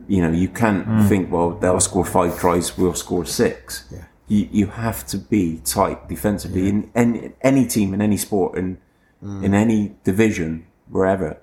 You 0.09 0.23
know, 0.23 0.33
you 0.33 0.49
can't 0.49 0.85
Hmm. 0.87 1.07
think, 1.09 1.31
well, 1.33 1.51
they'll 1.51 1.79
score 1.81 2.05
five 2.05 2.39
tries, 2.39 2.77
we'll 2.79 2.95
score 2.95 3.25
six. 3.27 3.85
Yeah. 3.91 4.05
You, 4.29 4.49
you 4.51 4.67
have 4.69 5.07
to 5.09 5.19
be 5.19 5.61
tight 5.65 6.09
defensively 6.09 6.69
in 6.69 6.91
any, 6.95 7.33
any 7.43 7.67
team 7.67 7.93
in 7.95 8.01
any 8.01 8.17
sport 8.17 8.57
in 8.57 8.79
Hmm. 9.21 9.45
in 9.45 9.53
any 9.55 9.95
division 10.05 10.65
wherever. 10.91 11.37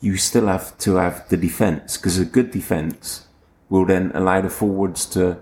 You 0.00 0.16
still 0.16 0.48
have 0.48 0.76
to 0.78 0.96
have 0.96 1.24
the 1.28 1.36
defense 1.36 1.96
because 1.96 2.18
a 2.18 2.24
good 2.24 2.50
defense 2.50 3.25
will 3.68 3.84
then 3.84 4.12
allow 4.14 4.40
the 4.40 4.50
forwards 4.50 5.06
to 5.06 5.38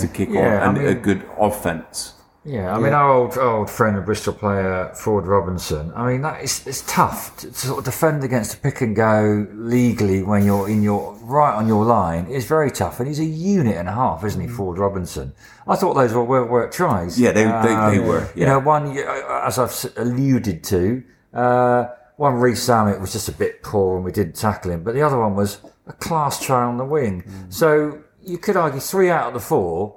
to 0.00 0.08
kick 0.08 0.28
Yeah, 0.30 0.66
on 0.66 0.76
and 0.76 0.86
a 0.86 0.94
mean- 0.94 1.02
good 1.02 1.22
offense. 1.38 2.14
Yeah, 2.44 2.74
I 2.74 2.78
mean, 2.78 2.94
our 2.94 3.10
old 3.12 3.36
old 3.36 3.68
friend 3.68 3.96
and 3.96 4.06
Bristol 4.06 4.32
player 4.32 4.90
Ford 4.94 5.26
Robinson. 5.26 5.92
I 5.94 6.06
mean, 6.10 6.22
that 6.22 6.42
is 6.42 6.66
it's 6.66 6.82
tough 6.86 7.36
to, 7.38 7.48
to 7.48 7.54
sort 7.54 7.78
of 7.80 7.84
defend 7.84 8.24
against 8.24 8.54
a 8.54 8.56
pick 8.58 8.80
and 8.80 8.96
go 8.96 9.46
legally 9.52 10.22
when 10.22 10.46
you're 10.46 10.66
in 10.68 10.82
your 10.82 11.14
right 11.22 11.54
on 11.54 11.68
your 11.68 11.84
line. 11.84 12.26
It's 12.30 12.46
very 12.46 12.70
tough, 12.70 13.00
and 13.00 13.08
he's 13.08 13.18
a 13.20 13.24
unit 13.24 13.76
and 13.76 13.86
a 13.88 13.92
half, 13.92 14.24
isn't 14.24 14.40
he, 14.40 14.48
Ford 14.48 14.78
Robinson? 14.78 15.32
I 15.66 15.76
thought 15.76 15.92
those 15.94 16.14
were 16.14 16.24
well 16.24 16.44
worked 16.46 16.72
tries. 16.74 17.20
Yeah, 17.20 17.32
they- 17.32 17.44
they- 17.44 17.90
they 17.98 17.98
were, 18.08 18.26
You 18.34 18.46
know, 18.46 18.60
one 18.60 18.96
uh, 18.96 19.42
as 19.44 19.58
I've 19.58 19.92
alluded 19.98 20.64
to, 20.64 21.02
uh, 21.34 21.84
one 22.16 22.34
Rees 22.34 22.60
Zammit 22.66 22.98
was 22.98 23.12
just 23.12 23.28
a 23.28 23.32
bit 23.32 23.62
poor 23.62 23.96
and 23.96 24.04
we 24.04 24.12
didn't 24.12 24.36
tackle 24.36 24.70
him, 24.70 24.82
but 24.84 24.94
the 24.94 25.02
other 25.02 25.18
one 25.18 25.34
was 25.36 25.58
a 25.88 25.92
class 25.94 26.44
try 26.44 26.62
on 26.62 26.76
the 26.76 26.84
wing. 26.84 27.22
Mm. 27.22 27.52
So 27.52 27.98
you 28.22 28.38
could 28.38 28.56
argue 28.56 28.80
three 28.80 29.10
out 29.10 29.28
of 29.28 29.34
the 29.34 29.40
four 29.40 29.96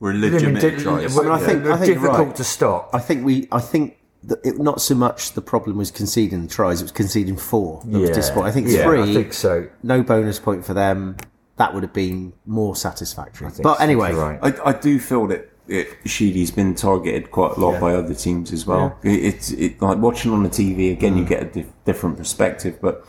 We're 0.00 0.12
legitimate 0.12 0.62
Limited- 0.62 0.78
tries. 0.80 1.14
well, 1.14 1.32
I 1.32 1.38
think- 1.38 1.62
they're 1.64 1.72
I 1.72 1.76
think 1.76 1.88
you're 1.88 1.96
difficult 2.02 2.28
right. 2.28 2.36
to 2.36 2.44
stop. 2.44 2.90
I 2.92 2.98
think 2.98 3.24
we. 3.24 3.48
I 3.52 3.60
think 3.60 3.96
that 4.24 4.38
it, 4.44 4.58
not 4.58 4.80
so 4.80 4.94
much 4.94 5.32
the 5.32 5.42
problem 5.42 5.76
was 5.76 5.90
conceding 5.90 6.42
the 6.42 6.48
tries; 6.48 6.80
it 6.80 6.84
was 6.84 6.92
conceding 6.92 7.36
four. 7.36 7.82
That 7.86 7.98
was 7.98 8.10
disappointing. 8.10 8.48
I 8.48 8.52
think 8.52 8.68
yeah, 8.68 8.84
three. 8.84 9.02
I 9.02 9.12
think 9.14 9.32
so. 9.32 9.68
No 9.82 10.02
bonus 10.02 10.38
point 10.38 10.64
for 10.64 10.74
them. 10.74 11.16
That 11.56 11.72
would 11.72 11.82
have 11.84 11.92
been 11.94 12.32
more 12.44 12.76
satisfactory. 12.76 13.48
think 13.50 13.62
But 13.62 13.78
so, 13.78 13.82
anyway, 13.82 14.12
right. 14.12 14.38
I, 14.42 14.70
I 14.70 14.72
do 14.74 14.98
feel 14.98 15.26
that 15.28 15.50
it, 15.68 15.88
Sheedy's 16.04 16.50
been 16.50 16.74
targeted 16.74 17.30
quite 17.30 17.56
a 17.56 17.60
lot 17.60 17.72
Yeah. 17.74 17.80
by 17.80 17.94
other 17.94 18.12
teams 18.14 18.52
as 18.52 18.66
well. 18.66 18.98
It, 19.02 19.24
it's 19.24 19.50
it, 19.52 19.80
like 19.80 19.96
watching 19.98 20.32
on 20.32 20.42
the 20.42 20.50
TV 20.50 20.92
again, 20.92 21.16
you 21.16 21.24
get 21.24 21.42
a 21.42 21.46
dif- 21.46 21.72
different 21.86 22.18
perspective, 22.18 22.78
but 22.82 23.06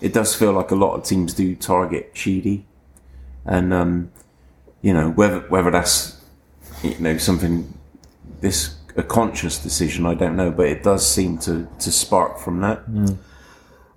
it 0.00 0.12
does 0.12 0.34
feel 0.34 0.52
like 0.52 0.70
a 0.70 0.76
lot 0.76 0.94
of 0.94 1.04
teams 1.04 1.34
do 1.34 1.54
target 1.54 2.10
Sheedy, 2.14 2.66
and 3.44 3.72
um, 3.72 4.12
you 4.82 4.92
know 4.92 5.10
whether 5.10 5.40
whether 5.48 5.70
that's 5.70 6.22
you 6.82 6.98
know 6.98 7.18
something 7.18 7.72
this 8.40 8.76
a 8.96 9.02
conscious 9.02 9.62
decision, 9.62 10.06
I 10.06 10.14
don't 10.14 10.36
know, 10.36 10.50
but 10.50 10.66
it 10.66 10.82
does 10.82 11.06
seem 11.06 11.38
to 11.38 11.68
to 11.78 11.92
spark 11.92 12.38
from 12.38 12.60
that. 12.60 12.82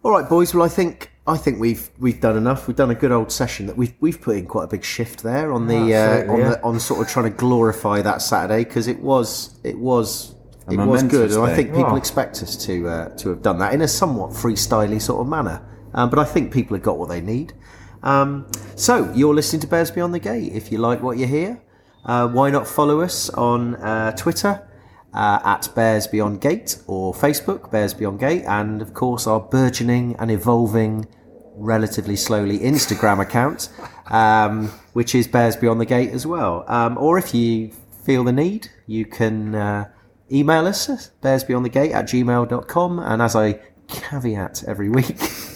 all 0.03 0.11
right, 0.11 0.27
boys. 0.27 0.53
Well, 0.53 0.63
I 0.63 0.69
think 0.69 1.11
I 1.25 1.37
think 1.37 1.59
we've 1.59 1.89
we've 1.99 2.19
done 2.19 2.37
enough. 2.37 2.67
We've 2.67 2.77
done 2.77 2.91
a 2.91 2.95
good 2.95 3.11
old 3.11 3.31
session. 3.31 3.67
That 3.67 3.77
we've 3.77 3.93
we've 3.99 4.21
put 4.21 4.37
in 4.37 4.45
quite 4.45 4.65
a 4.65 4.67
big 4.67 4.83
shift 4.83 5.23
there 5.23 5.51
on 5.53 5.67
the 5.67 5.95
uh, 5.95 6.31
on 6.31 6.39
yeah. 6.39 6.49
the 6.49 6.63
on 6.63 6.79
sort 6.79 7.01
of 7.01 7.07
trying 7.07 7.31
to 7.31 7.37
glorify 7.37 8.01
that 8.01 8.21
Saturday 8.21 8.63
because 8.63 8.87
it 8.87 8.99
was 8.99 9.59
it 9.63 9.77
was. 9.77 10.31
A 10.65 10.71
It 10.71 10.77
was 10.77 10.85
momentous 10.85 11.11
good, 11.11 11.31
and 11.31 11.43
I 11.43 11.53
think 11.53 11.71
people 11.71 11.91
Wow. 11.91 11.97
expect 11.97 12.41
us 12.41 12.55
to 12.67 12.87
uh, 12.87 13.09
to 13.17 13.27
have 13.27 13.41
done 13.41 13.57
that 13.57 13.73
in 13.73 13.81
a 13.81 13.87
somewhat 13.87 14.29
freestyly 14.29 15.01
sort 15.01 15.19
of 15.19 15.27
manner. 15.27 15.61
Um, 15.93 16.09
but 16.09 16.19
I 16.19 16.25
think 16.25 16.53
people 16.53 16.75
have 16.75 16.83
got 16.83 16.97
what 16.97 17.09
they 17.09 17.21
need. 17.21 17.53
Um, 18.01 18.47
so 18.75 19.11
you're 19.13 19.33
listening 19.33 19.61
to 19.61 19.67
Bears 19.67 19.91
Beyond 19.91 20.13
the 20.13 20.19
Gate. 20.19 20.51
If 20.53 20.71
you 20.71 20.77
like 20.77 21.01
what 21.01 21.17
you 21.17 21.27
hear, 21.27 21.61
uh, 22.05 22.27
why 22.27 22.49
not 22.49 22.67
follow 22.67 23.01
us 23.01 23.29
on 23.29 23.75
uh, 23.75 24.11
Twitter 24.11 24.67
uh, 25.13 25.39
at 25.43 25.69
Bears 25.75 26.07
Beyond 26.07 26.41
Gate 26.41 26.79
or 26.87 27.13
Facebook 27.13 27.71
Bears 27.71 27.93
Beyond 27.93 28.19
Gate, 28.19 28.43
and 28.45 28.81
of 28.81 28.93
course 28.93 29.25
our 29.27 29.39
burgeoning 29.39 30.15
and 30.19 30.29
evolving 30.31 31.07
relatively 31.55 32.15
slowly 32.15 32.59
Instagram 32.59 33.21
account, 33.21 33.69
um, 34.07 34.67
which 34.93 35.15
is 35.15 35.27
Bears 35.27 35.55
Beyond 35.55 35.79
the 35.79 35.85
Gate 35.85 36.09
as 36.09 36.25
well. 36.25 36.65
Um, 36.67 36.97
or 36.97 37.17
if 37.17 37.33
you 37.33 37.71
feel 38.03 38.23
the 38.23 38.33
need, 38.33 38.69
you 38.85 39.05
can 39.05 39.55
uh, 39.55 39.89
email 40.31 40.67
us, 40.67 40.87
bearsbeyondthegate 41.21 41.93
at 41.93 42.05
gmail.com. 42.05 42.99
And 42.99 43.21
as 43.21 43.35
I 43.35 43.59
caveat 43.87 44.63
every 44.67 44.89
week, 44.89 45.17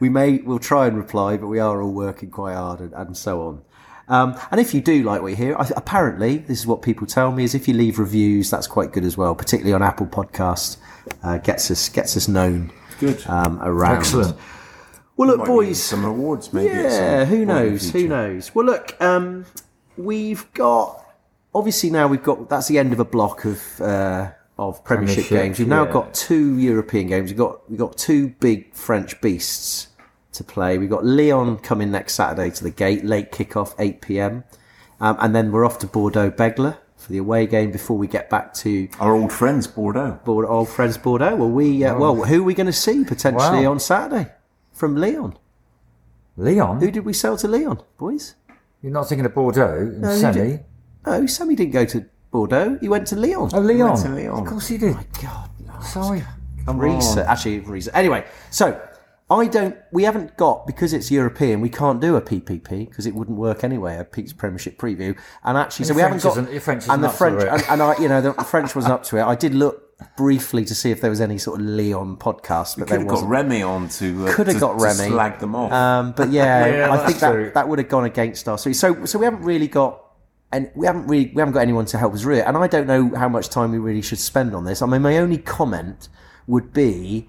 we 0.00 0.08
may, 0.08 0.38
we'll 0.38 0.58
try 0.58 0.86
and 0.86 0.96
reply, 0.96 1.36
but 1.36 1.46
we 1.46 1.58
are 1.58 1.80
all 1.80 1.92
working 1.92 2.30
quite 2.30 2.54
hard 2.54 2.80
and, 2.80 2.92
and 2.94 3.16
so 3.16 3.42
on. 3.42 3.62
Um, 4.08 4.36
and 4.50 4.60
if 4.60 4.74
you 4.74 4.80
do 4.80 5.04
like 5.04 5.22
what 5.22 5.28
you 5.28 5.36
hear, 5.36 5.56
I, 5.56 5.70
apparently, 5.76 6.38
this 6.38 6.58
is 6.58 6.66
what 6.66 6.82
people 6.82 7.06
tell 7.06 7.30
me, 7.30 7.44
is 7.44 7.54
if 7.54 7.68
you 7.68 7.74
leave 7.74 8.00
reviews, 8.00 8.50
that's 8.50 8.66
quite 8.66 8.90
good 8.90 9.04
as 9.04 9.16
well, 9.16 9.36
particularly 9.36 9.72
on 9.72 9.82
Apple 9.82 10.06
Podcasts. 10.06 10.78
Uh, 11.22 11.38
gets 11.38 11.70
us 11.70 11.88
gets 11.88 12.16
us 12.16 12.28
known 12.28 12.72
Good. 12.98 13.24
um, 13.26 13.60
around. 13.62 13.98
Excellent. 13.98 14.36
Well, 15.16 15.28
look, 15.28 15.46
boys. 15.46 15.82
some 15.82 16.04
awards 16.04 16.52
maybe. 16.52 16.74
Yeah, 16.74 17.24
who 17.24 17.36
point 17.36 17.42
in 17.42 17.48
the 17.48 17.54
knows? 17.54 17.90
Who 17.90 18.08
knows? 18.08 18.54
Well, 18.54 18.66
look, 18.66 19.00
um, 19.00 19.46
we've 19.96 20.50
got 20.54 21.04
obviously 21.54 21.90
now 21.90 22.06
we've 22.06 22.22
got 22.22 22.48
that's 22.48 22.68
the 22.68 22.78
end 22.78 22.92
of 22.92 23.00
a 23.00 23.04
block 23.04 23.44
of 23.44 23.80
uh, 23.80 24.30
of 24.58 24.82
Premiership, 24.84 25.26
Premiership, 25.26 25.30
games. 25.30 25.58
We've 25.58 25.68
now 25.68 25.84
yeah. 25.84 25.92
got 25.92 26.14
two 26.14 26.58
European 26.58 27.06
games. 27.06 27.30
We've 27.30 27.38
got 27.38 27.68
we've 27.70 27.78
got 27.78 27.96
two 27.96 28.30
big 28.40 28.74
French 28.74 29.20
beasts 29.20 29.88
to 30.32 30.44
play. 30.44 30.78
We've 30.78 30.90
got 30.90 31.04
Lyon 31.04 31.56
coming 31.58 31.90
next 31.90 32.14
Saturday 32.14 32.50
to 32.50 32.62
the 32.64 32.70
gate, 32.70 33.04
late 33.04 33.32
kickoff, 33.32 33.74
eight 33.78 34.00
pm, 34.00 34.44
um, 35.00 35.16
and 35.20 35.34
then 35.34 35.50
we're 35.52 35.64
off 35.64 35.78
to 35.80 35.86
Bordeaux 35.86 36.30
Bègles 36.30 36.76
for 36.96 37.12
the 37.12 37.18
away 37.18 37.46
game 37.46 37.70
before 37.72 37.96
we 37.96 38.06
get 38.06 38.28
back 38.30 38.52
to 38.54 38.88
Our 39.00 39.14
old 39.14 39.32
friends, 39.32 39.66
Bordeaux. 39.66 40.20
Bordeaux, 40.24 40.48
old 40.50 40.68
friends 40.68 40.98
Bordeaux. 40.98 41.34
Well, 41.36 41.48
we 41.50 41.82
uh, 41.84 41.98
well, 41.98 42.24
who 42.24 42.40
are 42.40 42.44
we 42.44 42.54
going 42.54 42.66
to 42.66 42.72
see 42.72 43.04
potentially 43.04 43.64
Wow. 43.64 43.72
on 43.72 43.80
Saturday 43.80 44.30
from 44.72 44.96
Lyon? 44.96 45.34
Lyon, 46.36 46.80
Who 46.80 46.90
did 46.90 47.04
we 47.04 47.12
sell 47.12 47.36
to 47.38 47.48
Lyon, 47.48 47.78
boys? 47.98 48.34
you're 48.82 48.92
not 48.92 49.08
thinking 49.08 49.26
of 49.26 49.34
Bordeaux 49.34 49.76
and 49.78 50.00
No, 50.00 50.32
did- 50.32 50.64
No, 51.06 51.26
Sammy 51.26 51.54
didn't 51.54 51.72
go 51.72 51.84
to 51.84 52.06
Bordeaux. 52.30 52.78
He 52.80 52.88
went 52.88 53.06
to 53.08 53.16
Lyon. 53.16 53.50
Oh, 53.52 53.60
Lyon. 53.60 53.96
to 54.02 54.08
Lyon. 54.08 54.30
Of 54.38 54.46
course 54.46 54.68
he 54.68 54.78
did. 54.78 54.94
Oh, 54.96 55.00
my 55.66 55.72
God, 55.72 55.84
Sorry. 55.84 56.22
research. 56.66 57.26
Actually, 57.26 57.60
research. 57.60 57.92
Anyway, 57.94 58.24
so 58.50 58.80
I 59.30 59.46
don't. 59.46 59.76
We 59.92 60.02
haven't 60.02 60.36
got 60.36 60.66
because 60.66 60.92
it's 60.92 61.10
European. 61.10 61.60
We 61.60 61.68
can't 61.68 62.00
do 62.00 62.16
a 62.16 62.20
PPP 62.20 62.88
because 62.88 63.06
it 63.06 63.14
wouldn't 63.14 63.38
work 63.38 63.62
anyway. 63.62 63.96
A 63.96 64.04
Pete's 64.04 64.32
Premiership 64.32 64.76
preview, 64.76 65.16
and 65.44 65.56
actually, 65.56 65.84
so 65.86 65.90
Your 65.90 65.96
we 65.96 66.02
haven't 66.02 66.22
got. 66.22 66.32
isn't- 66.32 66.60
French 66.60 66.84
and 66.88 66.90
isn't 66.92 67.00
the 67.02 67.06
up 67.06 67.12
to 67.12 67.18
French, 67.18 67.42
it. 67.42 67.48
and, 67.48 67.62
and 67.70 67.82
I, 67.82 67.96
you 67.98 68.08
know, 68.08 68.20
the 68.20 68.32
French 68.44 68.74
wasn't 68.74 68.92
up 68.94 69.04
to 69.04 69.18
it. 69.18 69.22
I 69.22 69.36
did 69.36 69.54
look 69.54 69.86
briefly 70.16 70.64
to 70.64 70.74
see 70.74 70.90
if 70.90 71.00
there 71.00 71.10
was 71.10 71.20
any 71.20 71.38
sort 71.38 71.60
of 71.60 71.66
Lyon 71.66 72.16
podcast, 72.16 72.76
but 72.78 72.88
Could 72.88 72.88
there 72.88 72.98
have 73.00 73.06
got 73.08 73.14
wasn't. 73.14 73.30
Remy 73.30 73.62
on 73.62 73.88
to 73.90 74.26
uh, 74.26 74.34
Could 74.34 74.46
have 74.48 74.58
got 74.60 74.80
Remy. 74.80 75.08
slag 75.10 75.38
them 75.38 75.54
off. 75.54 75.70
Um, 75.72 76.12
but 76.16 76.30
yeah, 76.30 76.66
Yeah, 76.88 76.92
I 76.92 77.06
think 77.06 77.20
that, 77.20 77.30
true. 77.32 77.50
that 77.54 77.68
would 77.68 77.78
have 77.78 77.88
gone 77.88 78.04
against 78.04 78.48
us. 78.48 78.64
So, 78.64 78.72
so, 78.72 79.04
so 79.04 79.18
we 79.18 79.26
haven't 79.26 79.42
really 79.42 79.68
got, 79.68 80.02
and 80.52 80.70
we 80.74 80.86
haven't 80.86 81.06
really, 81.06 81.30
we 81.34 81.38
haven't 81.40 81.52
got 81.54 81.60
anyone 81.60 81.84
to 81.84 81.98
help 81.98 82.14
us 82.14 82.24
read. 82.24 82.38
It. 82.38 82.46
And 82.46 82.56
I 82.56 82.66
don't 82.66 82.86
know 82.86 83.14
how 83.14 83.28
much 83.28 83.50
time 83.50 83.72
we 83.72 83.78
really 83.78 84.02
should 84.02 84.18
spend 84.18 84.54
on 84.54 84.64
this. 84.64 84.80
I 84.82 84.86
mean, 84.86 85.02
my 85.02 85.18
only 85.18 85.36
comment 85.38 86.08
would 86.46 86.72
be, 86.72 87.28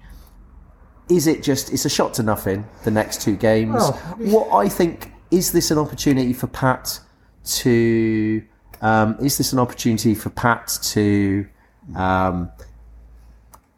is 1.08 1.26
it 1.26 1.42
just, 1.42 1.72
it's 1.72 1.84
a 1.84 1.90
shot 1.90 2.14
to 2.14 2.22
nothing, 2.22 2.64
the 2.84 2.90
next 2.90 3.22
two 3.22 3.36
games. 3.36 3.74
Well, 3.74 3.92
what 4.18 4.64
I 4.64 4.68
think, 4.68 5.12
is 5.30 5.52
this 5.52 5.70
an 5.70 5.78
opportunity 5.78 6.32
for 6.32 6.46
Pat 6.46 7.00
to, 7.44 8.42
um, 8.80 9.16
is 9.20 9.38
this 9.38 9.52
an 9.52 9.58
opportunity 9.58 10.14
for 10.14 10.30
Pat 10.30 10.78
to, 10.82 11.46
um, 11.96 12.50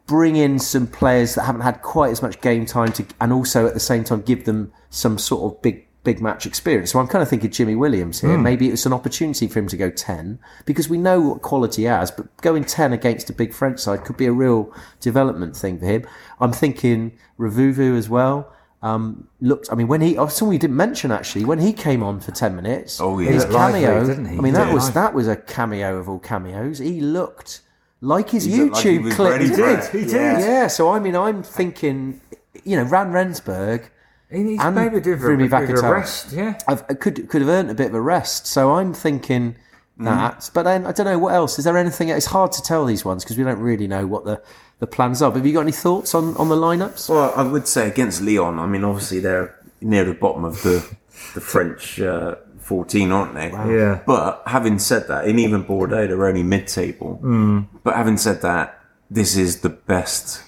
bring 0.05 0.35
in 0.35 0.59
some 0.59 0.85
players 0.85 1.35
that 1.35 1.43
haven't 1.43 1.61
had 1.61 1.81
quite 1.81 2.11
as 2.11 2.21
much 2.21 2.39
game 2.41 2.65
time 2.65 2.91
to, 2.91 3.05
and 3.19 3.33
also 3.33 3.65
at 3.65 3.73
the 3.73 3.79
same 3.79 4.03
time 4.03 4.21
give 4.21 4.45
them 4.45 4.71
some 4.89 5.17
sort 5.17 5.51
of 5.51 5.61
big 5.61 5.87
big 6.05 6.21
match 6.21 6.45
experience. 6.45 6.91
So 6.91 6.99
I'm 6.99 7.07
kind 7.07 7.21
of 7.21 7.27
thinking 7.29 7.51
Jimmy 7.51 7.75
Williams 7.75 8.21
here. 8.21 8.37
Maybe 8.37 8.69
it's 8.69 8.85
an 8.85 8.93
opportunity 8.93 9.47
for 9.47 9.59
him 9.59 9.67
to 9.67 9.77
go 9.77 9.89
ten 9.89 10.39
because 10.65 10.87
we 10.87 10.97
know 10.97 11.19
what 11.19 11.41
quality 11.41 11.81
he 11.81 11.87
has, 11.87 12.11
but 12.11 12.25
going 12.37 12.63
ten 12.63 12.93
against 12.93 13.29
a 13.29 13.33
big 13.33 13.53
French 13.53 13.79
side 13.79 14.05
could 14.05 14.15
be 14.17 14.27
a 14.27 14.31
real 14.31 14.71
development 15.01 15.55
thing 15.57 15.79
for 15.79 15.85
him. 15.85 16.05
I'm 16.39 16.53
thinking 16.53 17.17
Ravuvu 17.39 17.97
as 17.97 18.07
well. 18.09 18.51
Um, 18.81 19.27
looked, 19.41 19.69
I 19.71 19.75
mean, 19.75 19.87
when 19.87 20.01
he, 20.01 20.15
oh, 20.15 20.27
something 20.27 20.49
we 20.49 20.57
didn't 20.59 20.75
mention 20.77 21.11
actually, 21.11 21.43
when 21.43 21.57
he 21.57 21.73
came 21.73 22.03
on 22.03 22.19
for 22.19 22.31
10 22.31 22.55
minutes, 22.55 23.01
Oh, 23.01 23.17
yeah. 23.17 23.31
his 23.31 23.43
He 23.43 23.49
looked 23.49 23.53
lively, 23.53 23.81
cameo, 23.81 24.05
didn't 24.05 24.25
he? 24.25 24.37
I 24.37 24.41
mean, 24.41 24.53
He 24.53 24.59
that 24.59 24.65
did. 24.65 24.73
was, 24.75 24.91
that 24.91 25.13
was 25.15 25.27
a 25.27 25.35
cameo 25.35 25.97
of 25.97 26.07
all 26.07 26.19
cameos. 26.19 26.77
He 26.77 27.01
looked 27.01 27.61
like 28.01 28.29
his 28.29 28.43
He 28.43 28.57
looked 28.61 28.75
like 28.75 28.85
YouTube 28.85 29.11
clip. 29.13 29.15
for 29.15 29.35
it. 29.35 29.41
He 29.41 30.01
did. 30.05 30.11
Yeah. 30.11 30.39
Yeah, 30.39 30.67
so 30.67 30.91
I 30.91 30.99
mean, 30.99 31.15
I'm 31.15 31.41
thinking, 31.41 32.21
you 32.63 32.75
know, 32.77 32.85
Van 32.85 33.11
Rensburg 33.11 33.89
He 34.31 34.43
needs 34.43 34.63
and 34.63 34.75
maybe 34.75 34.99
do 34.99 35.17
for 35.17 35.27
a 35.27 35.29
Rumi 35.29 35.47
bit 35.47 35.69
of 35.69 35.83
a 35.83 35.91
rest. 35.91 36.31
Yeah. 36.31 36.59
I've, 36.67 36.83
I 36.89 36.93
could 36.93 37.29
could 37.29 37.41
have 37.41 37.49
earned 37.49 37.69
a 37.69 37.75
bit 37.75 37.87
of 37.87 37.93
a 37.93 38.01
rest. 38.01 38.47
So 38.47 38.73
I'm 38.75 38.93
thinking 38.93 39.55
that. 39.97 40.49
But 40.53 40.63
then 40.63 40.85
I 40.85 40.91
don't 40.91 41.05
know 41.05 41.19
what 41.19 41.33
else. 41.33 41.59
Is 41.59 41.65
there 41.65 41.77
anything? 41.77 42.09
It's 42.09 42.25
hard 42.25 42.51
to 42.53 42.61
tell 42.61 42.85
these 42.85 43.05
ones 43.05 43.23
because 43.23 43.37
we 43.37 43.43
don't 43.43 43.59
really 43.59 43.87
know 43.87 44.07
what 44.07 44.25
the, 44.25 44.41
the 44.79 44.87
plans 44.87 45.21
are. 45.21 45.31
But 45.31 45.37
have 45.37 45.45
you 45.45 45.53
got 45.53 45.61
any 45.61 45.71
thoughts 45.71 46.15
on, 46.15 46.35
on 46.37 46.49
the 46.49 46.55
lineups? 46.55 47.09
Well, 47.09 47.33
I 47.35 47.43
would 47.43 47.67
say 47.67 47.87
against 47.87 48.21
Lyon. 48.21 48.59
I 48.59 48.65
mean, 48.65 48.83
obviously 48.83 49.19
they're 49.19 49.57
near 49.81 50.03
the 50.03 50.13
bottom 50.13 50.43
of 50.43 50.61
the 50.63 50.85
the 51.33 51.41
French 51.41 51.99
uh, 51.99 52.35
14, 52.59 53.11
aren't 53.11 53.35
they? 53.35 53.49
Yeah. 53.51 54.01
But 54.05 54.43
having 54.47 54.79
said 54.79 55.07
that, 55.07 55.25
and 55.25 55.39
even 55.39 55.63
Bordeaux, 55.63 56.07
they're 56.07 56.25
only 56.25 56.43
mid-table. 56.43 57.19
Mm. 57.23 57.67
But 57.83 57.95
having 57.95 58.17
said 58.17 58.41
that, 58.41 58.79
this 59.09 59.37
is 59.37 59.61
the 59.61 59.69
best, 59.69 60.43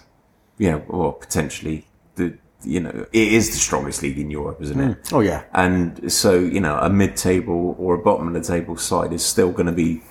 you 0.57 0.71
know, 0.71 0.83
or 0.87 1.13
potentially 1.13 1.85
the, 1.85 1.85
you 2.63 2.79
know, 2.79 3.05
it 3.13 3.33
is 3.33 3.51
the 3.51 3.57
strongest 3.57 4.01
league 4.03 4.17
in 4.17 4.29
Europe, 4.31 4.61
isn't 4.61 4.79
it? 4.79 4.97
Oh 5.11 5.19
yeah, 5.19 5.43
And 5.53 6.11
so, 6.11 6.39
you 6.39 6.59
know, 6.59 6.77
a 6.79 6.89
mid-table 6.89 7.75
or 7.77 7.95
a 7.95 7.99
bottom 7.99 8.27
of 8.27 8.33
the 8.33 8.41
table 8.41 8.77
side 8.77 9.13
is 9.13 9.23
still 9.23 9.51
going 9.51 9.67
to 9.67 9.71
be 9.71 10.01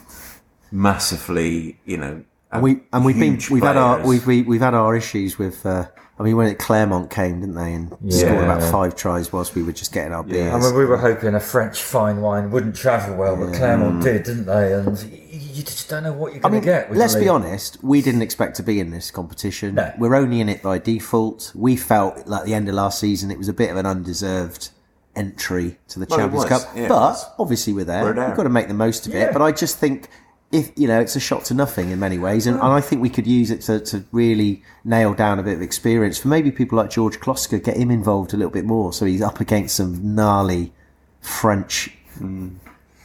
massively, 0.71 1.79
you 1.85 1.97
know, 1.97 2.25
and 2.53 2.63
we 2.63 2.81
and 2.93 3.05
we've 3.05 3.19
been 3.19 3.41
we've 3.51 3.63
had 3.63 3.77
our 3.77 4.07
we've 4.07 4.27
we, 4.27 4.43
we've 4.43 4.61
had 4.61 4.75
our 4.75 4.97
issues 4.97 5.39
with. 5.39 5.65
Uh, 5.67 5.87
I 6.19 6.23
mean, 6.23 6.37
when 6.37 6.47
it 6.47 6.59
Clermont 6.59 7.11
came, 7.11 7.41
didn't 7.41 7.57
they, 7.57 7.75
and 7.75 7.91
scored 8.13 8.45
about 8.45 8.63
five 8.71 8.97
tries 8.97 9.33
whilst 9.33 9.55
we 9.55 9.63
were 9.63 9.73
just 9.73 9.93
getting 9.93 10.15
our 10.15 10.25
beers. 10.25 10.55
I 10.55 10.59
mean, 10.59 10.75
we 10.75 10.87
were 10.87 10.97
hoping 10.97 11.35
a 11.35 11.41
French 11.41 11.83
fine 11.83 12.23
wine 12.23 12.51
wouldn't 12.51 12.75
travel 12.75 13.17
well, 13.17 13.37
but 13.37 13.55
Clermont 13.55 14.01
mm. 14.01 14.05
did, 14.05 14.23
didn't 14.23 14.47
they? 14.47 14.73
And 14.73 14.99
you 15.03 15.63
just 15.63 15.91
don't 15.91 16.05
know 16.05 16.15
what 16.15 16.33
you're 16.33 16.41
I 16.41 16.49
going 16.49 16.53
mean, 16.55 16.63
to 16.63 16.67
get. 16.67 16.89
With 16.89 16.99
let's 16.99 17.15
the 17.15 17.21
be 17.21 17.29
honest. 17.29 17.83
We 17.83 18.01
didn't 18.01 18.23
expect 18.23 18.57
to 18.57 18.63
be 18.63 18.81
in 18.81 18.91
this 18.91 19.11
competition. 19.11 19.75
No. 19.75 19.93
We're 19.99 20.15
only 20.15 20.41
in 20.41 20.49
it 20.49 20.63
by 20.63 20.79
default. 20.79 21.53
We 21.55 21.77
felt 21.77 22.27
like 22.27 22.45
the 22.45 22.55
end 22.55 22.69
of 22.71 22.75
last 22.75 22.99
season, 22.99 23.31
it 23.31 23.37
was 23.37 23.49
a 23.49 23.55
bit 23.55 23.71
of 23.71 23.77
an 23.77 23.85
undeserved 23.85 24.71
entry 25.15 25.79
to 25.89 25.99
the 25.99 26.07
Well, 26.09 26.19
Champions 26.19 26.45
Cup. 26.47 26.63
yeah, 26.75 26.89
but 26.89 27.35
obviously, 27.39 27.75
we're 27.75 27.85
there. 27.85 28.05
We're 28.05 28.15
there. 28.15 28.29
We've 28.29 28.37
got 28.37 28.45
to 28.45 28.49
make 28.49 28.69
the 28.69 28.75
most 28.75 29.07
of 29.07 29.15
it. 29.15 29.35
But 29.35 29.43
I 29.43 29.53
just 29.53 29.79
think. 29.79 30.09
If 30.53 30.71
you 30.77 30.87
know, 30.87 31.01
it's 31.01 31.17
a 31.17 31.21
shot 31.21 31.45
to 31.47 31.55
nothing 31.55 31.91
in 31.91 31.99
many 31.99 32.19
ways, 32.19 32.47
and, 32.47 32.57
and 32.57 32.69
I 32.69 32.81
think 32.81 33.03
we 33.03 33.11
could 33.11 33.27
use 33.27 33.51
it 33.51 33.63
to, 33.63 33.81
to 33.81 34.05
really 34.13 34.63
nail 34.85 35.13
down 35.13 35.39
a 35.39 35.43
bit 35.43 35.55
of 35.55 35.63
experience 35.63 36.19
for 36.19 36.29
maybe 36.29 36.53
people 36.53 36.79
like 36.79 36.91
George 36.91 37.19
Kloska, 37.19 37.63
get 37.63 37.77
him 37.77 37.91
involved 37.91 38.33
a 38.33 38.37
little 38.37 38.53
bit 38.53 38.65
more, 38.65 38.93
so 38.93 39.07
he's 39.07 39.23
up 39.23 39.41
against 39.41 39.77
some 39.77 40.15
gnarly 40.15 40.73
French, 41.21 41.91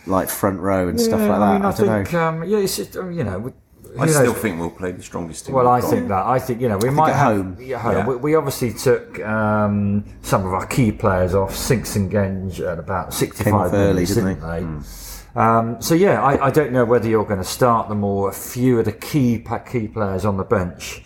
like 0.06 0.30
front 0.30 0.60
row 0.60 0.88
and 0.88 1.02
stuff 1.02 1.20
like 1.20 1.30
that. 1.30 1.42
I, 1.42 1.54
mean, 1.54 1.66
I, 1.66 1.70
I, 1.70 1.76
don't 1.76 2.04
think, 2.04 2.14
know. 2.14 2.28
um, 2.28 2.44
yeah, 2.44 2.58
it's 2.60 2.78
just, 2.78 2.96
um, 2.96 3.12
you 3.12 3.24
know. 3.24 3.54
I 4.00 4.06
knows? 4.06 4.16
still 4.16 4.34
think 4.34 4.60
we'll 4.60 4.70
play 4.70 4.92
the 4.94 5.04
strongest 5.04 5.46
team. 5.46 5.56
Well, 5.56 5.66
we've 5.66 5.74
I 5.74 5.82
got. 5.82 5.90
think 5.90 6.08
that. 6.08 6.26
I 6.26 6.40
think 6.40 6.62
you 6.62 6.70
know 6.70 6.78
we 6.78 6.90
might 6.90 7.10
at 7.10 7.18
have 7.18 7.36
home. 7.36 7.58
Yeah, 7.60 7.78
home. 7.78 7.94
Yeah. 7.94 8.08
We, 8.08 8.16
we 8.16 8.36
obviously 8.36 8.74
took 8.74 9.20
um, 9.20 10.06
some 10.22 10.46
of 10.46 10.54
our 10.54 10.66
key 10.66 10.94
players 10.94 11.36
off. 11.36 11.54
Sinks 11.54 11.98
and 11.98 12.10
Genge 12.10 12.62
at 12.62 12.80
about 12.80 13.14
sixty-five 13.14 13.54
off 13.54 13.74
early, 13.74 14.06
didn't 14.06 14.26
didn't 14.26 14.42
they? 14.42 14.60
they? 14.62 14.86
Um, 15.36 15.82
so 15.82 15.96
yeah, 15.96 16.22
I, 16.22 16.48
I 16.48 16.52
don't 16.52 16.72
know 16.72 16.86
whether 16.86 17.08
you're 17.08 17.26
going 17.26 17.40
to 17.40 17.46
start 17.46 17.90
them 17.90 18.04
or 18.04 18.30
a 18.30 18.34
few 18.34 18.80
of 18.80 18.86
the 18.86 18.92
key 18.92 19.44
key 19.72 19.88
players 19.88 20.26
on 20.26 20.38
the 20.38 20.44
bench. 20.44 21.04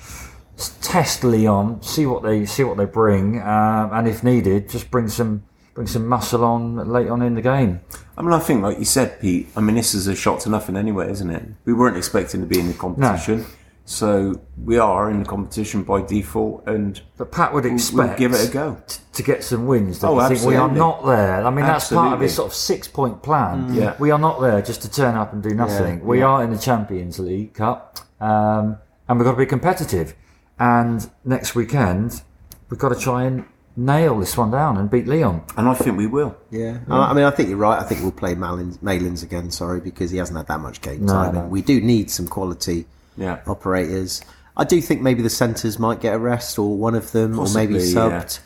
Test 0.81 1.23
Lyon, 1.23 1.81
see 1.81 2.05
what 2.05 2.23
they 2.23 2.45
see 2.45 2.63
what 2.63 2.77
they 2.77 2.85
bring, 2.85 3.41
um, 3.41 3.91
and 3.93 4.07
if 4.07 4.23
needed, 4.23 4.69
just 4.69 4.89
bring 4.89 5.09
some 5.09 5.43
bring 5.73 5.85
some 5.85 6.07
muscle 6.07 6.43
on 6.45 6.77
late 6.89 7.09
on 7.09 7.21
in 7.21 7.35
the 7.35 7.41
game. 7.41 7.81
I 8.17 8.21
mean, 8.21 8.31
I 8.31 8.39
think, 8.39 8.63
like 8.63 8.79
you 8.79 8.85
said, 8.85 9.19
Pete. 9.19 9.49
I 9.57 9.61
mean, 9.61 9.75
this 9.75 9.93
is 9.93 10.07
a 10.07 10.15
shot 10.15 10.39
to 10.41 10.49
nothing 10.49 10.77
anyway, 10.77 11.11
isn't 11.11 11.29
it? 11.29 11.43
We 11.65 11.73
weren't 11.73 11.97
expecting 11.97 12.39
to 12.39 12.47
be 12.47 12.59
in 12.59 12.67
the 12.67 12.73
competition, 12.73 13.45
so 13.87 14.41
we 14.57 14.79
are 14.79 15.11
in 15.11 15.19
the 15.19 15.25
competition 15.25 15.83
by 15.83 16.01
default, 16.01 16.67
and 16.67 16.99
But 17.17 17.31
Pat 17.31 17.53
would 17.53 17.65
expect 17.65 18.09
we'll 18.09 18.17
give 18.17 18.33
it 18.33 18.49
a 18.49 18.51
go. 18.51 18.77
t- 18.87 18.99
to 19.13 19.23
get 19.23 19.43
some 19.43 19.67
wins. 19.67 19.99
Don't 19.99 20.17
Oh, 20.19 20.21
you 20.27 20.35
think 20.35 20.47
we 20.47 20.55
are 20.55 20.69
not 20.71 21.05
there? 21.05 21.45
I 21.45 21.49
mean, 21.51 21.65
that's 21.65 21.89
part 21.91 22.13
of 22.13 22.19
his 22.19 22.33
sort 22.33 22.47
of 22.47 22.53
six-point 22.55 23.21
plan. 23.21 23.73
Yeah. 23.73 23.95
we 23.99 24.09
are 24.11 24.17
not 24.19 24.41
there 24.41 24.61
just 24.61 24.81
to 24.81 24.89
turn 24.91 25.15
up 25.15 25.33
and 25.33 25.43
do 25.43 25.51
nothing. 25.53 26.03
we 26.03 26.21
are 26.23 26.43
in 26.43 26.49
the 26.51 26.57
Champions 26.57 27.19
League 27.19 27.53
Cup, 27.53 27.99
um, 28.19 28.77
and 29.07 29.19
we've 29.19 29.25
got 29.25 29.31
to 29.33 29.37
be 29.37 29.45
competitive. 29.45 30.15
And 30.57 31.07
next 31.23 31.53
weekend, 31.53 32.21
we've 32.69 32.79
got 32.79 32.89
to 32.89 32.95
try 32.99 33.25
and 33.25 33.45
nail 33.77 34.17
this 34.19 34.37
one 34.37 34.49
down 34.51 34.77
and 34.77 34.89
beat 34.89 35.05
Lyon. 35.05 35.41
And 35.57 35.67
I 35.67 35.73
think 35.75 35.97
we 35.97 36.07
will. 36.07 36.35
Yeah, 36.49 36.79
I 36.89 37.11
I 37.11 37.13
mean, 37.13 37.25
I 37.25 37.29
think 37.31 37.49
you're 37.49 37.57
right. 37.57 37.77
I 37.79 37.83
think 37.83 38.01
we'll 38.01 38.11
play 38.13 38.33
Malins, 38.35 38.81
Malins 38.81 39.21
again. 39.21 39.51
Sorry, 39.51 39.79
because 39.81 40.09
he 40.11 40.17
hasn't 40.17 40.37
had 40.37 40.47
that 40.47 40.59
much 40.61 40.81
game 40.81 41.05
No, 41.05 41.13
time. 41.13 41.35
no. 41.35 41.41
And 41.41 41.51
we 41.51 41.61
do 41.61 41.81
need 41.81 42.09
some 42.09 42.27
quality 42.27 42.87
Yeah. 43.17 43.39
operators. 43.47 44.21
I 44.57 44.63
do 44.63 44.81
think 44.81 45.01
maybe 45.01 45.21
the 45.21 45.29
centres 45.29 45.77
might 45.79 45.99
get 45.99 46.13
a 46.15 46.19
rest, 46.19 46.57
or 46.57 46.75
one 46.77 46.95
of 46.95 47.11
them, 47.11 47.37
or 47.39 47.47
maybe 47.53 47.73
Possibly, 47.75 47.93
yeah. 47.93 48.23
subbed. 48.23 48.39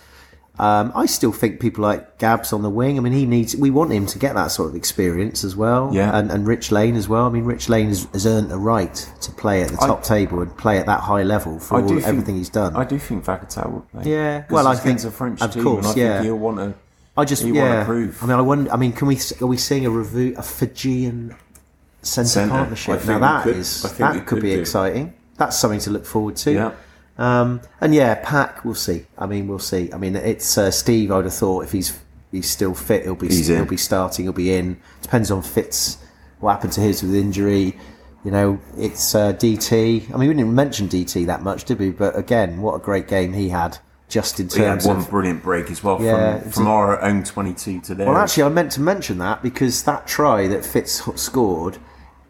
Um, 0.59 0.91
I 0.93 1.05
still 1.05 1.31
think 1.31 1.61
people 1.61 1.83
like 1.83 2.17
Gabs 2.17 2.51
on 2.51 2.63
the 2.63 2.69
wing. 2.69 2.97
I 2.97 3.01
mean, 3.01 3.13
he 3.13 3.25
needs. 3.25 3.55
We 3.55 3.69
want 3.69 3.93
him 3.93 4.05
to 4.07 4.19
get 4.19 4.35
that 4.35 4.47
sort 4.47 4.69
of 4.69 4.75
experience 4.75 5.45
as 5.45 5.55
well. 5.55 5.91
Yeah. 5.93 6.17
and, 6.17 6.29
and 6.29 6.45
Rich 6.45 6.69
Lane 6.71 6.97
as 6.97 7.07
well. 7.07 7.25
I 7.25 7.29
mean, 7.29 7.45
Rich 7.45 7.69
Lane 7.69 7.87
has, 7.87 8.07
has 8.11 8.25
earned 8.25 8.51
a 8.51 8.57
right 8.57 8.93
to 9.21 9.31
play 9.31 9.61
at 9.61 9.69
the 9.69 9.77
I- 9.81 9.87
top 9.87 10.03
table 10.03 10.41
and 10.41 10.55
play 10.57 10.77
at 10.77 10.85
that 10.87 10.99
high 10.99 11.23
level 11.23 11.59
for 11.59 11.79
all, 11.81 11.87
think- 11.87 12.03
everything 12.05 12.35
he's 12.35 12.49
done. 12.49 12.75
I 12.75 12.83
do 12.83 12.99
think 12.99 13.23
Vakatawa 13.23 13.71
will 13.71 13.81
play. 13.81 14.11
Yeah, 14.11 14.43
well, 14.49 14.67
I 14.67 14.75
think- 14.75 15.01
a 15.03 15.11
French 15.11 15.41
of 15.41 15.53
team, 15.53 15.63
course, 15.63 15.85
I 15.85 15.95
yeah. 15.95 16.13
think 16.15 16.25
he'll 16.25 16.35
want 16.37 16.57
to. 16.57 16.73
I 17.15 17.23
just 17.23 17.43
yeah. 17.43 17.61
want 17.61 17.79
to 17.79 17.85
prove. 17.85 18.23
I 18.23 18.25
mean, 18.25 18.35
I 18.35 18.41
wonder. 18.41 18.71
I 18.71 18.75
mean, 18.75 18.91
can 18.91 19.07
we? 19.07 19.17
Are 19.41 19.47
we 19.47 19.55
seeing 19.57 19.85
a 19.85 19.89
review 19.89 20.35
a 20.37 20.41
Fijian 20.43 21.35
centre 22.01 22.29
Centre. 22.29 22.49
Partnership? 22.51 23.05
Now 23.05 23.19
that 23.19 23.43
could- 23.43 23.55
is 23.57 23.85
I 23.85 23.89
think 23.89 23.99
we 23.99 24.03
that 24.05 24.13
could 24.19 24.27
could 24.27 24.41
be 24.43 24.53
do. 24.55 24.59
exciting. 24.59 25.13
That's 25.37 25.57
something 25.57 25.79
to 25.81 25.89
look 25.91 26.05
forward 26.05 26.35
to. 26.37 26.51
Yeah. 26.51 26.71
Um, 27.17 27.61
and 27.81 27.93
yeah, 27.93 28.15
Pack, 28.15 28.63
we'll 28.63 28.75
see. 28.75 29.05
I 29.17 29.25
mean, 29.25 29.47
we'll 29.47 29.59
see. 29.59 29.91
I 29.93 29.97
mean, 29.97 30.15
it's 30.15 30.57
uh, 30.57 30.71
Steve. 30.71 31.11
I 31.11 31.17
would 31.17 31.25
have 31.25 31.33
thought 31.33 31.63
if 31.65 31.71
he's 31.71 31.97
he's 32.31 32.49
still 32.49 32.73
fit, 32.73 33.03
he'll 33.03 33.15
be 33.15 33.27
He's 33.27 33.47
he'll 33.47 33.63
in. 33.63 33.67
be 33.67 33.77
starting. 33.77 34.25
He'll 34.25 34.33
be 34.33 34.53
in. 34.53 34.79
Depends 35.01 35.29
on 35.31 35.41
Fitz. 35.41 35.97
What 36.39 36.51
happened 36.53 36.73
to 36.73 36.81
his 36.81 37.03
with 37.03 37.13
injury? 37.15 37.77
You 38.23 38.31
know, 38.31 38.59
it's 38.77 39.15
uh, 39.15 39.33
DT. 39.33 40.13
I 40.13 40.17
mean, 40.17 40.29
we 40.29 40.33
didn't 40.35 40.53
mention 40.53 40.87
DT 40.87 41.25
that 41.27 41.41
much, 41.41 41.63
did 41.65 41.79
we? 41.79 41.89
But 41.89 42.17
again, 42.17 42.61
what 42.61 42.75
a 42.75 42.79
great 42.79 43.07
game 43.07 43.33
he 43.33 43.49
had. 43.49 43.77
Just 44.09 44.39
in 44.39 44.49
He 44.49 44.61
had 44.61 44.83
one 44.85 44.97
of 44.97 45.09
brilliant 45.09 45.43
break 45.43 45.69
as 45.69 45.83
well 45.83 46.01
Yeah, 46.01 46.39
from, 46.39 46.51
from 46.51 46.67
a- 46.67 46.69
our 46.71 47.01
own 47.01 47.23
22 47.23 47.81
to 47.81 47.95
theirs. 47.95 48.07
Well, 48.07 48.17
actually, 48.17 48.43
I 48.43 48.49
meant 48.49 48.71
to 48.73 48.81
mention 48.81 49.19
that 49.19 49.43
because 49.43 49.83
that 49.83 50.07
try 50.07 50.47
that 50.47 50.65
Fitz 50.65 51.03
scored, 51.15 51.77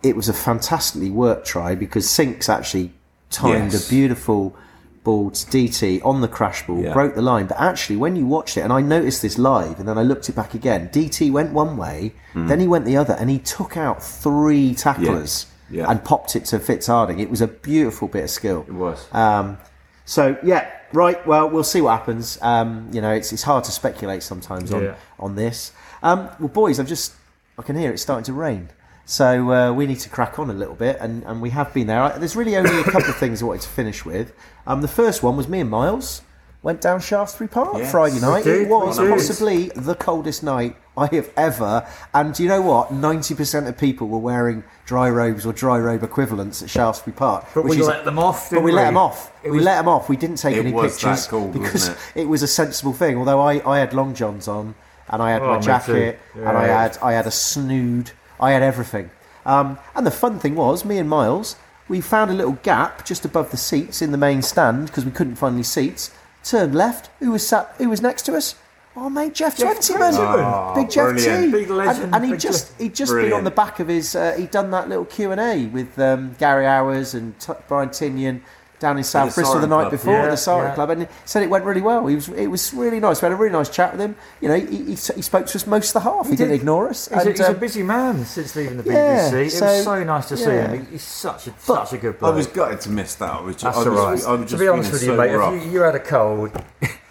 it 0.03 0.15
was 0.15 0.29
a 0.29 0.33
fantastically 0.33 1.09
worked 1.11 1.45
try 1.47 1.75
because 1.75 2.09
Sinks 2.09 2.47
actually 2.49 2.93
timed 3.29 3.73
Yes. 3.73 3.87
a 3.87 3.89
beautiful 3.89 4.55
ball 5.03 5.31
to 5.31 5.45
DT 5.49 6.01
on 6.03 6.21
the 6.21 6.27
crash 6.27 6.65
ball, 6.67 6.81
Yeah. 6.81 6.93
broke 6.93 7.15
the 7.15 7.21
line. 7.21 7.47
But 7.47 7.59
actually, 7.59 7.95
when 7.97 8.15
you 8.15 8.25
watched 8.25 8.57
it, 8.57 8.61
and 8.61 8.71
I 8.73 8.81
noticed 8.81 9.21
this 9.21 9.37
live, 9.37 9.79
and 9.79 9.87
then 9.87 9.97
I 9.97 10.03
looked 10.03 10.29
it 10.29 10.35
back 10.35 10.53
again, 10.53 10.89
DT 10.91 11.31
went 11.31 11.53
one 11.53 11.77
way, 11.77 12.13
Hmm. 12.33 12.47
then 12.47 12.59
he 12.59 12.67
went 12.67 12.85
the 12.85 12.97
other, 12.97 13.13
and 13.19 13.29
he 13.29 13.39
took 13.39 13.77
out 13.77 14.03
three 14.03 14.73
tacklers 14.75 15.45
Yeah. 15.69 15.89
and 15.89 16.03
popped 16.03 16.35
it 16.35 16.45
to 16.45 16.59
Fitz 16.59 16.87
Harding. 16.87 17.19
It 17.19 17.29
was 17.29 17.41
a 17.41 17.47
beautiful 17.47 18.07
bit 18.07 18.23
of 18.25 18.29
skill. 18.29 18.65
it 18.67 18.73
was. 18.73 19.05
Um, 19.13 19.57
so 20.05 20.35
yeah, 20.43 20.65
right. 20.91 21.25
Well, 21.27 21.49
we'll 21.49 21.63
see 21.63 21.81
what 21.81 21.91
happens. 21.91 22.37
Um, 22.41 22.87
you 22.91 22.99
know, 23.01 23.11
it's 23.11 23.31
it's 23.31 23.43
hard 23.43 23.63
to 23.65 23.71
speculate 23.71 24.23
sometimes 24.23 24.73
on 24.73 24.93
on 25.19 25.35
this. 25.35 25.71
Um, 26.03 26.29
well, 26.39 26.49
boys, 26.49 26.79
I've 26.79 26.87
just 26.87 27.13
I 27.57 27.61
can 27.61 27.75
hear 27.77 27.91
it's 27.91 28.01
starting 28.01 28.23
to 28.25 28.33
rain. 28.33 28.69
So 29.09 29.51
uh, 29.51 29.73
we 29.73 29.87
need 29.87 29.99
to 30.01 30.09
crack 30.09 30.37
on 30.37 30.51
a 30.51 30.53
little 30.53 30.75
bit, 30.75 30.97
and, 31.01 31.23
and 31.23 31.41
we 31.41 31.49
have 31.49 31.73
been 31.73 31.87
there. 31.87 31.99
I- 31.99 32.17
There's 32.19 32.35
really 32.35 32.55
only 32.55 32.79
a 32.79 32.83
couple 32.83 33.09
of 33.09 33.15
things 33.23 33.41
I 33.41 33.45
wanted 33.45 33.63
to 33.63 33.69
finish 33.69 34.05
with. 34.05 34.33
Um, 34.67 34.81
the 34.83 34.87
first 34.87 35.23
one 35.23 35.35
was 35.35 35.47
me 35.47 35.61
and 35.61 35.69
Miles 35.71 36.21
went 36.61 36.79
down 36.79 36.99
Shaftesbury 36.99 37.47
Park 37.47 37.77
Yes. 37.77 37.89
Friday 37.91 38.19
night. 38.19 38.43
did, 38.43 38.61
it 38.63 38.69
was 38.69 38.99
we 38.99 39.09
possibly 39.09 39.69
the 39.69 39.95
coldest 39.95 40.43
night 40.43 40.75
I 40.95 41.07
have 41.15 41.31
ever. 41.35 41.87
And 42.13 42.35
do 42.35 42.43
you 42.43 42.49
know 42.49 42.61
what? 42.61 42.91
Ninety 42.93 43.33
percent 43.33 43.65
of 43.67 43.79
people 43.79 44.09
were 44.09 44.19
wearing 44.19 44.63
dry 44.85 45.09
robes 45.09 45.43
or 45.43 45.53
dry 45.53 45.79
robe 45.79 46.03
equivalents 46.03 46.61
at 46.61 46.69
Shaftesbury 46.69 47.15
Park. 47.15 47.47
But 47.55 47.63
we 47.65 47.79
is- 47.79 47.87
let 47.87 48.05
them 48.05 48.19
off, 48.19 48.49
But 48.51 48.57
didn't 48.57 48.65
we 48.65 48.71
let 48.73 48.85
them 48.85 48.97
off. 48.97 49.31
It 49.43 49.49
we 49.49 49.57
was- 49.57 49.65
let 49.65 49.77
them 49.77 49.87
off. 49.87 50.07
We 50.07 50.17
didn't 50.17 50.35
take 50.35 50.55
It 50.55 50.59
any 50.59 50.71
was 50.71 50.99
that 51.01 51.07
pictures 51.07 51.25
cold, 51.27 51.55
wasn't 51.55 51.63
because 51.63 51.89
it? 52.15 52.25
was 52.27 52.43
a 52.43 52.47
sensible 52.47 52.93
thing. 52.93 53.17
Although 53.17 53.39
I, 53.41 53.67
I 53.67 53.79
had 53.79 53.93
long 53.95 54.13
johns 54.13 54.47
on 54.47 54.75
and 55.07 55.23
I 55.23 55.31
had 55.31 55.41
Oh, 55.41 55.53
my 55.55 55.59
jacket 55.59 56.19
too. 56.35 56.39
and 56.45 56.55
I 56.55 56.67
had 56.67 56.95
I 57.01 57.13
had 57.13 57.25
a 57.25 57.31
snood. 57.31 58.11
I 58.39 58.51
had 58.51 58.61
everything. 58.63 59.11
Um, 59.45 59.79
and 59.95 60.05
the 60.05 60.11
fun 60.11 60.39
thing 60.39 60.55
was, 60.55 60.85
me 60.85 60.97
and 60.97 61.09
Miles, 61.09 61.55
we 61.87 62.01
found 62.01 62.29
a 62.31 62.33
little 62.33 62.57
gap 62.63 63.05
just 63.05 63.25
above 63.25 63.51
the 63.51 63.57
seats 63.57 64.01
in 64.01 64.11
the 64.11 64.17
main 64.17 64.41
stand 64.41 64.87
because 64.87 65.05
we 65.05 65.11
couldn't 65.11 65.35
find 65.35 65.55
any 65.55 65.63
seats. 65.63 66.11
Turned 66.43 66.75
left. 66.75 67.09
Who 67.19 67.31
was 67.31 67.45
sat? 67.47 67.73
Who 67.77 67.89
was 67.89 68.01
next 68.01 68.23
to 68.23 68.35
us? 68.35 68.55
Oh 68.95 69.09
mate, 69.09 69.33
Geoff, 69.33 69.57
Geoff 69.57 69.79
Twentyman, 69.85 70.13
Twentyman. 70.13 70.75
big 70.75 70.89
Geoff 70.89 71.11
brilliant. 71.13 71.45
T, 71.45 71.51
Big 71.51 71.69
legend, 71.69 72.05
and, 72.05 72.15
and 72.15 72.25
he 72.25 72.37
just 72.37 72.73
he'd 72.79 72.95
just 72.95 73.13
been 73.13 73.33
on 73.33 73.43
the 73.43 73.51
back 73.51 73.79
of 73.79 73.87
his. 73.87 74.15
Uh, 74.15 74.33
he'd 74.37 74.51
done 74.51 74.71
that 74.71 74.89
little 74.89 75.05
Q 75.05 75.31
and 75.31 75.39
A 75.39 75.67
with 75.67 75.97
um, 75.99 76.35
Gary 76.39 76.65
Owers 76.65 77.13
and 77.13 77.37
T- 77.39 77.53
Brian 77.67 77.89
Tinnion 77.89 78.41
down 78.79 78.97
in 78.97 79.03
South 79.03 79.35
Bristol 79.35 79.55
the 79.55 79.61
Sarton 79.61 79.69
night 79.69 79.79
Club. 79.81 79.91
before 79.91 80.13
Yeah, 80.13 80.23
at 80.23 80.29
the 80.31 80.37
Sarton 80.37 80.69
yeah. 80.71 80.75
Club, 80.75 80.89
and 80.91 81.01
he 81.03 81.07
said 81.25 81.43
it 81.43 81.49
went 81.49 81.65
really 81.65 81.81
well. 81.81 82.07
He 82.07 82.15
was, 82.15 82.29
it 82.29 82.47
was 82.47 82.73
really 82.73 82.99
nice. 82.99 83.21
We 83.21 83.25
had 83.25 83.33
a 83.33 83.35
really 83.35 83.51
nice 83.51 83.69
chat 83.69 83.91
with 83.91 84.01
him. 84.01 84.15
You 84.41 84.47
know, 84.49 84.55
he, 84.55 84.77
he, 84.77 84.91
he 84.91 84.95
spoke 85.21 85.45
to 85.47 85.55
us 85.57 85.67
most 85.67 85.89
of 85.95 86.01
the 86.03 86.09
half. 86.09 86.25
He, 86.29 86.35
didn't 86.35 86.51
did. 86.51 86.61
ignore 86.61 86.89
us. 86.89 87.07
He's, 87.07 87.17
a, 87.17 87.19
and, 87.19 87.29
he's 87.29 87.39
a 87.41 87.49
um, 87.51 87.59
busy 87.59 87.83
man 87.83 88.25
since 88.25 88.55
leaving 88.55 88.77
the 88.77 88.83
yeah, 88.91 89.29
BBC. 89.31 89.45
it 89.47 89.49
so- 89.51 89.65
was 89.65 89.83
so 89.83 90.03
nice 90.03 90.29
to 90.29 90.37
see 90.37 90.43
him. 90.51 90.87
He's 90.89 91.03
such 91.03 91.47
a 91.47 91.53
such 91.59 91.93
a 91.93 91.97
good 91.97 92.17
bloke. 92.19 92.33
I 92.33 92.37
was 92.37 92.47
gutted 92.47 92.81
to 92.81 92.89
miss 92.89 93.15
that. 93.15 93.31
I 93.33 93.41
was 93.41 93.55
just, 93.55 93.63
That's 93.63 93.77
I 93.77 93.79
was, 93.79 93.87
all 93.87 93.93
right. 94.11 94.25
I 94.25 94.31
was 94.33 94.41
to 94.41 94.45
just 94.47 94.59
be 94.59 94.67
honest 94.67 94.91
with 94.91 95.01
feeling 95.01 95.17
you, 95.19 95.25
so 95.25 95.31
mate, 95.31 95.35
rough. 95.37 95.53
if 95.55 95.65
you, 95.65 95.71
you 95.71 95.79
had 95.81 95.95
a 95.95 95.99
cold, 95.99 96.63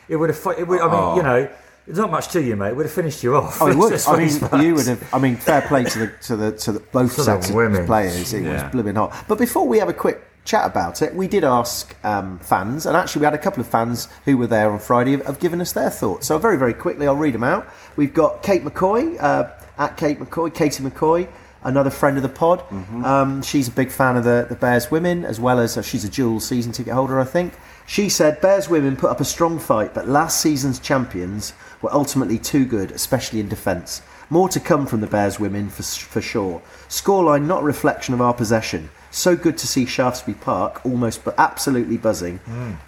it 0.09 0.16
would 0.16 0.31
have. 0.31 0.59
It 0.59 0.66
would, 0.66 0.81
I 0.81 0.85
mean, 0.87 0.95
Oh. 0.95 1.16
you 1.16 1.23
know, 1.23 1.49
there's 1.87 1.99
not 1.99 2.11
much 2.11 2.29
to 2.29 2.43
you, 2.43 2.55
mate. 2.57 2.69
It 2.71 2.77
would 2.77 2.85
have 2.87 2.93
finished 2.95 3.23
you 3.23 3.35
off. 3.37 3.62
Oh, 3.62 3.66
he 3.66 3.75
would. 3.77 3.93
I 4.07 4.16
mean, 4.19 4.29
facts. 4.31 4.62
you 4.62 4.75
would 4.75 4.87
have. 4.87 5.14
I 5.14 5.19
mean, 5.19 5.37
fair 5.37 5.62
play 5.62 5.85
to 5.85 5.99
the 5.99 6.07
to 6.23 6.37
the 6.37 6.53
to 6.53 6.73
the 6.73 6.81
both 6.81 7.14
To 7.16 7.23
sets 7.23 7.51
women. 7.51 7.81
of 7.83 7.87
players. 7.87 8.33
It 8.35 8.43
Yeah. 8.45 8.64
was 8.64 8.73
blooming 8.73 8.95
hot. 8.97 9.14
But 9.27 9.39
before 9.39 9.66
we 9.66 9.79
have 9.79 9.89
a 9.89 9.95
quick 9.95 10.23
chat 10.49 10.66
about 10.66 11.03
it, 11.03 11.14
we 11.14 11.28
did 11.28 11.44
ask 11.44 11.94
um, 12.05 12.38
fans, 12.38 12.86
and 12.86 12.96
actually 12.96 13.20
we 13.20 13.24
had 13.26 13.34
a 13.34 13.38
couple 13.38 13.61
of 13.61 13.68
fans 13.68 14.09
who 14.24 14.36
were 14.38 14.46
there 14.46 14.70
on 14.72 14.78
Friday 14.78 15.12
have, 15.12 15.26
have 15.26 15.38
given 15.38 15.61
us 15.61 15.72
their 15.72 15.90
thoughts. 15.90 16.26
So 16.26 16.38
very 16.38 16.57
very 16.57 16.74
quickly, 16.74 17.07
I'll 17.07 17.14
read 17.16 17.34
them 17.34 17.44
out. 17.44 17.68
We've 17.96 18.14
got 18.14 18.42
Kate 18.42 18.64
McCoy 18.64 19.22
uh, 19.22 19.51
at 19.76 19.96
Kate 19.96 20.18
McCoy, 20.18 20.53
Katie 20.53 20.82
McCoy. 20.82 21.28
Another 21.64 21.90
friend 21.90 22.16
of 22.16 22.22
the 22.22 22.28
pod. 22.28 22.62
Um, 23.05 23.42
she's 23.42 23.66
a 23.66 23.72
big 23.72 23.90
fan 23.90 24.16
of 24.16 24.22
the, 24.22 24.46
the 24.49 24.55
Bears 24.55 24.92
women, 24.92 25.24
as 25.24 25.40
well 25.40 25.59
as 25.59 25.76
uh, 25.76 25.82
she's 25.82 26.05
a 26.05 26.09
dual 26.09 26.38
season 26.38 26.70
ticket 26.70 26.94
holder, 26.94 27.18
I 27.18 27.24
think. 27.24 27.53
She 27.84 28.09
said 28.09 28.40
Bears 28.40 28.68
women 28.68 28.96
put 28.96 29.11
up 29.11 29.20
a 29.20 29.24
strong 29.24 29.59
fight, 29.59 29.92
but 29.92 30.07
last 30.07 30.40
season's 30.40 30.78
champions 30.78 31.55
were 31.82 31.92
ultimately 31.92 32.38
too 32.38 32.64
good, 32.64 32.92
especially 32.92 33.40
in 33.40 33.49
defence. 33.49 34.03
More 34.30 34.49
to 34.51 34.61
come 34.61 34.86
from 34.86 35.01
the 35.01 35.09
Bears 35.09 35.40
women 35.40 35.68
for, 35.68 35.82
for 35.82 36.20
sure. 36.20 36.62
Scoreline 36.88 37.46
not 37.46 37.62
a 37.62 37.66
reflection 37.66 38.14
of 38.14 38.20
our 38.20 38.34
possession. 38.34 38.88
So 39.11 39.37
good 39.37 39.57
to 39.59 39.67
see 39.67 39.87
Shaftesbury 39.87 40.37
Park 40.41 40.85
almost 40.85 41.25
but 41.25 41.35
absolutely 41.39 41.97
buzzing, 41.97 42.41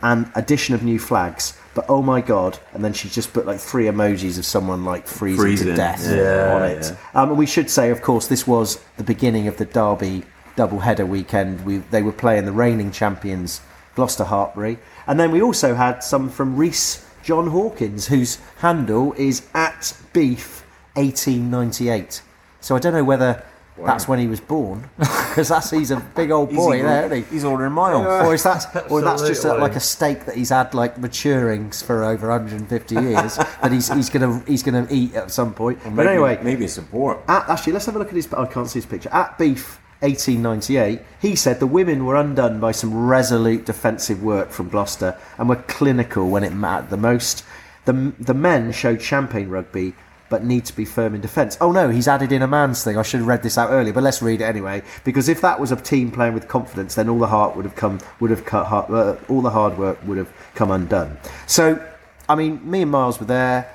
and 0.03 0.31
addition 0.35 0.75
of 0.75 0.83
new 0.83 0.99
flags. 0.99 1.57
But 1.75 1.87
oh 1.89 2.03
my 2.03 2.21
god! 2.21 2.59
And 2.73 2.85
then 2.85 2.93
she 2.93 3.09
just 3.09 3.33
put 3.33 3.47
like 3.47 3.61
three 3.61 3.85
emojis 3.85 4.39
of 4.39 4.45
someone 4.45 4.85
like 4.85 5.07
freezing, 5.07 5.69
to 5.69 5.75
death 5.75 6.05
yeah, 6.05 6.55
on 6.55 6.63
it. 6.63 6.93
Um, 7.15 7.31
and 7.31 7.39
we 7.39 7.47
should 7.47 7.71
say, 7.71 7.91
of 7.91 8.03
course, 8.03 8.27
this 8.27 8.47
was 8.47 8.81
the 8.97 9.05
beginning 9.05 9.49
of 9.49 9.57
the 9.57 9.65
Derby 9.65 10.25
double 10.57 10.81
header 10.81 11.07
weekend. 11.07 11.65
We, 11.65 11.79
they 11.79 12.03
were 12.03 12.13
playing 12.13 12.45
the 12.45 12.53
reigning 12.53 12.91
champions, 12.91 13.61
Gloucester 13.95 14.25
Hartpury. 14.25 14.79
And 15.07 15.19
then 15.19 15.31
we 15.31 15.41
also 15.41 15.75
had 15.75 16.01
some 16.01 16.29
from 16.29 16.57
Reese 16.57 17.07
John 17.23 17.49
Hawkins, 17.49 18.09
whose 18.09 18.39
handle 18.59 19.15
is 19.15 19.47
at 19.55 19.97
beef 20.13 20.65
1898. 20.95 22.23
So 22.61 22.77
I 22.77 22.79
don't 22.79 22.93
know 22.93 23.05
whether 23.05 23.45
that's 23.85 24.09
when 24.09 24.19
he 24.19 24.27
was 24.27 24.41
born, 24.41 24.89
because 24.99 25.49
that's 25.49 25.71
he's 25.71 25.91
a 25.91 25.97
big 26.15 26.31
old 26.31 26.55
boy 26.55 26.77
he's, 26.77 26.85
there, 26.85 27.07
isn't 27.07 27.25
he? 27.29 27.35
he's 27.35 27.45
ordering 27.45 27.73
miles. 27.73 28.07
Or 28.07 28.35
is 28.35 28.43
that, 28.45 28.91
or 28.91 29.01
that's 29.01 29.23
just 29.27 29.45
a, 29.45 29.55
like 29.55 29.77
a 29.77 29.81
steak 29.81 30.27
that 30.27 30.37
he's 30.37 30.51
had 30.51 30.75
like 30.75 30.99
maturing 30.99 31.71
for 31.71 32.05
over 32.05 32.29
150 32.29 32.95
years 32.95 33.37
that 33.37 33.73
he's 33.73 33.93
he's 33.93 34.11
gonna 34.11 34.43
he's 34.47 34.63
gonna 34.63 34.87
eat 34.91 35.15
at 35.15 35.31
some 35.31 35.55
point. 35.55 35.79
but 35.85 35.93
Maybe- 35.93 36.09
anyway, 36.11 36.39
maybe 36.43 36.65
it's 36.65 36.75
support. 36.75 37.21
at, 37.29 37.49
actually, 37.49 37.73
let's 37.75 37.87
have 37.87 37.97
a 37.97 37.99
look 37.99 38.09
at 38.09 38.15
his. 38.15 38.33
I 38.33 38.47
can't 38.47 38.69
see 38.69 38.79
his 38.79 38.87
picture. 38.87 39.11
At 39.13 39.39
Beef 39.39 39.81
1898, 40.01 41.01
he 41.21 41.37
said 41.37 41.61
the 41.61 41.67
women 41.67 42.07
were 42.07 42.17
undone 42.17 42.59
by 42.61 42.73
some 42.73 43.07
resolute 43.07 43.67
defensive 43.67 44.23
work 44.23 44.51
from 44.51 44.69
Gloucester 44.69 45.19
and 45.39 45.49
were 45.49 45.57
clinical 45.57 46.29
when 46.31 46.43
it 46.45 46.53
mattered 46.55 46.91
the 46.91 46.97
most. 46.97 47.45
The, 47.85 48.13
the 48.19 48.35
men 48.35 48.73
showed 48.73 49.01
champagne 49.03 49.49
rugby 49.49 49.95
but 50.31 50.43
need 50.45 50.65
to 50.65 50.75
be 50.75 50.87
firm 50.87 51.15
in 51.15 51.21
defence. 51.21 51.59
Oh 51.61 51.73
no, 51.73 51.91
he's 51.91 52.09
added 52.09 52.33
in 52.33 52.41
a 52.41 52.47
man's 52.47 52.83
thing. 52.83 52.97
I 52.97 53.03
should 53.03 53.19
have 53.19 53.27
read 53.27 53.43
this 53.43 53.59
out 53.59 53.71
earlier, 53.71 53.93
but 53.93 54.03
let's 54.03 54.23
read 54.23 54.41
it 54.41 54.45
anyway. 54.45 54.83
Because 55.05 55.29
if 55.29 55.43
that 55.43 55.61
was 55.61 55.71
a 55.73 55.77
team 55.77 56.11
playing 56.11 56.33
with 56.33 56.49
confidence, 56.49 56.95
then 56.95 57.09
all 57.11 57.19
the 57.19 57.27
heart 57.27 57.55
would 57.57 57.67
have 57.67 57.77
come, 57.77 57.99
would 58.21 58.31
have 58.31 58.45
cut, 58.47 58.65
hard- 58.67 58.91
uh, 58.91 59.17
all 59.29 59.43
the 59.43 59.51
hard 59.51 59.77
work 59.77 59.99
would 60.07 60.17
have 60.17 60.33
come 60.55 60.71
undone. 60.71 61.19
So, 61.47 61.85
I 62.29 62.35
mean, 62.37 62.59
me 62.69 62.81
and 62.83 62.91
Miles 62.91 63.21
were 63.21 63.27
there 63.27 63.69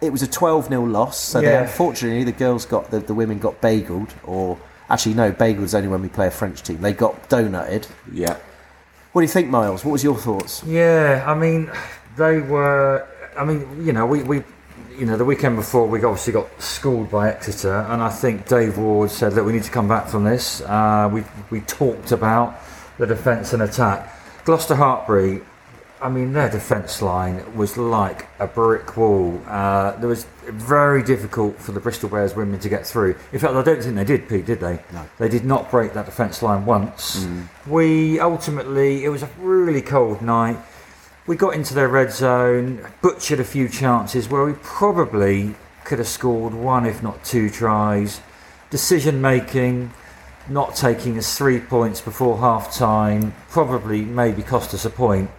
it 0.00 0.12
was 0.12 0.22
a 0.22 0.28
12 0.28 0.68
0 0.68 0.84
loss. 0.86 1.18
So 1.18 1.40
they, 1.40 1.48
Yeah. 1.48 1.62
unfortunately, 1.62 2.22
the 2.22 2.30
girls 2.30 2.64
got 2.64 2.90
the, 2.92 3.00
the 3.00 3.14
women 3.14 3.40
got 3.40 3.60
bageled, 3.60 4.10
or 4.24 4.56
actually 4.88 5.14
no, 5.14 5.32
bageled 5.32 5.64
is 5.64 5.74
only 5.74 5.88
when 5.88 6.02
we 6.02 6.08
play 6.08 6.28
a 6.28 6.30
French 6.30 6.62
team. 6.62 6.80
They 6.80 6.92
got 6.92 7.28
donutted. 7.28 7.88
Yeah. 8.12 8.36
What 9.10 9.22
do 9.22 9.24
you 9.24 9.28
think, 9.32 9.48
Miles? 9.48 9.84
What 9.84 9.90
was 9.92 10.04
your 10.04 10.16
thoughts? 10.16 10.62
Yeah, 10.64 11.24
I 11.26 11.34
mean, 11.34 11.68
they 12.16 12.38
were. 12.38 13.08
I 13.36 13.44
mean, 13.44 13.84
you 13.84 13.92
know, 13.92 14.06
we, 14.06 14.22
we 14.22 14.44
you 14.98 15.06
know, 15.06 15.16
the 15.16 15.24
weekend 15.24 15.54
before 15.54 15.86
we 15.86 16.02
obviously 16.02 16.32
got 16.32 16.60
schooled 16.60 17.10
by 17.10 17.30
Exeter, 17.30 17.86
and 17.88 18.02
I 18.02 18.08
think 18.08 18.48
Dave 18.48 18.78
Ward 18.78 19.10
said 19.10 19.32
that 19.34 19.44
we 19.44 19.52
need 19.52 19.62
to 19.62 19.70
come 19.70 19.86
back 19.86 20.08
from 20.08 20.24
this. 20.24 20.60
Uh, 20.62 21.08
we 21.12 21.22
we 21.50 21.60
talked 21.60 22.10
about 22.10 22.58
the 22.98 23.06
defence 23.06 23.52
and 23.52 23.62
attack. 23.62 24.12
Gloucester 24.44 24.74
Hartpury, 24.74 25.44
I 26.02 26.08
mean, 26.08 26.32
their 26.32 26.50
defence 26.50 27.00
line 27.00 27.56
was 27.56 27.76
like 27.76 28.26
a 28.40 28.48
brick 28.48 28.96
wall. 28.96 29.40
Uh, 29.46 29.92
there 29.96 30.08
was 30.08 30.26
very 30.46 31.04
difficult 31.04 31.60
for 31.60 31.70
the 31.70 31.80
Bristol 31.80 32.08
Bears 32.08 32.34
women 32.34 32.58
to 32.58 32.68
get 32.68 32.84
through. 32.84 33.14
In 33.32 33.38
fact, 33.38 33.54
I 33.54 33.62
don't 33.62 33.80
think 33.80 33.94
they 33.94 34.04
did, 34.04 34.28
Pete, 34.28 34.46
did 34.46 34.58
they? 34.58 34.80
No. 34.92 35.08
They 35.18 35.28
did 35.28 35.44
not 35.44 35.70
break 35.70 35.92
that 35.92 36.06
defence 36.06 36.42
line 36.42 36.66
once. 36.66 37.26
We 37.68 38.18
ultimately, 38.18 39.04
it 39.04 39.10
was 39.10 39.22
a 39.22 39.30
really 39.38 39.82
cold 39.82 40.22
night 40.22 40.58
we 41.28 41.36
got 41.36 41.54
into 41.54 41.74
their 41.74 41.88
red 41.88 42.10
zone, 42.10 42.84
butchered 43.02 43.38
a 43.38 43.44
few 43.44 43.68
chances 43.68 44.30
where 44.30 44.46
we 44.46 44.54
probably 44.54 45.54
could 45.84 45.98
have 45.98 46.08
scored 46.08 46.54
one, 46.54 46.86
if 46.86 47.02
not 47.02 47.22
two 47.22 47.50
tries. 47.50 48.22
Decision 48.70 49.20
making, 49.20 49.92
not 50.48 50.74
taking 50.74 51.18
us 51.18 51.36
three 51.36 51.60
points 51.60 52.00
before 52.00 52.38
half 52.38 52.74
time, 52.74 53.34
probably 53.50 54.00
maybe 54.00 54.42
cost 54.42 54.72
us 54.72 54.86
a 54.86 54.90
point. 54.90 55.30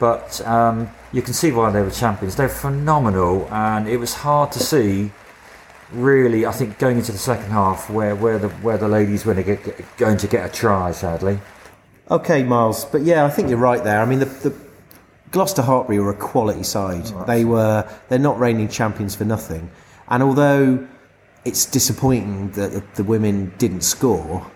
But 0.00 0.40
um, 0.46 0.90
you 1.12 1.20
can 1.20 1.34
see 1.34 1.52
why 1.52 1.70
they 1.70 1.82
were 1.82 1.90
champions. 1.90 2.36
They're 2.36 2.48
phenomenal, 2.48 3.46
and 3.52 3.86
it 3.86 3.98
was 3.98 4.14
hard 4.14 4.50
to 4.52 4.58
see. 4.58 5.12
Really, 5.92 6.46
I 6.46 6.52
think 6.52 6.78
going 6.78 6.96
into 6.96 7.12
the 7.12 7.18
second 7.18 7.50
half, 7.50 7.90
where, 7.90 8.16
where 8.16 8.38
the 8.38 8.48
where 8.48 8.78
the 8.78 8.88
ladies 8.88 9.26
were 9.26 9.34
going 9.34 9.46
to 9.46 9.56
get, 9.56 9.96
going 9.98 10.16
to 10.16 10.26
get 10.26 10.48
a 10.48 10.52
try, 10.52 10.90
sadly. 10.92 11.38
Okay, 12.10 12.42
Miles, 12.42 12.86
but 12.86 13.02
yeah, 13.02 13.24
I 13.24 13.30
think 13.30 13.50
you're 13.50 13.58
right 13.58 13.84
there. 13.84 14.00
I 14.00 14.04
mean, 14.04 14.18
the, 14.18 14.26
the 14.26 14.63
Gloucester 15.34 15.62
Hartpury 15.62 16.02
were 16.02 16.12
a 16.12 16.16
quality 16.16 16.62
side. 16.62 17.04
they 17.26 17.44
were 17.44 17.86
they're 18.08 18.18
not 18.18 18.38
reigning 18.38 18.68
champions 18.68 19.14
for 19.16 19.24
nothing. 19.24 19.68
And 20.08 20.22
although 20.22 20.86
it's 21.44 21.66
disappointing 21.66 22.52
that 22.52 22.72
the, 22.72 22.84
the 22.94 23.04
women 23.04 23.52
didn't 23.58 23.82
score, 23.82 24.46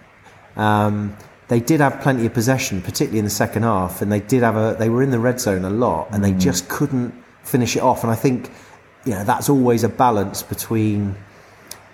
um, 0.56 1.16
they 1.48 1.58
did 1.58 1.80
have 1.80 2.00
plenty 2.00 2.26
of 2.26 2.32
possession, 2.32 2.80
particularly 2.80 3.18
in 3.18 3.24
the 3.24 3.30
second 3.30 3.64
half, 3.64 4.02
and 4.02 4.12
they 4.12 4.20
did 4.20 4.42
have 4.44 4.56
a 4.56 4.76
they 4.78 4.88
were 4.88 5.02
in 5.02 5.10
the 5.10 5.18
red 5.18 5.40
zone 5.40 5.64
a 5.64 5.70
lot, 5.70 6.08
and 6.12 6.24
they 6.24 6.32
just 6.32 6.68
couldn't 6.68 7.12
finish 7.42 7.76
it 7.76 7.82
off. 7.82 8.04
And 8.04 8.12
I 8.12 8.16
think 8.16 8.50
you 9.04 9.12
know 9.12 9.24
that's 9.24 9.48
always 9.48 9.82
a 9.82 9.88
balance 9.88 10.44
between 10.44 11.16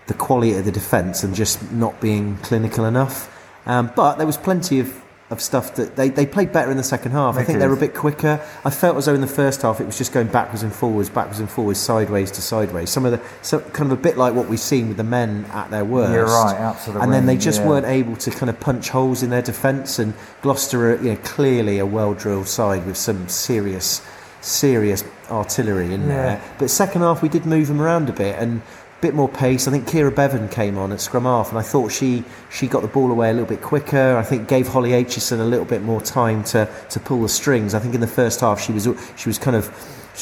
the 0.08 0.14
quality 0.14 0.52
of 0.52 0.66
the 0.66 0.72
defence 0.72 1.24
and 1.24 1.34
just 1.34 1.72
not 1.72 1.98
being 2.02 2.36
clinical 2.38 2.84
enough. 2.84 3.30
Um, 3.66 3.90
but 3.96 4.16
there 4.16 4.26
was 4.26 4.36
plenty 4.36 4.78
of, 4.80 5.02
of 5.34 5.42
stuff 5.42 5.74
that 5.74 5.96
they, 5.96 6.08
they 6.08 6.24
played 6.24 6.52
better 6.52 6.70
in 6.70 6.78
the 6.78 6.82
second 6.82 7.12
half. 7.12 7.34
I 7.36 7.40
They 7.40 7.44
think 7.44 7.58
they 7.58 7.66
were 7.66 7.74
a 7.74 7.76
bit 7.76 7.94
quicker. 7.94 8.40
I 8.64 8.70
felt 8.70 8.96
as 8.96 9.04
though 9.04 9.14
in 9.14 9.20
the 9.20 9.26
first 9.26 9.60
half 9.62 9.80
it 9.80 9.84
was 9.84 9.98
just 9.98 10.12
going 10.12 10.28
backwards 10.28 10.62
and 10.62 10.72
forwards, 10.72 11.10
backwards 11.10 11.40
and 11.40 11.50
forwards, 11.50 11.78
sideways 11.78 12.30
to 12.32 12.40
sideways. 12.42 12.88
Some 12.88 13.04
of 13.04 13.12
the 13.12 13.20
so, 13.42 13.60
kind 13.60 13.92
of 13.92 13.98
a 13.98 14.00
bit 14.00 14.16
like 14.16 14.34
what 14.34 14.48
we've 14.48 14.58
seen 14.58 14.88
with 14.88 14.96
the 14.96 15.04
men 15.04 15.44
at 15.52 15.70
their 15.70 15.84
worst. 15.84 16.12
You're 16.12 16.24
right, 16.26 16.74
the 16.86 17.00
And 17.00 17.12
then 17.12 17.26
they 17.26 17.36
just 17.36 17.60
yeah. 17.60 17.68
weren't 17.68 17.86
able 17.86 18.16
to 18.16 18.30
kind 18.30 18.48
of 18.48 18.58
punch 18.60 18.88
holes 18.88 19.22
in 19.22 19.28
their 19.30 19.42
defence. 19.42 19.98
And 19.98 20.14
Gloucester 20.40 20.92
are 20.94 21.02
you 21.02 21.10
know, 21.12 21.18
clearly 21.24 21.78
a 21.78 21.86
well 21.86 22.14
drilled 22.14 22.48
side 22.48 22.86
with 22.86 22.96
some 22.96 23.28
serious, 23.28 24.00
serious 24.40 25.04
artillery 25.30 25.92
in 25.92 26.02
Yeah. 26.02 26.08
there. 26.08 26.42
But 26.58 26.70
second 26.70 27.02
half 27.02 27.22
we 27.22 27.28
did 27.28 27.46
move 27.46 27.68
them 27.68 27.80
around 27.80 28.08
a 28.08 28.12
bit 28.12 28.36
and 28.38 28.62
bit 29.04 29.14
more 29.14 29.28
pace. 29.28 29.68
I 29.68 29.70
think 29.70 29.86
Keira 29.86 30.14
Bevan 30.14 30.48
came 30.48 30.78
on 30.78 30.90
at 30.90 31.00
scrum 31.00 31.24
half, 31.24 31.50
and 31.50 31.58
I 31.58 31.62
thought 31.62 31.92
she 31.92 32.24
she 32.50 32.66
got 32.66 32.80
the 32.82 32.88
ball 32.88 33.10
away 33.10 33.28
a 33.30 33.32
little 33.34 33.48
bit 33.48 33.60
quicker. 33.60 34.16
I 34.16 34.22
think 34.22 34.48
gave 34.48 34.66
Holly 34.68 34.90
Aitchison 34.90 35.40
a 35.40 35.44
little 35.44 35.66
bit 35.66 35.82
more 35.82 36.00
time 36.00 36.42
to, 36.44 36.66
to 36.88 37.00
pull 37.00 37.20
the 37.22 37.28
strings. 37.28 37.74
I 37.74 37.80
think 37.80 37.94
in 37.94 38.00
the 38.00 38.06
first 38.06 38.40
half 38.40 38.58
she 38.60 38.72
was 38.72 38.88
she 39.16 39.28
was 39.28 39.38
kind 39.38 39.56
of 39.56 39.64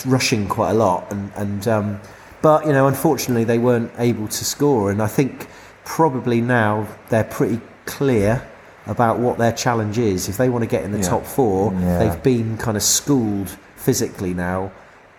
rushing 0.07 0.49
quite 0.49 0.71
a 0.71 0.75
lot, 0.75 1.11
and 1.13 1.31
and 1.37 1.69
um, 1.69 2.01
but 2.43 2.67
you 2.67 2.73
know 2.73 2.89
unfortunately 2.89 3.45
they 3.45 3.59
weren't 3.59 3.93
able 3.99 4.27
to 4.27 4.45
score. 4.45 4.91
And 4.91 5.01
I 5.01 5.07
think 5.07 5.47
probably 5.85 6.41
now 6.41 6.89
they're 7.09 7.25
pretty 7.39 7.61
clear 7.87 8.47
about 8.87 9.21
what 9.21 9.39
their 9.39 9.53
challenge 9.53 9.97
is. 9.99 10.29
If 10.29 10.37
they 10.39 10.49
want 10.49 10.63
to 10.65 10.69
get 10.77 10.83
in 10.83 10.91
the 10.91 10.99
Yeah. 10.99 11.09
top 11.09 11.25
four, 11.25 11.73
Yeah. 11.73 11.99
they've 12.01 12.23
been 12.23 12.57
kind 12.59 12.77
of 12.77 12.83
schooled 12.83 13.51
physically 13.77 14.35
now. 14.35 14.73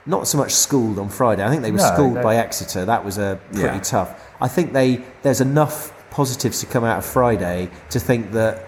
Not 0.06 0.28
so 0.28 0.38
much 0.38 0.52
schooled 0.52 1.00
on 1.00 1.10
Friday. 1.10 1.46
I 1.46 1.50
think 1.50 1.62
they 1.62 1.72
were 1.72 1.78
No, 1.78 1.94
schooled 1.94 2.18
they- 2.18 2.24
by 2.24 2.36
Exeter. 2.36 2.86
That 2.86 3.06
was 3.06 3.18
a 3.18 3.40
pretty 3.54 3.68
Yeah. 3.68 3.80
tough. 3.80 4.10
I 4.42 4.48
think 4.48 4.74
they 4.74 5.02
there's 5.22 5.42
enough 5.42 5.94
positives 6.12 6.60
to 6.60 6.66
come 6.66 6.84
out 6.84 6.98
of 6.98 7.06
Friday 7.06 7.70
to 7.90 8.00
think 8.00 8.34
that 8.34 8.66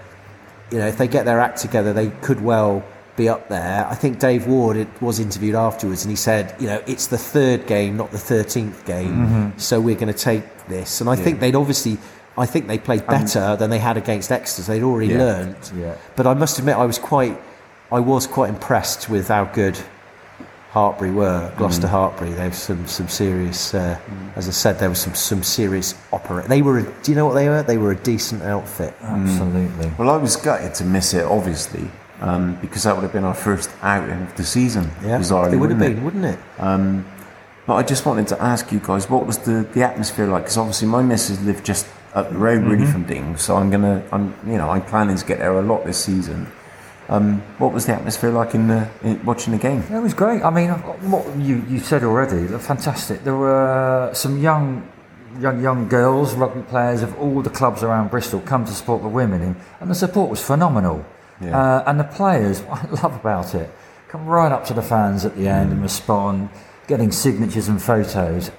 you 0.71 0.79
know 0.79 0.87
if 0.87 0.97
they 0.97 1.07
get 1.07 1.25
their 1.25 1.39
act 1.41 1.59
together, 1.59 1.91
they 1.93 2.07
could 2.21 2.43
well 2.43 2.83
be 3.17 3.29
up 3.29 3.47
there. 3.49 3.87
I 3.89 3.95
think 3.95 4.19
Dave 4.19 4.45
Ward 4.47 4.75
it, 4.77 4.87
was 5.01 5.19
interviewed 5.19 5.55
afterwards, 5.55 6.03
and 6.03 6.09
he 6.11 6.17
said, 6.17 6.53
you 6.59 6.67
know, 6.67 6.81
it's 6.85 7.07
the 7.07 7.17
third 7.17 7.65
game, 7.65 7.95
not 7.95 8.11
the 8.11 8.17
thirteenth 8.17 8.85
game, 8.85 9.15
mm-hmm. 9.25 9.49
so 9.57 9.79
we're 9.79 9.95
going 9.95 10.11
to 10.11 10.19
take 10.19 10.43
this. 10.67 10.99
And 10.99 11.09
I 11.09 11.15
think 11.15 11.39
they'd 11.39 11.55
obviously. 11.55 11.97
I 12.37 12.45
think 12.45 12.67
they 12.67 12.77
played 12.77 13.07
better 13.07 13.55
than 13.55 13.69
they 13.69 13.79
had 13.79 13.95
against 13.95 14.29
Exeter. 14.29 14.69
They'd 14.69 14.83
already 14.83 15.13
Yeah. 15.13 15.19
learned. 15.19 15.55
Yeah. 15.73 15.93
But 16.17 16.27
I 16.27 16.33
must 16.33 16.59
admit, 16.59 16.75
I 16.75 16.85
was 16.85 16.99
quite, 16.99 17.39
I 17.89 18.01
was 18.01 18.27
quite 18.27 18.49
impressed 18.49 19.07
with 19.09 19.29
how 19.29 19.45
good 19.45 19.77
Hartpury 20.75 21.13
were. 21.13 21.49
Mm. 21.49 21.57
Gloucester 21.57 21.87
Hartpury. 21.87 22.35
they 22.35 22.43
have 22.43 22.53
some 22.53 22.85
some 22.85 23.07
serious. 23.07 23.73
Uh, 23.73 23.97
mm. 24.05 24.37
As 24.37 24.49
I 24.49 24.51
said, 24.51 24.77
there 24.77 24.89
was 24.89 24.99
some 24.99 25.15
some 25.15 25.41
serious 25.41 25.95
opera. 26.11 26.45
They 26.47 26.61
were. 26.61 26.79
A, 26.79 26.83
do 26.83 27.11
you 27.11 27.15
know 27.15 27.25
what 27.25 27.35
they 27.35 27.47
were? 27.47 27.63
They 27.63 27.77
were 27.77 27.91
a 27.91 27.95
decent 27.95 28.43
outfit. 28.43 28.93
Mm. 28.99 29.23
Absolutely. 29.23 29.91
Well, 29.97 30.09
I 30.09 30.17
was 30.17 30.35
gutted 30.35 30.75
to 30.75 30.83
miss 30.83 31.13
it, 31.13 31.23
obviously, 31.23 31.89
um, 32.19 32.57
because 32.59 32.83
that 32.83 32.93
would 32.93 33.03
have 33.03 33.13
been 33.13 33.23
our 33.23 33.33
first 33.33 33.69
outing 33.81 34.21
of 34.21 34.35
the 34.35 34.43
season. 34.43 34.91
Yeah, 35.01 35.19
bizarrely, 35.19 35.53
it 35.53 35.57
would 35.57 35.71
have 35.71 35.79
wouldn't 35.79 35.95
been, 35.95 36.03
wouldn't 36.03 36.25
it? 36.25 36.39
Um, 36.59 37.05
but 37.65 37.75
I 37.75 37.83
just 37.83 38.05
wanted 38.05 38.27
to 38.27 38.41
ask 38.41 38.71
you 38.71 38.79
guys, 38.79 39.09
what 39.09 39.25
was 39.25 39.39
the, 39.39 39.67
the 39.73 39.83
atmosphere 39.83 40.27
like? 40.27 40.43
Because 40.43 40.57
obviously 40.57 40.87
my 40.87 41.01
missus 41.01 41.41
lived 41.41 41.65
just 41.65 41.87
up 42.13 42.29
the 42.29 42.37
road, 42.37 42.63
really, 42.63 42.83
mm-hmm. 42.83 42.91
from 42.91 43.03
Ding. 43.05 43.37
So 43.37 43.55
I'm 43.55 43.71
gonna, 43.71 44.03
I'm, 44.11 44.35
you 44.45 44.57
know, 44.57 44.69
I'm 44.69 44.83
planning 44.83 45.15
to 45.15 45.25
get 45.25 45.39
there 45.39 45.57
a 45.57 45.61
lot 45.61 45.85
this 45.85 46.03
season. 46.03 46.47
Um, 47.07 47.41
what 47.59 47.71
was 47.71 47.85
the 47.85 47.93
atmosphere 47.93 48.31
like 48.31 48.55
in 48.55 48.67
the 48.67 48.89
in, 49.03 49.23
watching 49.25 49.53
the 49.53 49.59
game? 49.59 49.81
It 49.91 49.99
was 50.01 50.13
great. 50.13 50.41
I 50.43 50.49
mean, 50.49 50.69
what 51.11 51.37
you, 51.37 51.63
you 51.69 51.79
said 51.79 52.03
already, 52.03 52.47
fantastic. 52.57 53.23
There 53.23 53.35
were 53.35 54.09
some 54.13 54.41
young, 54.41 54.89
young, 55.39 55.61
young 55.61 55.87
girls, 55.87 56.33
rugby 56.33 56.63
players 56.63 57.03
of 57.03 57.15
all 57.19 57.41
the 57.43 57.49
clubs 57.51 57.83
around 57.83 58.09
Bristol 58.09 58.39
come 58.41 58.65
to 58.65 58.71
support 58.71 59.03
the 59.03 59.07
women, 59.09 59.41
and, 59.41 59.55
and 59.79 59.91
the 59.91 59.95
support 59.95 60.29
was 60.31 60.41
phenomenal. 60.41 61.05
Yeah. 61.41 61.57
Uh, 61.59 61.83
and 61.85 61.99
the 61.99 62.05
players, 62.05 62.61
what 62.61 62.83
I 62.85 63.01
love 63.03 63.15
about 63.15 63.53
it, 63.53 63.69
come 64.07 64.25
right 64.25 64.51
up 64.51 64.65
to 64.65 64.73
the 64.73 64.81
fans 64.81 65.25
at 65.25 65.35
the 65.35 65.47
end 65.47 65.71
and 65.73 65.83
respond, 65.83 66.49
getting 66.87 67.11
signatures 67.11 67.67
and 67.67 67.81
photos. 67.81 68.49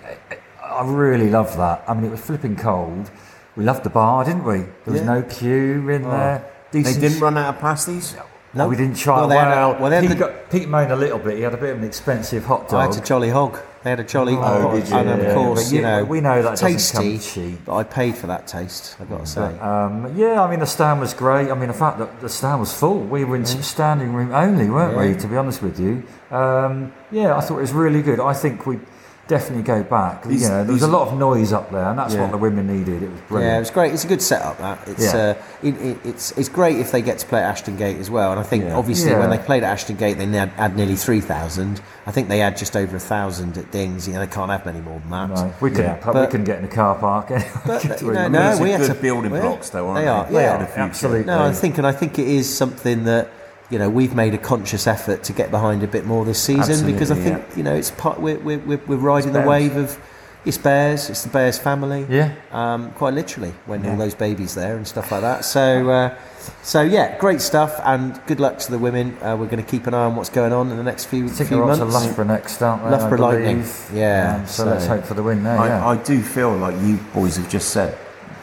I- 0.62 0.82
really 0.84 1.30
love 1.30 1.56
that. 1.56 1.82
I 1.88 1.94
mean, 1.94 2.04
it 2.04 2.10
was 2.10 2.20
flipping 2.20 2.54
cold. 2.54 3.10
We 3.56 3.64
loved 3.64 3.82
the 3.82 3.88
bar, 3.88 4.24
didn't 4.24 4.44
we? 4.44 4.58
There 4.58 4.92
was 4.92 5.00
Yeah. 5.00 5.06
no 5.14 5.22
queue 5.22 5.88
in 5.88 6.02
there. 6.02 6.44
They 6.70 6.82
didn't 6.82 7.18
run 7.20 7.38
out 7.38 7.54
of 7.54 7.60
pasties. 7.62 8.14
No, 8.56 8.68
we 8.68 8.76
didn't 8.76 8.96
try. 8.96 9.18
Well, 9.18 9.28
Well, 9.28 9.28
they 9.28 9.36
had 9.36 9.58
a- 9.58 9.80
well, 9.80 9.90
they 9.90 10.00
Pete, 10.00 10.08
the- 10.10 10.14
got, 10.16 10.50
Pete 10.50 10.68
moaned 10.68 10.92
a 10.92 10.96
little 10.96 11.18
bit. 11.18 11.36
He 11.36 11.42
had 11.42 11.54
a 11.54 11.56
bit 11.56 11.70
of 11.70 11.78
an 11.78 11.84
expensive 11.84 12.44
hot 12.44 12.64
I 12.68 12.84
dog. 12.86 12.94
had 12.94 13.02
a 13.02 13.06
jolly 13.06 13.28
hog. 13.30 13.58
They 13.84 13.90
had 13.90 14.00
a 14.00 14.04
jolly 14.04 14.34
Oh, 14.34 14.40
hog, 14.40 14.72
did 14.74 14.88
you? 14.88 14.96
and 14.96 15.08
of 15.22 15.34
course, 15.34 15.64
but 15.64 15.72
you, 15.76 15.82
know, 15.82 16.02
we 16.04 16.20
know 16.20 16.42
that 16.42 16.50
doesn't 16.58 16.66
tasty. 16.72 16.96
come 16.96 17.18
cheap. 17.20 17.64
But 17.66 17.76
I 17.76 17.82
paid 17.84 18.16
for 18.16 18.26
that 18.26 18.46
taste. 18.48 18.96
I've 19.00 19.08
got 19.08 19.20
to 19.20 19.26
say. 19.26 19.58
Um, 19.60 20.12
yeah, 20.16 20.42
I 20.42 20.50
mean 20.50 20.58
the 20.58 20.66
stand 20.66 20.98
was 20.98 21.14
great. 21.14 21.50
I 21.50 21.54
mean 21.54 21.68
the 21.68 21.74
fact 21.74 21.98
that 22.00 22.20
the 22.20 22.28
stand 22.28 22.58
was 22.58 22.72
full. 22.72 22.98
We 22.98 23.24
were 23.24 23.36
in 23.36 23.46
standing 23.46 24.12
room 24.12 24.32
only, 24.32 24.68
weren't 24.70 24.96
we? 24.98 25.14
To 25.20 25.26
be 25.28 25.36
honest 25.36 25.62
with 25.62 25.78
you, 25.78 26.02
um, 26.32 26.92
yeah, 27.12 27.36
I 27.36 27.40
thought 27.40 27.58
it 27.58 27.60
was 27.62 27.72
really 27.72 28.02
good. 28.02 28.18
I 28.18 28.32
think 28.32 28.66
we 28.66 28.80
definitely 29.28 29.64
go 29.64 29.82
back. 29.82 30.24
These- 30.24 30.42
you 30.42 30.48
know, 30.48 30.62
there 30.64 30.72
was 30.72 30.82
a 30.82 30.86
lot 30.86 31.08
of 31.08 31.18
noise 31.18 31.52
up 31.52 31.70
there, 31.72 31.84
and 31.84 31.98
that's 31.98 32.14
Yeah. 32.14 32.22
what 32.22 32.30
the 32.30 32.36
women 32.38 32.66
needed. 32.66 33.02
It 33.02 33.10
was 33.10 33.20
brilliant. 33.28 33.50
Yeah, 33.52 33.56
it 33.56 33.60
was 33.60 33.70
great. 33.70 33.92
It's 33.92 34.04
a 34.04 34.06
good 34.06 34.22
setup. 34.22 34.58
That 34.58 34.78
it's 34.86 35.12
Yeah. 35.12 35.20
uh, 35.20 35.34
it, 35.62 35.74
it, 35.82 35.96
it's 36.04 36.30
it's 36.32 36.48
great 36.48 36.78
if 36.78 36.92
they 36.92 37.02
get 37.02 37.18
to 37.18 37.26
play 37.26 37.40
at 37.40 37.50
Ashton 37.50 37.76
Gate 37.76 37.98
as 37.98 38.10
well. 38.10 38.30
And 38.30 38.38
I 38.38 38.44
think 38.44 38.64
Yeah. 38.64 38.76
obviously 38.76 39.10
Yeah. 39.10 39.18
when 39.18 39.30
they 39.30 39.38
played 39.38 39.64
at 39.64 39.72
Ashton 39.72 39.96
Gate, 39.96 40.18
they 40.18 40.26
had, 40.26 40.50
had 40.50 40.76
nearly 40.76 40.96
three 40.96 41.20
thousand. 41.20 41.80
I 42.06 42.12
think 42.12 42.28
they 42.28 42.38
had 42.38 42.56
just 42.56 42.76
over 42.76 42.96
a 42.96 43.00
thousand 43.00 43.58
at 43.58 43.70
Dings. 43.72 44.06
You 44.06 44.14
know, 44.14 44.20
they 44.20 44.26
can't 44.28 44.50
have 44.50 44.64
many 44.64 44.80
more 44.80 45.00
than 45.00 45.10
that. 45.10 45.28
No, 45.36 45.52
we 45.60 45.70
couldn't. 45.70 45.84
Yeah. 45.86 46.06
we 46.06 46.12
But- 46.12 46.30
couldn't 46.30 46.46
get 46.46 46.58
in 46.58 46.62
the 46.68 46.74
car 46.74 46.94
park. 46.94 47.30
Anyway. 47.32 47.50
But, 47.66 48.00
you 48.00 48.06
We- 48.08 48.14
know, 48.14 48.28
no, 48.28 48.58
we 48.60 48.70
had 48.70 48.80
good 48.80 48.86
to 48.88 48.94
building 48.94 49.34
yeah, 49.34 49.40
blocks, 49.40 49.70
though, 49.70 49.86
aren't 49.88 49.98
they 49.98 50.04
they? 50.04 50.08
are. 50.08 50.24
For 50.26 50.32
Yeah, 50.32 50.56
the 50.58 50.66
future. 50.66 50.80
absolutely. 50.80 51.24
No, 51.26 51.42
I 51.44 51.52
think, 51.52 51.78
and 51.78 51.86
I 51.86 51.92
think 51.92 52.18
it 52.18 52.28
is 52.28 52.52
something 52.56 53.04
that 53.04 53.28
you 53.70 53.78
know 53.78 53.88
we've 53.90 54.14
made 54.14 54.32
a 54.34 54.38
conscious 54.38 54.86
effort 54.86 55.24
to 55.24 55.32
get 55.32 55.50
behind 55.50 55.82
a 55.82 55.88
bit 55.88 56.04
more 56.06 56.24
this 56.24 56.40
season 56.42 56.86
because 56.86 57.10
I 57.10 57.16
Absolutely, 57.16 57.42
think 57.46 57.56
you 57.56 57.62
know 57.64 57.74
it's 57.74 57.90
part 57.92 58.20
we're 58.20 58.38
we're, 58.38 58.58
we're, 58.60 58.80
we're 58.86 58.96
riding 58.96 59.32
the 59.32 59.40
Bears. 59.40 59.48
wave 59.48 59.76
of 59.76 59.98
it's 60.44 60.58
Bears, 60.58 61.10
it's 61.10 61.24
the 61.24 61.28
Bears 61.30 61.58
family, 61.58 62.06
Yeah. 62.08 62.32
um, 62.52 62.92
quite 62.92 63.14
literally 63.14 63.52
when 63.66 63.84
all 63.84 63.96
those 63.96 64.14
babies 64.14 64.54
there 64.54 64.76
and 64.76 64.86
stuff 64.86 65.10
like 65.10 65.22
that. 65.22 65.44
So. 65.44 65.90
Uh, 65.90 66.14
so 66.62 66.80
yeah, 66.82 67.18
great 67.18 67.40
stuff, 67.40 67.80
and 67.84 68.20
good 68.28 68.38
luck 68.38 68.58
to 68.60 68.70
the 68.70 68.78
women. 68.78 69.18
Uh, 69.20 69.36
we're 69.36 69.46
going 69.48 69.60
to 69.64 69.68
keep 69.68 69.88
an 69.88 69.94
eye 69.94 70.04
on 70.04 70.14
what's 70.14 70.28
going 70.30 70.52
on 70.52 70.70
in 70.70 70.76
the 70.76 70.84
next 70.84 71.06
few 71.06 71.24
I 71.24 71.28
think 71.28 71.48
few 71.48 71.56
they're 71.56 71.66
months. 71.66 71.80
to 71.80 71.84
Loughborough 71.86 72.24
next, 72.24 72.62
aren't 72.62 72.84
they? 72.84 72.90
Loughborough 72.90 73.18
Lightning. 73.18 73.64
Yeah, 73.92 74.36
Um, 74.36 74.46
so, 74.46 74.62
so- 74.62 74.70
let's 74.70 74.86
hope 74.86 75.04
for 75.04 75.14
the 75.14 75.24
win 75.24 75.42
there. 75.42 75.58
I, 75.58 75.66
yeah. 75.66 75.88
I 75.88 75.96
do 75.96 76.22
feel 76.22 76.52
like 76.56 76.80
you 76.82 76.98
boys 77.12 77.36
have 77.36 77.48
just 77.48 77.70
said 77.70 77.98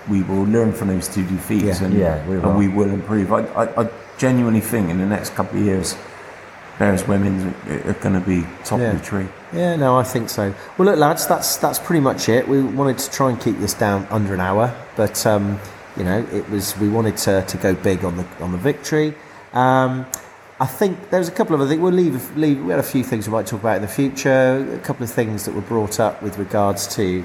we 0.09 0.21
will 0.23 0.43
learn 0.43 0.73
from 0.73 0.89
those 0.89 1.07
two 1.07 1.23
defeats 1.27 1.79
Yeah. 1.79 1.85
and, 1.85 1.93
Yeah, 1.93 2.27
we 2.27 2.37
will. 2.37 2.49
and 2.49 2.57
we 2.59 2.67
will 2.67 2.89
improve. 2.89 3.31
I, 3.31 3.39
I, 3.55 3.83
I 3.83 3.89
genuinely 4.17 4.61
think 4.61 4.89
in 4.89 4.97
the 4.97 5.05
next 5.05 5.31
couple 5.35 5.59
of 5.59 5.65
years, 5.65 5.95
Bears 6.79 7.07
women 7.07 7.53
are, 7.69 7.93
going 7.93 8.15
to 8.15 8.25
be 8.25 8.43
top 8.65 8.79
Yeah. 8.79 8.91
of 8.91 8.99
the 8.99 9.05
tree. 9.05 9.27
Yeah, 9.53 9.75
no, 9.75 9.97
I 9.97 10.03
think 10.03 10.29
so. 10.29 10.53
Well, 10.77 10.87
look, 10.87 10.97
lads, 10.97 11.27
that's 11.27 11.57
that's 11.57 11.77
pretty 11.79 11.99
much 11.99 12.29
it. 12.29 12.47
We 12.47 12.63
wanted 12.63 12.97
to 12.97 13.11
try 13.11 13.29
and 13.29 13.39
keep 13.39 13.59
this 13.59 13.73
down 13.75 14.07
under 14.09 14.33
an 14.33 14.39
hour, 14.39 14.73
but 14.95 15.23
um, 15.27 15.59
you 15.95 16.03
know, 16.03 16.25
it 16.31 16.49
was 16.49 16.75
we 16.79 16.89
wanted 16.89 17.15
to, 17.17 17.43
to 17.47 17.57
go 17.57 17.75
big 17.75 18.03
on 18.03 18.17
the 18.17 18.25
on 18.41 18.51
the 18.51 18.57
victory. 18.57 19.13
Um, 19.53 20.07
I 20.59 20.65
think 20.65 21.09
there's 21.11 21.27
a 21.27 21.31
couple 21.31 21.53
of 21.53 21.61
other 21.61 21.69
things. 21.69 21.81
We'll 21.81 21.91
leave, 21.93 22.35
leave. 22.37 22.63
We 22.63 22.71
had 22.71 22.79
a 22.79 22.83
few 22.83 23.03
things 23.03 23.27
we 23.27 23.33
might 23.33 23.45
talk 23.45 23.59
about 23.59 23.75
in 23.75 23.81
the 23.83 23.87
future. 23.87 24.67
A 24.73 24.79
couple 24.79 25.03
of 25.03 25.11
things 25.11 25.45
that 25.45 25.53
were 25.53 25.61
brought 25.61 25.99
up 25.99 26.23
with 26.23 26.37
regards 26.39 26.87
to 26.95 27.23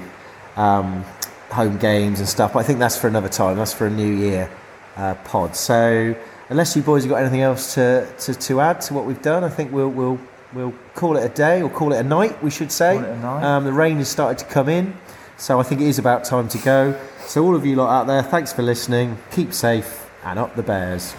um, 0.57 1.03
home 1.49 1.77
games 1.77 2.19
and 2.19 2.27
stuff. 2.29 2.53
But 2.53 2.59
I 2.59 2.63
think 2.63 2.79
that's 2.79 2.97
for 2.97 3.07
another 3.07 3.29
time. 3.29 3.57
That's 3.57 3.73
for 3.73 3.87
a 3.87 3.89
new 3.89 4.13
year 4.13 4.49
uh, 4.97 5.15
pod. 5.23 5.55
So 5.55 6.15
unless 6.49 6.75
you 6.75 6.81
boys 6.81 7.03
have 7.03 7.09
got 7.09 7.21
anything 7.21 7.41
else 7.41 7.75
to, 7.75 8.07
to, 8.19 8.33
to 8.33 8.61
add 8.61 8.81
to 8.81 8.93
what 8.93 9.05
we've 9.05 9.21
done, 9.21 9.43
I 9.43 9.49
think 9.49 9.71
we'll 9.71 9.89
we'll 9.89 10.19
we'll 10.53 10.73
call 10.95 11.17
it 11.17 11.23
a 11.23 11.29
day 11.29 11.61
or 11.61 11.69
call 11.69 11.93
it 11.93 11.99
a 11.99 12.03
night, 12.03 12.41
we 12.43 12.49
should 12.49 12.71
say. 12.71 12.95
Call 12.95 13.05
it 13.05 13.09
a 13.09 13.19
night. 13.19 13.43
Um, 13.43 13.63
the 13.63 13.73
rain 13.73 13.97
has 13.97 14.09
started 14.09 14.37
to 14.39 14.45
come 14.45 14.69
in, 14.69 14.95
so 15.37 15.59
I 15.59 15.63
think 15.63 15.81
it 15.81 15.87
is 15.87 15.99
about 15.99 16.25
time 16.25 16.47
to 16.49 16.57
go. 16.57 16.99
So, 17.25 17.45
all 17.45 17.55
of 17.55 17.65
you 17.65 17.75
lot 17.75 17.89
out 17.89 18.07
there, 18.07 18.23
thanks 18.23 18.51
for 18.51 18.63
listening. 18.63 19.17
Keep 19.31 19.53
safe 19.53 20.09
and 20.23 20.39
up 20.39 20.55
the 20.55 20.63
Bears. 20.63 21.13